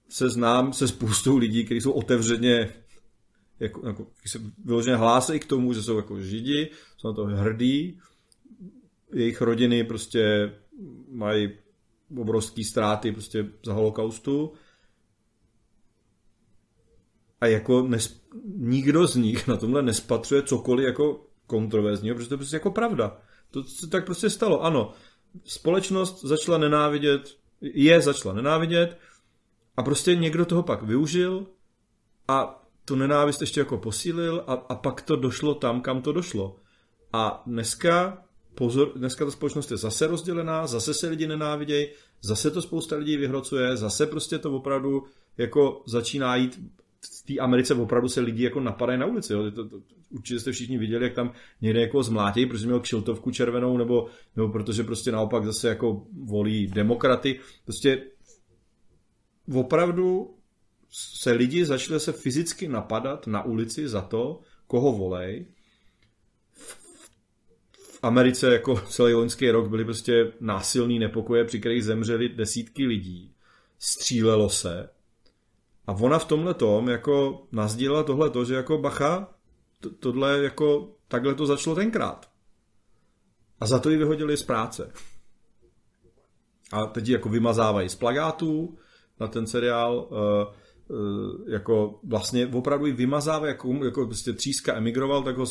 [0.10, 2.74] se znám se spoustou lidí, kteří jsou otevřeně
[3.60, 8.00] jako, jako se vyloženě hlásí k tomu, že jsou jako židi, jsou na to hrdí,
[9.14, 10.52] jejich rodiny prostě
[11.10, 11.50] mají
[12.18, 14.54] obrovské ztráty prostě za holokaustu
[17.46, 18.22] a jako nes,
[18.58, 23.18] nikdo z nich na tomhle nespatřuje cokoliv jako kontroverzního, protože to je prostě jako pravda.
[23.52, 24.64] To se tak prostě stalo.
[24.64, 24.92] Ano,
[25.44, 28.98] společnost začala nenávidět, je začala nenávidět
[29.78, 31.46] a prostě někdo toho pak využil
[32.28, 36.56] a tu nenávist ještě jako posílil a, a pak to došlo tam, kam to došlo.
[37.14, 38.24] A dneska,
[38.56, 41.88] pozor, dneska ta společnost je zase rozdělená, zase se lidi nenávidějí,
[42.22, 45.04] zase to spousta lidí vyhrocuje, zase prostě to opravdu
[45.38, 46.60] jako začíná jít
[47.06, 49.34] v té Americe opravdu se lidi jako napadají na ulici.
[49.34, 49.52] Jo.
[49.52, 53.78] To, to, určitě jste všichni viděli, jak tam někde jako zmlátějí, protože měl kšiltovku červenou,
[53.78, 57.40] nebo, nebo protože prostě naopak zase jako volí demokraty.
[57.64, 58.04] Prostě
[59.54, 60.36] opravdu
[60.90, 65.46] se lidi začali se fyzicky napadat na ulici za to, koho volej.
[67.78, 73.32] V Americe jako celý loňský rok byly prostě násilný nepokoje, při kterých zemřeli desítky lidí.
[73.80, 74.90] Střílelo se.
[75.88, 79.34] A ona v tomhle tom jako nazdílela tohle to, že jako bacha,
[79.80, 82.30] to, tohle jako takhle to začalo tenkrát.
[83.60, 84.94] A za to ji vyhodili z práce.
[86.72, 88.78] A teď ji jako vymazávají z plagátů
[89.20, 90.08] na ten seriál.
[90.12, 90.54] Uh,
[90.92, 95.46] Eh, jako vlastně opravdu vymazává, jako, jako prostě tříska emigroval, tak ho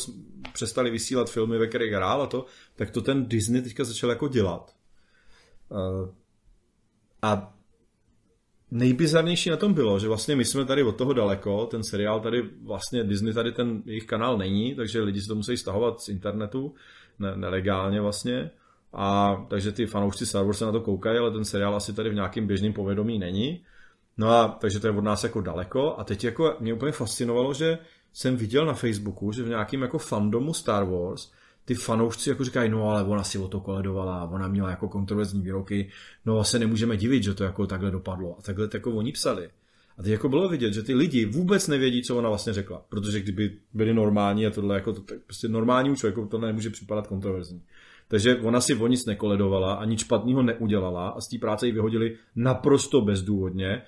[0.53, 2.45] přestali vysílat filmy, ve kterých hrál a to,
[2.75, 4.75] tak to ten Disney teďka začal jako dělat.
[5.71, 6.11] Eh,
[7.21, 7.54] a
[8.71, 12.43] nejbizarnější na tom bylo, že vlastně my jsme tady od toho daleko, ten seriál tady
[12.63, 16.73] vlastně Disney tady ten jejich kanál není, takže lidi si to musí stahovat z internetu,
[17.19, 18.51] ne, nelegálně vlastně.
[18.93, 22.09] A takže ty fanoušci Star Wars se na to koukají, ale ten seriál asi tady
[22.09, 23.63] v nějakém běžném povědomí není.
[24.17, 27.53] No a takže to je od nás jako daleko a teď jako mě úplně fascinovalo,
[27.53, 27.77] že
[28.13, 31.31] jsem viděl na Facebooku, že v nějakém jako fandomu Star Wars
[31.65, 35.41] ty fanoušci jako říkají, no ale ona si o to koledovala, ona měla jako kontroverzní
[35.41, 35.89] výroky,
[36.25, 38.35] no a se nemůžeme divit, že to jako takhle dopadlo.
[38.39, 39.49] A takhle jako oni psali.
[39.97, 42.85] A teď jako bylo vidět, že ty lidi vůbec nevědí, co ona vlastně řekla.
[42.89, 47.61] Protože kdyby byli normální a tohle jako to, prostě normálnímu člověku to nemůže připadat kontroverzní.
[48.07, 51.71] Takže ona si o nic nekoledovala a nic špatného neudělala a z té práce ji
[51.71, 53.81] vyhodili naprosto bezdůvodně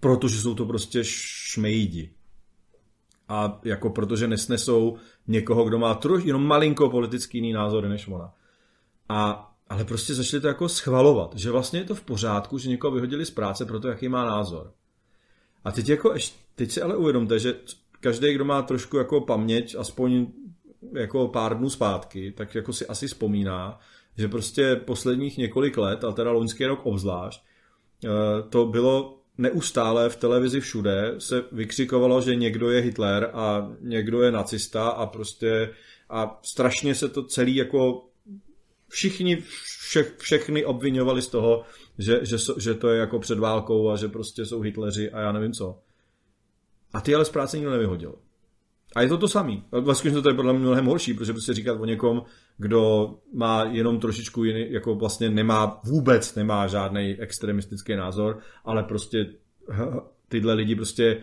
[0.00, 2.10] protože jsou to prostě šmejdi.
[3.28, 4.96] A jako protože nesnesou
[5.28, 8.32] někoho, kdo má troš, jenom malinko politický jiný názory než ona.
[9.08, 12.90] A, ale prostě začali to jako schvalovat, že vlastně je to v pořádku, že někoho
[12.90, 14.72] vyhodili z práce proto, jaký má názor.
[15.64, 16.14] A teď, jako,
[16.54, 17.54] teď si ale uvědomte, že
[18.00, 20.26] každý, kdo má trošku jako paměť, aspoň
[20.92, 23.78] jako pár dnů zpátky, tak jako si asi vzpomíná,
[24.18, 27.42] že prostě posledních několik let, a teda loňský rok obzvlášť,
[28.04, 28.08] eh,
[28.48, 34.32] to bylo neustále v televizi všude se vykřikovalo, že někdo je Hitler a někdo je
[34.32, 35.70] nacista a prostě
[36.10, 38.08] a strašně se to celý jako
[38.88, 41.64] všichni vše, všechny obvinovali z toho,
[41.98, 45.32] že, že, že to je jako před válkou a že prostě jsou Hitleři a já
[45.32, 45.78] nevím co.
[46.92, 48.14] A ty ale z práce nikdo nevyhodil.
[48.98, 49.64] A je to to samý.
[49.80, 52.22] Vlastně to je podle mě mnohem horší, protože prostě říkat o někom,
[52.56, 59.26] kdo má jenom trošičku jiný, jako vlastně nemá, vůbec nemá žádný extremistický názor, ale prostě
[60.28, 61.22] tyhle lidi prostě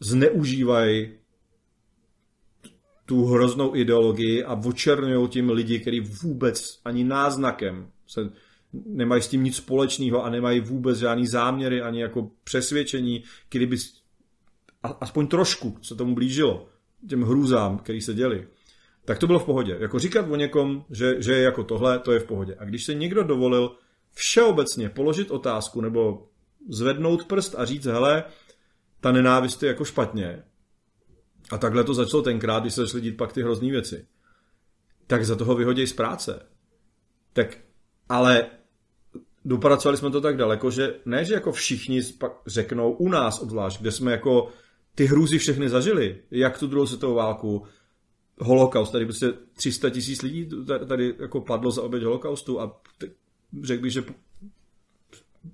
[0.00, 1.12] zneužívají
[3.06, 8.30] tu hroznou ideologii a očernují tím lidi, kteří vůbec ani náznakem se
[8.86, 13.76] nemají s tím nic společného a nemají vůbec žádný záměry ani jako přesvědčení, kdyby
[14.82, 16.71] aspoň trošku se tomu blížilo
[17.08, 18.48] těm hrůzám, který se děli,
[19.04, 19.76] tak to bylo v pohodě.
[19.80, 22.56] Jako říkat o někom, že, že je jako tohle, to je v pohodě.
[22.58, 23.76] A když se někdo dovolil
[24.14, 26.28] všeobecně položit otázku nebo
[26.68, 28.24] zvednout prst a říct, hele,
[29.00, 30.42] ta nenávist je jako špatně.
[31.50, 34.06] A takhle to začalo tenkrát, když se začaly dít pak ty hrozný věci.
[35.06, 36.46] Tak za toho vyhodí z práce.
[37.32, 37.58] Tak,
[38.08, 38.46] ale
[39.44, 43.80] dopracovali jsme to tak daleko, že ne, že jako všichni pak řeknou u nás obzvlášť,
[43.80, 44.48] kde jsme jako
[44.94, 47.62] ty hrůzy všechny zažili, jak tu druhou světovou válku,
[48.38, 50.48] holokaust, tady prostě 300 tisíc lidí
[50.88, 52.80] tady jako padlo za oběť holokaustu a
[53.62, 54.04] řekl bych, že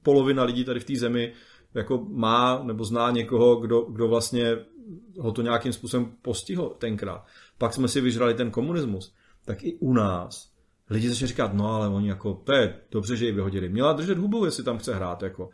[0.03, 1.33] polovina lidí tady v té zemi
[1.75, 4.57] jako má nebo zná někoho, kdo, kdo vlastně
[5.19, 7.27] ho to nějakým způsobem postihl tenkrát.
[7.59, 9.15] Pak jsme si vyžrali ten komunismus.
[9.45, 10.53] Tak i u nás
[10.91, 13.69] lidi začali říkat, no ale oni jako, to je dobře, že ji vyhodili.
[13.69, 15.23] Měla držet hubu, jestli tam chce hrát.
[15.23, 15.51] Jako.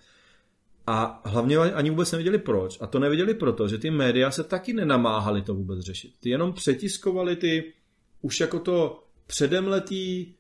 [0.86, 2.78] A hlavně ani vůbec nevěděli proč.
[2.81, 6.12] A to nevěděli proto, že ty média se taky nenamáhali to vůbec řešit.
[6.20, 7.73] Ty jenom přetiskovali ty
[8.23, 10.35] už jako to předemletý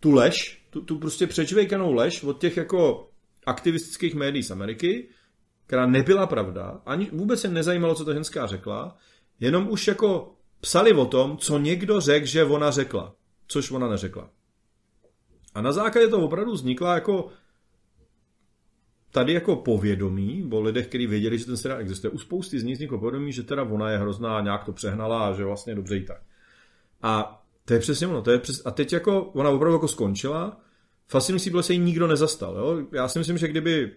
[0.00, 3.10] tu lež, tu, tu prostě přečvejkanou lež od těch jako
[3.46, 5.08] aktivistických médií z Ameriky,
[5.66, 8.96] která nebyla pravda, ani vůbec se nezajímalo, co ta ženská řekla,
[9.40, 13.14] jenom už jako psali o tom, co někdo řekl, že ona řekla,
[13.46, 14.30] což ona neřekla.
[15.54, 17.28] A na základě toho opravdu vznikla jako
[19.10, 22.10] tady jako povědomí o lidech, kteří věděli, že ten seriál existuje.
[22.10, 25.32] U spousty z nich vzniklo povědomí, že teda ona je hrozná, nějak to přehnala a
[25.32, 26.22] že vlastně dobře i tak.
[27.02, 28.22] A to je přesně ono.
[28.22, 28.62] To je přes...
[28.64, 30.60] A teď jako ona opravdu jako skončila.
[31.08, 32.56] Fascinující bylo, se jí nikdo nezastal.
[32.56, 32.86] Jo?
[32.92, 33.96] Já si myslím, že kdyby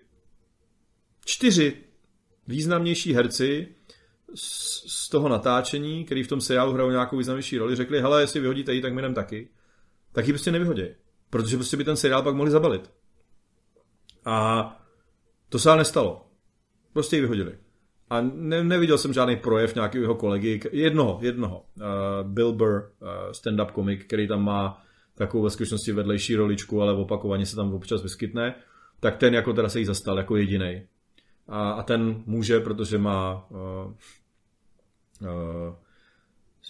[1.25, 1.73] čtyři
[2.47, 3.67] významnější herci
[4.35, 8.73] z, toho natáčení, který v tom seriálu hrajou nějakou významnější roli, řekli, hele, jestli vyhodíte
[8.73, 9.49] ji, tak my taky.
[10.11, 10.83] Tak ji prostě nevyhodí.
[11.29, 12.91] Protože prostě by ten seriál pak mohli zabalit.
[14.25, 14.80] A
[15.51, 16.25] to se ale nestalo.
[16.93, 17.57] Prostě ji vyhodili.
[18.09, 21.83] A ne, neviděl jsem žádný projev nějakého jeho kolegy, jednoho, jednoho, uh,
[22.31, 24.83] Bill Burr, uh, stand-up komik, který tam má
[25.15, 28.55] takovou ve skutečnosti vedlejší roličku, ale opakovaně se tam občas vyskytne,
[28.99, 30.87] tak ten jako teda se jí zastal jako jediný.
[31.47, 33.57] A, a ten může, protože má uh,
[35.21, 35.75] uh,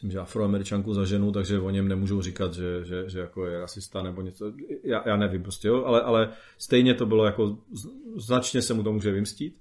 [0.01, 3.59] myslím, že afroameričanku za ženu, takže o něm nemůžou říkat, že, že, že jako je
[3.59, 4.53] rasista nebo něco.
[4.83, 7.57] Já, já nevím prostě, jo, ale, ale stejně to bylo jako,
[8.15, 9.57] značně se mu to může vymstít.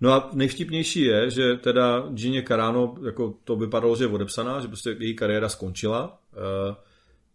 [0.00, 4.68] No a nejvtipnější je, že teda Gině Carano, jako to vypadalo, že je odepsaná, že
[4.68, 6.76] prostě její kariéra skončila, uh,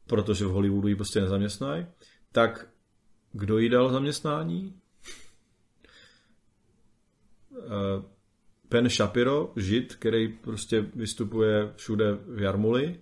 [0.08, 1.86] protože v Hollywoodu ji prostě nezaměstnají.
[2.32, 2.68] Tak
[3.32, 4.74] kdo jí dal zaměstnání?
[7.52, 8.04] Uh,
[8.70, 13.02] Ben Shapiro, žid, který prostě vystupuje všude v Jarmuli,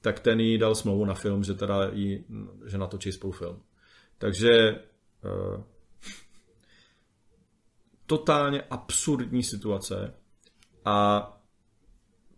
[0.00, 2.24] tak ten jí dal smlouvu na film, že teda jí,
[2.66, 3.62] že natočí spolu film.
[4.18, 4.80] Takže
[5.24, 5.62] uh,
[8.06, 10.14] totálně absurdní situace
[10.84, 11.30] a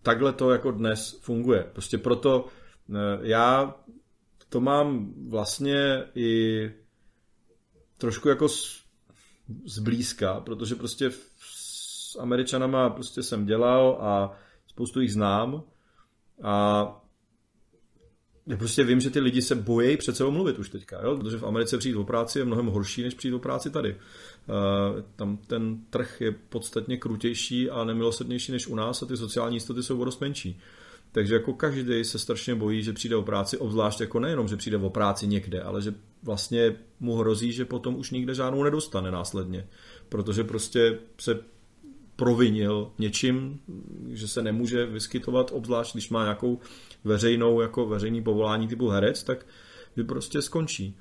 [0.03, 1.70] takhle to jako dnes funguje.
[1.73, 3.74] Prostě proto uh, já
[4.48, 6.70] to mám vlastně i
[7.98, 8.48] trošku jako
[9.65, 11.11] zblízka, protože prostě
[12.18, 14.32] Američanama prostě jsem dělal a
[14.66, 15.62] spoustu jich znám
[16.43, 16.86] a
[18.47, 21.16] já prostě vím, že ty lidi se bojí před sebou mluvit už teďka, jo?
[21.16, 23.93] protože v Americe přijít o práci je mnohem horší, než přijít o práci tady.
[23.94, 29.56] Uh, tam ten trh je podstatně krutější a nemilosrdnější než u nás a ty sociální
[29.56, 30.60] jistoty jsou dost menší.
[31.12, 34.76] Takže jako každý se strašně bojí, že přijde o práci, obzvlášť jako nejenom, že přijde
[34.76, 39.68] o práci někde, ale že vlastně mu hrozí, že potom už nikde žádnou nedostane následně.
[40.09, 41.38] Protože prostě se
[42.16, 43.60] provinil něčím,
[44.09, 46.59] že se nemůže vyskytovat, obzvlášť když má nějakou
[47.05, 49.47] veřejnou, jako veřejný povolání typu herec, tak
[49.97, 50.97] by prostě skončí.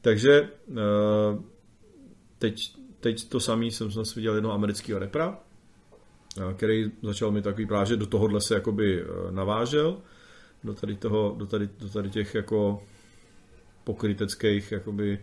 [0.00, 0.74] Takže eh,
[2.38, 5.38] teď, teď to samý jsem zase viděl jednoho amerického repra,
[6.38, 9.98] eh, který začal mi takový právě, že do tohohle se jakoby eh, navážel,
[10.64, 12.82] do tady, toho, do tady, do tady těch jako
[13.84, 15.18] pokryteckých jakoby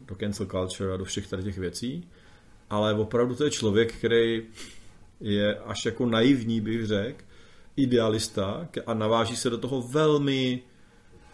[0.00, 2.08] do cancel culture a do všech tady těch věcí
[2.72, 4.42] ale opravdu to je člověk, který
[5.20, 7.24] je až jako naivní, bych řekl,
[7.76, 10.62] idealista a naváží se do toho velmi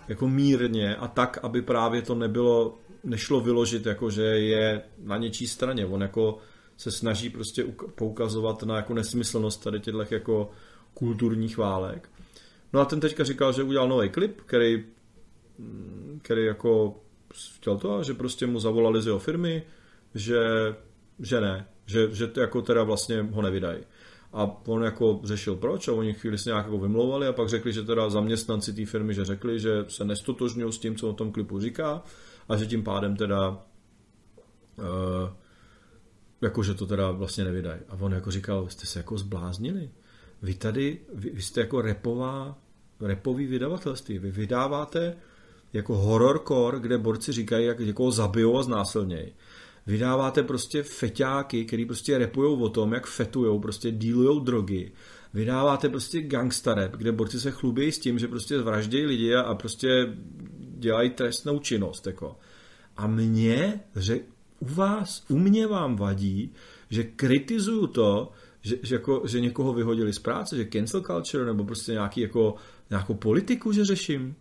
[0.08, 5.46] jako mírně a tak, aby právě to nebylo, nešlo vyložit jako, že je na něčí
[5.46, 5.86] straně.
[5.86, 6.38] On jako
[6.76, 10.50] se snaží prostě poukazovat na jako nesmyslnost tady těchto jako
[10.94, 12.10] kulturních válek.
[12.72, 14.84] No a ten teďka říkal, že udělal nový klip, který,
[16.22, 17.00] který jako
[17.54, 19.62] chtěl to, že prostě mu zavolali z jeho firmy,
[20.14, 20.38] že
[21.20, 23.78] že ne, že, že to jako teda vlastně ho nevydají.
[24.32, 27.72] A on jako řešil proč a oni chvíli se nějak jako vymlouvali a pak řekli,
[27.72, 31.32] že teda zaměstnanci té firmy, že řekli, že se nestotožňují s tím, co o tom
[31.32, 32.02] klipu říká
[32.48, 33.56] a že tím pádem teda uh,
[36.40, 37.80] jako, že to teda vlastně nevydají.
[37.88, 39.90] A on jako říkal, jste se jako zbláznili.
[40.42, 42.58] vy tady, vy, vy jste jako repová,
[43.00, 44.18] repový vydavatelství.
[44.18, 45.16] Vy vydáváte
[45.72, 49.32] jako horrorcore, kde borci říkají, jak někoho zabijou a znásilnějí.
[49.88, 54.92] Vydáváte prostě feťáky, který prostě repujou o tom, jak fetujou, prostě dílujou drogy.
[55.34, 59.40] Vydáváte prostě gangsta rap, kde borci se chlubí s tím, že prostě vraždějí lidi a,
[59.40, 60.16] a prostě
[60.78, 62.06] dělají trestnou činnost.
[62.06, 62.36] Jako.
[62.96, 64.20] A mě, že
[64.60, 66.52] u vás, u mě vám vadí,
[66.90, 71.64] že kritizuju to, že, že, jako, že někoho vyhodili z práce, že cancel culture, nebo
[71.64, 72.54] prostě nějaký, jako,
[72.90, 74.34] nějakou politiku, že řeším.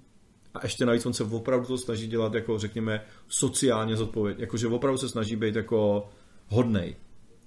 [0.53, 4.43] A ještě navíc on se opravdu to snaží dělat, jako řekněme, sociálně zodpovědně.
[4.43, 6.09] Jakože opravdu se snaží být jako
[6.47, 6.95] hodnej.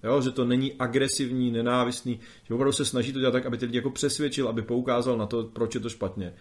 [0.02, 3.64] Jo, že to není agresivní, nenávistný, že opravdu se snaží to dělat tak, aby ty
[3.64, 6.34] lidi jako přesvědčil, aby poukázal na to, proč je to špatně.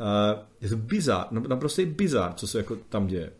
[0.00, 3.32] Uh, je to bizar, naprosto bizar, co se jako tam děje.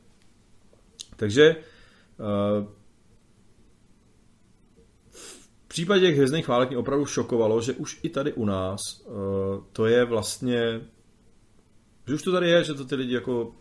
[1.17, 2.67] Takže uh,
[5.11, 9.15] v případě hvězdných chválek mě opravdu šokovalo, že už i tady u nás uh,
[9.73, 10.81] to je vlastně
[12.09, 13.55] že už to tady je, že to ty lidi jako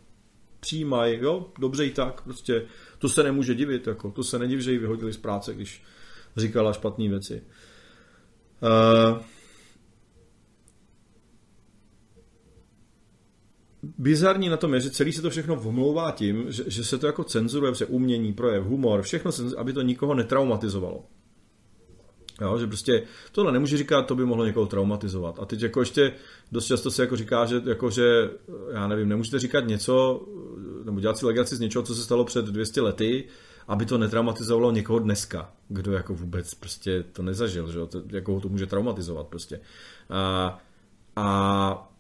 [0.60, 2.66] přijímají, jo, dobře i tak, prostě
[3.00, 5.84] to se nemůže divit, jako, to se nediv, že ji vyhodili z práce, když
[6.38, 7.44] říkala špatné věci.
[8.62, 9.22] Uh,
[13.98, 17.08] bizarní na tom je, že celý se to všechno vmlouvá tím, že, že se to
[17.08, 21.06] jako cenzuruje, se umění, projev, humor, všechno, aby to nikoho netraumatizovalo.
[22.42, 25.40] Jo, že prostě tohle nemůže říkat, to by mohlo někoho traumatizovat.
[25.40, 26.14] A teď jako ještě
[26.52, 28.30] dost často se jako říká, že, jako že
[28.74, 30.26] já nevím, nemůžete říkat něco,
[30.84, 33.24] nebo dělat si legaci z něčeho, co se stalo před 200 lety,
[33.68, 38.50] aby to netraumatizovalo někoho dneska, kdo jako vůbec prostě to nezažil, že to, jako to
[38.50, 39.60] může traumatizovat prostě.
[40.10, 40.60] A,
[41.16, 41.92] a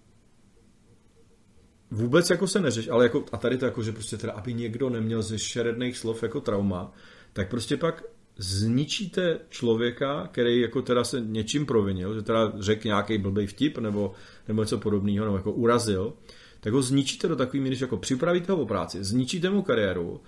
[1.91, 4.89] vůbec jako se neřeš, ale jako, a tady to jako, že prostě teda, aby někdo
[4.89, 6.93] neměl ze šeredných slov jako trauma,
[7.33, 8.03] tak prostě pak
[8.37, 14.13] zničíte člověka, který jako teda se něčím provinil, že teda řekl nějaký blbý vtip nebo,
[14.47, 16.13] nebo něco podobného, nebo jako urazil,
[16.59, 20.21] tak ho zničíte do takový míry, že jako připravíte ho o práci, zničíte mu kariéru,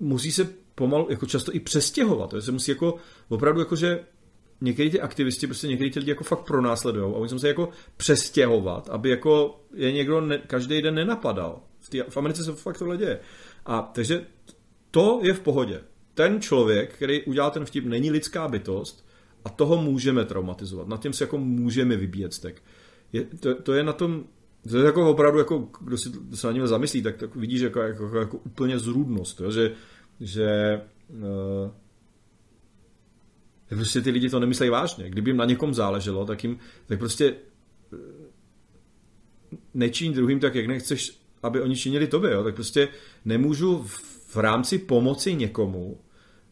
[0.00, 2.96] musí se pomalu, jako často i přestěhovat, to se musí jako
[3.28, 4.04] opravdu jako, že
[4.60, 8.88] některý ty aktivisti, prostě některý ty lidi jako fakt pronásledují a oni se jako přestěhovat,
[8.88, 11.60] aby jako je někdo ne, každý den nenapadal.
[11.80, 13.20] V, tý, v Americe se fakt tohle děje.
[13.66, 14.26] A takže
[14.90, 15.80] to je v pohodě
[16.14, 19.06] ten člověk, který udělal ten vtip, není lidská bytost
[19.44, 20.88] a toho můžeme traumatizovat.
[20.88, 22.62] Na tím se jako můžeme vybíjet stek.
[23.12, 24.24] Je, to, to, je na tom,
[24.70, 27.60] to je jako opravdu, jako, kdo si kdo se na něm zamyslí, tak, tak vidíš
[27.60, 29.50] jako, jako, jako, jako úplně zrůdnost, jo?
[29.50, 29.74] že,
[30.20, 31.70] že uh,
[33.68, 35.10] prostě ty lidi to nemyslejí vážně.
[35.10, 37.34] Kdyby jim na někom záleželo, tak jim, tak prostě
[37.92, 37.98] uh,
[39.74, 42.44] nečíň druhým tak, jak nechceš, aby oni činili tobě, jo?
[42.44, 42.88] tak prostě
[43.24, 46.00] nemůžu v, v rámci pomoci někomu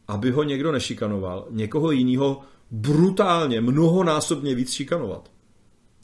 [0.08, 5.30] aby ho někdo nešikanoval, někoho jiného brutálně, mnohonásobně víc šikanovat.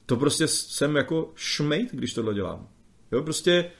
[0.06, 2.68] To prostě jsem jako šmejt, když tohle dělám.
[3.12, 3.70] Jo, prostě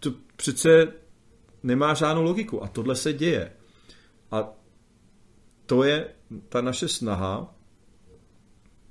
[0.00, 0.92] to přece
[1.62, 3.52] nemá žádnou logiku a tohle se děje.
[4.30, 4.52] A
[5.66, 6.08] to je
[6.48, 7.54] ta naše snaha,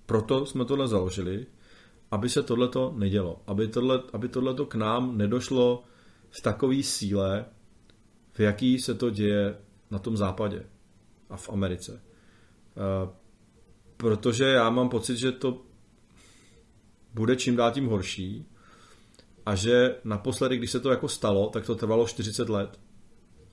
[0.05, 1.45] proto jsme tohle založili,
[2.11, 3.41] aby se tohleto nedělo.
[3.47, 4.29] Aby, tohle, aby
[4.67, 5.83] k nám nedošlo
[6.29, 7.45] v takové síle,
[8.33, 9.57] v jaký se to děje
[9.91, 10.65] na tom západě
[11.29, 12.01] a v Americe.
[12.01, 13.09] Eh,
[13.97, 15.61] protože já mám pocit, že to
[17.13, 18.45] bude čím dál tím horší
[19.45, 22.79] a že naposledy, když se to jako stalo, tak to trvalo 40 let.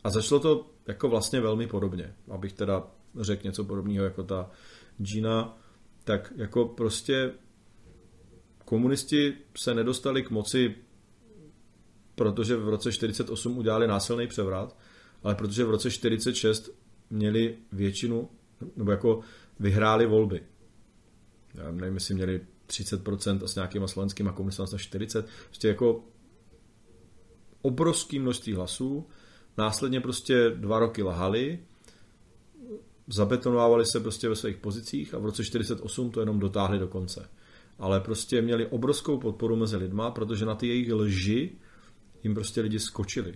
[0.05, 2.15] A začalo to jako vlastně velmi podobně.
[2.31, 2.87] Abych teda
[3.21, 4.51] řekl něco podobného jako ta
[4.99, 5.59] Gina,
[6.05, 7.33] tak jako prostě
[8.65, 10.75] komunisti se nedostali k moci,
[12.15, 14.77] protože v roce 48 udělali násilný převrat,
[15.23, 16.71] ale protože v roce 46
[17.11, 18.29] měli většinu,
[18.77, 19.21] nebo jako
[19.61, 20.43] vyhráli volby.
[21.55, 25.25] Já nevím, jestli měli 30% a s nějakýma slovenskýma komunistama na 40%.
[25.49, 26.05] Prostě jako
[27.63, 29.07] obrovské množství hlasů.
[29.59, 31.59] Následně prostě dva roky lahali,
[33.07, 37.29] zabetonovávali se prostě ve svých pozicích a v roce 48 to jenom dotáhli do konce.
[37.79, 41.57] Ale prostě měli obrovskou podporu mezi lidma, protože na ty jejich lži
[42.25, 43.35] jim prostě lidi skočili.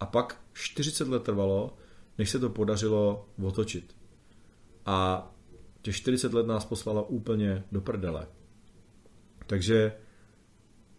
[0.00, 1.76] A pak 40 let trvalo,
[2.18, 3.96] než se to podařilo otočit.
[4.86, 5.30] A
[5.82, 8.26] těch 40 let nás poslala úplně do prdele.
[9.46, 9.92] Takže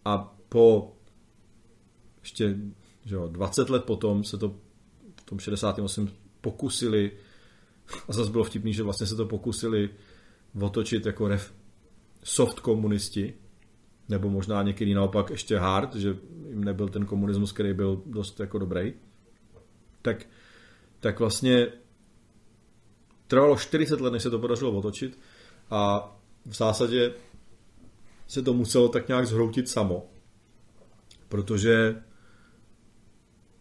[0.04, 0.96] a po
[2.20, 2.56] ještě
[3.04, 4.48] že jo, 20 let potom se to
[5.20, 6.08] v tom 68
[6.40, 7.12] pokusili
[8.08, 9.90] a zase bylo vtipný, že vlastně se to pokusili
[10.60, 11.54] otočit jako ref,
[12.24, 13.34] soft komunisti,
[14.10, 16.16] nebo možná někdy naopak ještě hard, že
[16.48, 18.92] jim nebyl ten komunismus, který byl dost jako dobrý,
[20.02, 20.26] tak,
[21.00, 21.66] tak vlastně
[23.26, 25.18] trvalo 40 let, než se to podařilo otočit
[25.70, 26.12] a
[26.46, 27.14] v zásadě
[28.28, 30.06] se to muselo tak nějak zhroutit samo,
[31.28, 32.02] protože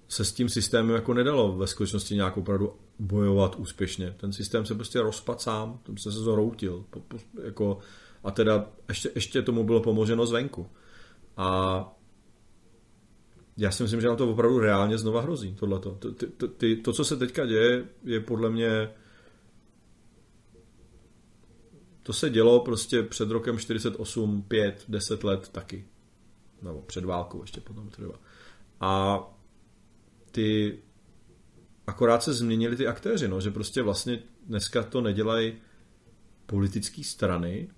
[0.08, 4.16] se s tím systémem jako nedalo ve skutečnosti nějak opravdu bojovat úspěšně.
[4.18, 6.86] Ten systém se prostě rozpad sám, se se zhroutil.
[7.44, 7.80] Jako,
[8.24, 10.70] a teda ještě, ještě tomu bylo pomoženo zvenku.
[11.38, 12.00] A
[13.58, 15.92] já si myslím, že nám to opravdu reálně znova hrozí, tohleto.
[16.00, 16.48] To, to, to,
[16.84, 18.90] to, co se teďka děje, je podle mě
[22.04, 25.86] to se dělo prostě před rokem 48, 5, 10 let taky.
[26.62, 28.20] Nebo před válkou ještě potom třeba.
[28.80, 29.24] A
[30.32, 30.80] ty
[31.88, 35.54] akorát se změnili ty aktéři, no, že prostě vlastně dneska to nedělají
[36.46, 37.70] politické strany,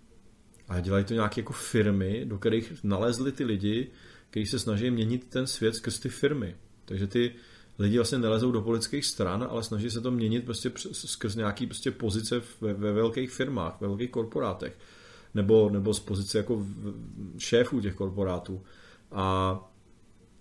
[0.71, 3.87] ale dělají to nějaké jako firmy, do kterých nalezli ty lidi,
[4.29, 6.55] kteří se snaží měnit ten svět skrz ty firmy.
[6.85, 7.35] Takže ty
[7.79, 11.91] lidi vlastně nelezou do politických stran, ale snaží se to měnit prostě skrz nějaký prostě
[11.91, 14.77] pozice ve, ve velkých firmách, ve velkých korporátech.
[15.33, 16.65] Nebo, nebo z pozice jako
[17.37, 18.63] šéfů těch korporátů.
[19.11, 19.57] A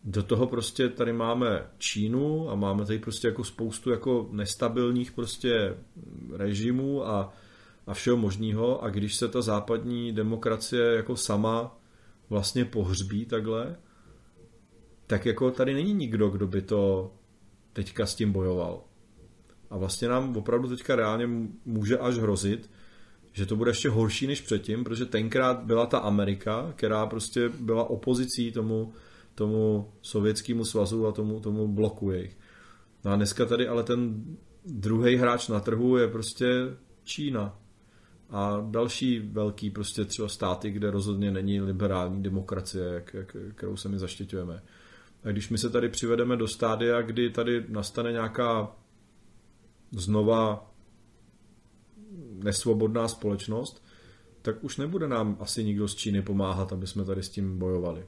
[0.04, 5.74] do toho prostě tady máme Čínu a máme tady prostě jako spoustu jako nestabilních prostě
[6.36, 7.32] režimů a,
[7.86, 11.80] a všeho možného a když se ta západní demokracie jako sama
[12.30, 13.76] vlastně pohřbí takhle,
[15.06, 17.12] tak jako tady není nikdo, kdo by to
[17.72, 18.84] teďka s tím bojoval.
[19.70, 21.28] A vlastně nám opravdu teďka reálně
[21.64, 22.70] může až hrozit,
[23.32, 27.90] že to bude ještě horší než předtím, protože tenkrát byla ta Amerika, která prostě byla
[27.90, 28.92] opozicí tomu,
[29.34, 32.38] tomu sovětskému svazu a tomu, tomu bloku jejich.
[33.04, 34.24] No a dneska tady ale ten
[34.64, 36.46] druhý hráč na trhu je prostě
[37.04, 37.59] Čína.
[38.30, 43.04] A další velký prostě třeba státy, kde rozhodně není liberální demokracie,
[43.54, 44.62] kterou se my zaštiťujeme.
[45.24, 48.76] A když my se tady přivedeme do stádia, kdy tady nastane nějaká
[49.92, 50.72] znova
[52.32, 53.84] nesvobodná společnost,
[54.42, 58.06] tak už nebude nám asi nikdo z Číny pomáhat, aby jsme tady s tím bojovali.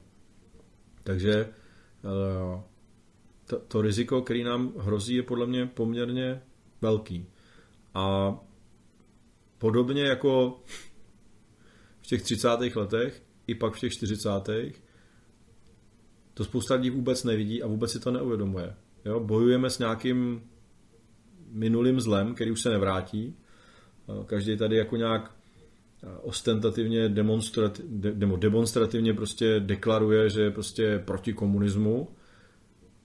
[1.03, 2.61] Takže eh,
[3.45, 6.41] to, to riziko, který nám hrozí, je podle mě poměrně
[6.81, 7.25] velký.
[7.93, 8.35] A
[9.63, 10.61] podobně jako
[12.01, 12.47] v těch 30.
[12.75, 14.29] letech, i pak v těch 40.
[16.33, 18.75] To spousta lidí vůbec nevidí a vůbec si to neuvědomuje.
[19.05, 19.19] Jo?
[19.19, 20.41] Bojujeme s nějakým
[21.51, 23.35] minulým zlem, který už se nevrátí.
[24.25, 25.35] Každý tady jako nějak
[26.21, 32.07] ostentativně demonstrativ, de, demonstrativně prostě deklaruje, že je prostě proti komunismu,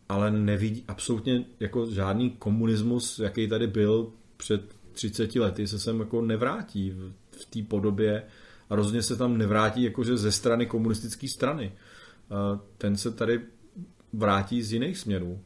[0.09, 6.23] ale nevidí absolutně jako žádný komunismus, jaký tady byl před 30 lety, se sem jako
[6.23, 8.23] nevrátí v, v té podobě
[8.71, 11.73] a rozhodně se tam nevrátí jakože ze strany komunistické strany
[12.79, 13.41] ten se tady
[14.13, 15.41] vrátí z jiných směrů.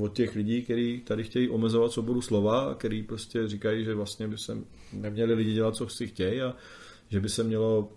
[0.00, 4.38] Od těch lidí, kteří tady chtějí omezovat svobodu slova, který prostě říkají, že vlastně by
[4.38, 4.58] se
[4.92, 6.54] neměli lidi dělat, co si chtějí a
[7.08, 7.92] že by se mělo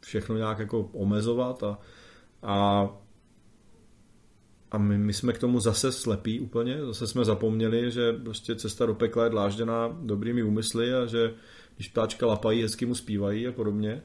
[0.00, 1.78] všechno nějak jako omezovat a,
[2.42, 2.88] a
[4.70, 8.86] a my, my jsme k tomu zase slepí úplně, zase jsme zapomněli, že prostě cesta
[8.86, 11.34] do pekla je dlážděná dobrými úmysly a že
[11.76, 14.02] když ptáčka lapají, hezky mu zpívají a podobně.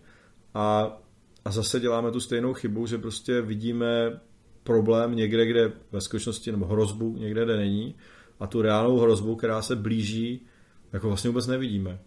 [0.54, 0.98] A
[1.46, 4.20] a zase děláme tu stejnou chybu, že prostě vidíme
[4.64, 7.96] problém někde, kde ve skutečnosti, nebo hrozbu někde, kde není
[8.40, 10.46] a tu reálnou hrozbu, která se blíží,
[10.94, 12.00] jako vlastně vůbec nevidíme.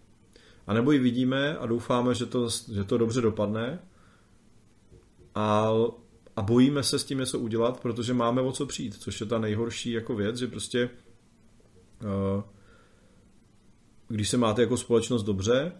[0.67, 3.79] A nebo ji vidíme a doufáme, že to, že to dobře dopadne
[5.35, 5.71] a,
[6.37, 9.39] a bojíme se s tím něco udělat, protože máme o co přijít, což je ta
[9.39, 10.91] nejhorší jako věc, že prostě
[12.03, 12.43] uh,
[14.09, 15.73] když se máte jako společnost dobře,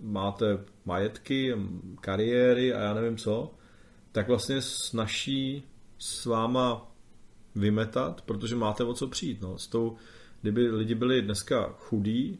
[0.00, 1.54] máte majetky,
[2.00, 3.54] kariéry a já nevím co,
[4.12, 5.62] tak vlastně snaží
[5.98, 6.92] s váma
[7.54, 9.40] vymetat, protože máte o co přijít.
[9.40, 9.58] No.
[9.58, 9.96] S tou,
[10.40, 12.38] kdyby lidi byli dneska chudí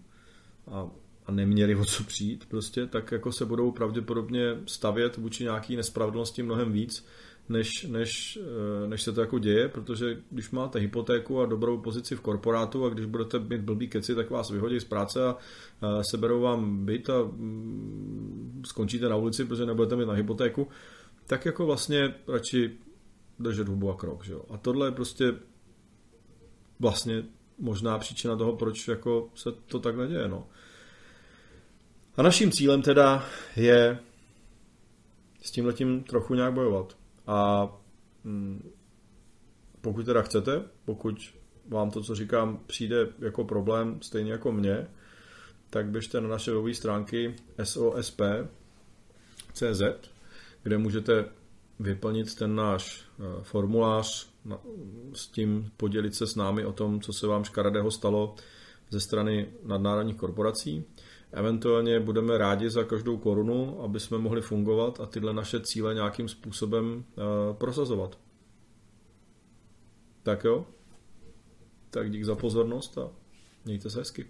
[0.70, 0.90] a,
[1.26, 6.42] a neměli o co přijít, prostě, tak jako se budou pravděpodobně stavět vůči nějaký nespravedlnosti
[6.42, 7.06] mnohem víc,
[7.48, 12.16] než, než, eh, než se to jako děje, protože když máte hypotéku a dobrou pozici
[12.16, 15.36] v korporátu a když budete mít blbý keci, tak vás vyhodí z práce a
[16.02, 20.68] seberou vám byt a mm, skončíte na ulici, protože nebudete mít na hypotéku,
[21.26, 22.70] tak jako vlastně radši
[23.38, 24.24] držet hubu a krok.
[24.24, 24.44] Že jo?
[24.50, 25.34] A tohle je prostě
[26.80, 27.24] vlastně
[27.58, 30.28] možná příčina toho, proč jako se to tak neděje.
[30.28, 30.46] No.
[32.16, 33.26] A naším cílem teda
[33.56, 33.98] je
[35.43, 36.97] s tím letím trochu nějak bojovat.
[37.26, 37.68] A
[38.24, 38.70] mm,
[39.80, 41.34] pokud teda chcete, pokud
[41.68, 44.86] vám to, co říkám, přijde jako problém, stejně jako mě,
[45.70, 48.22] tak běžte na naše webové stránky sosp.cz,
[50.62, 51.24] kde můžete
[51.80, 54.32] vyplnit ten náš eh, formulář,
[55.12, 58.34] s tím podělit se s námi o tom, co se vám škaredého stalo
[58.90, 60.84] ze strany nadnárodních korporací.
[61.32, 66.28] Eventuálně budeme rádi za každou korunu, aby jsme mohli fungovat a tyhle naše cíle nějakým
[66.28, 68.18] způsobem uh, prosazovat.
[70.22, 70.66] Tak jo,
[71.90, 73.10] tak dík za pozornost a
[73.64, 74.26] mějte se hezky.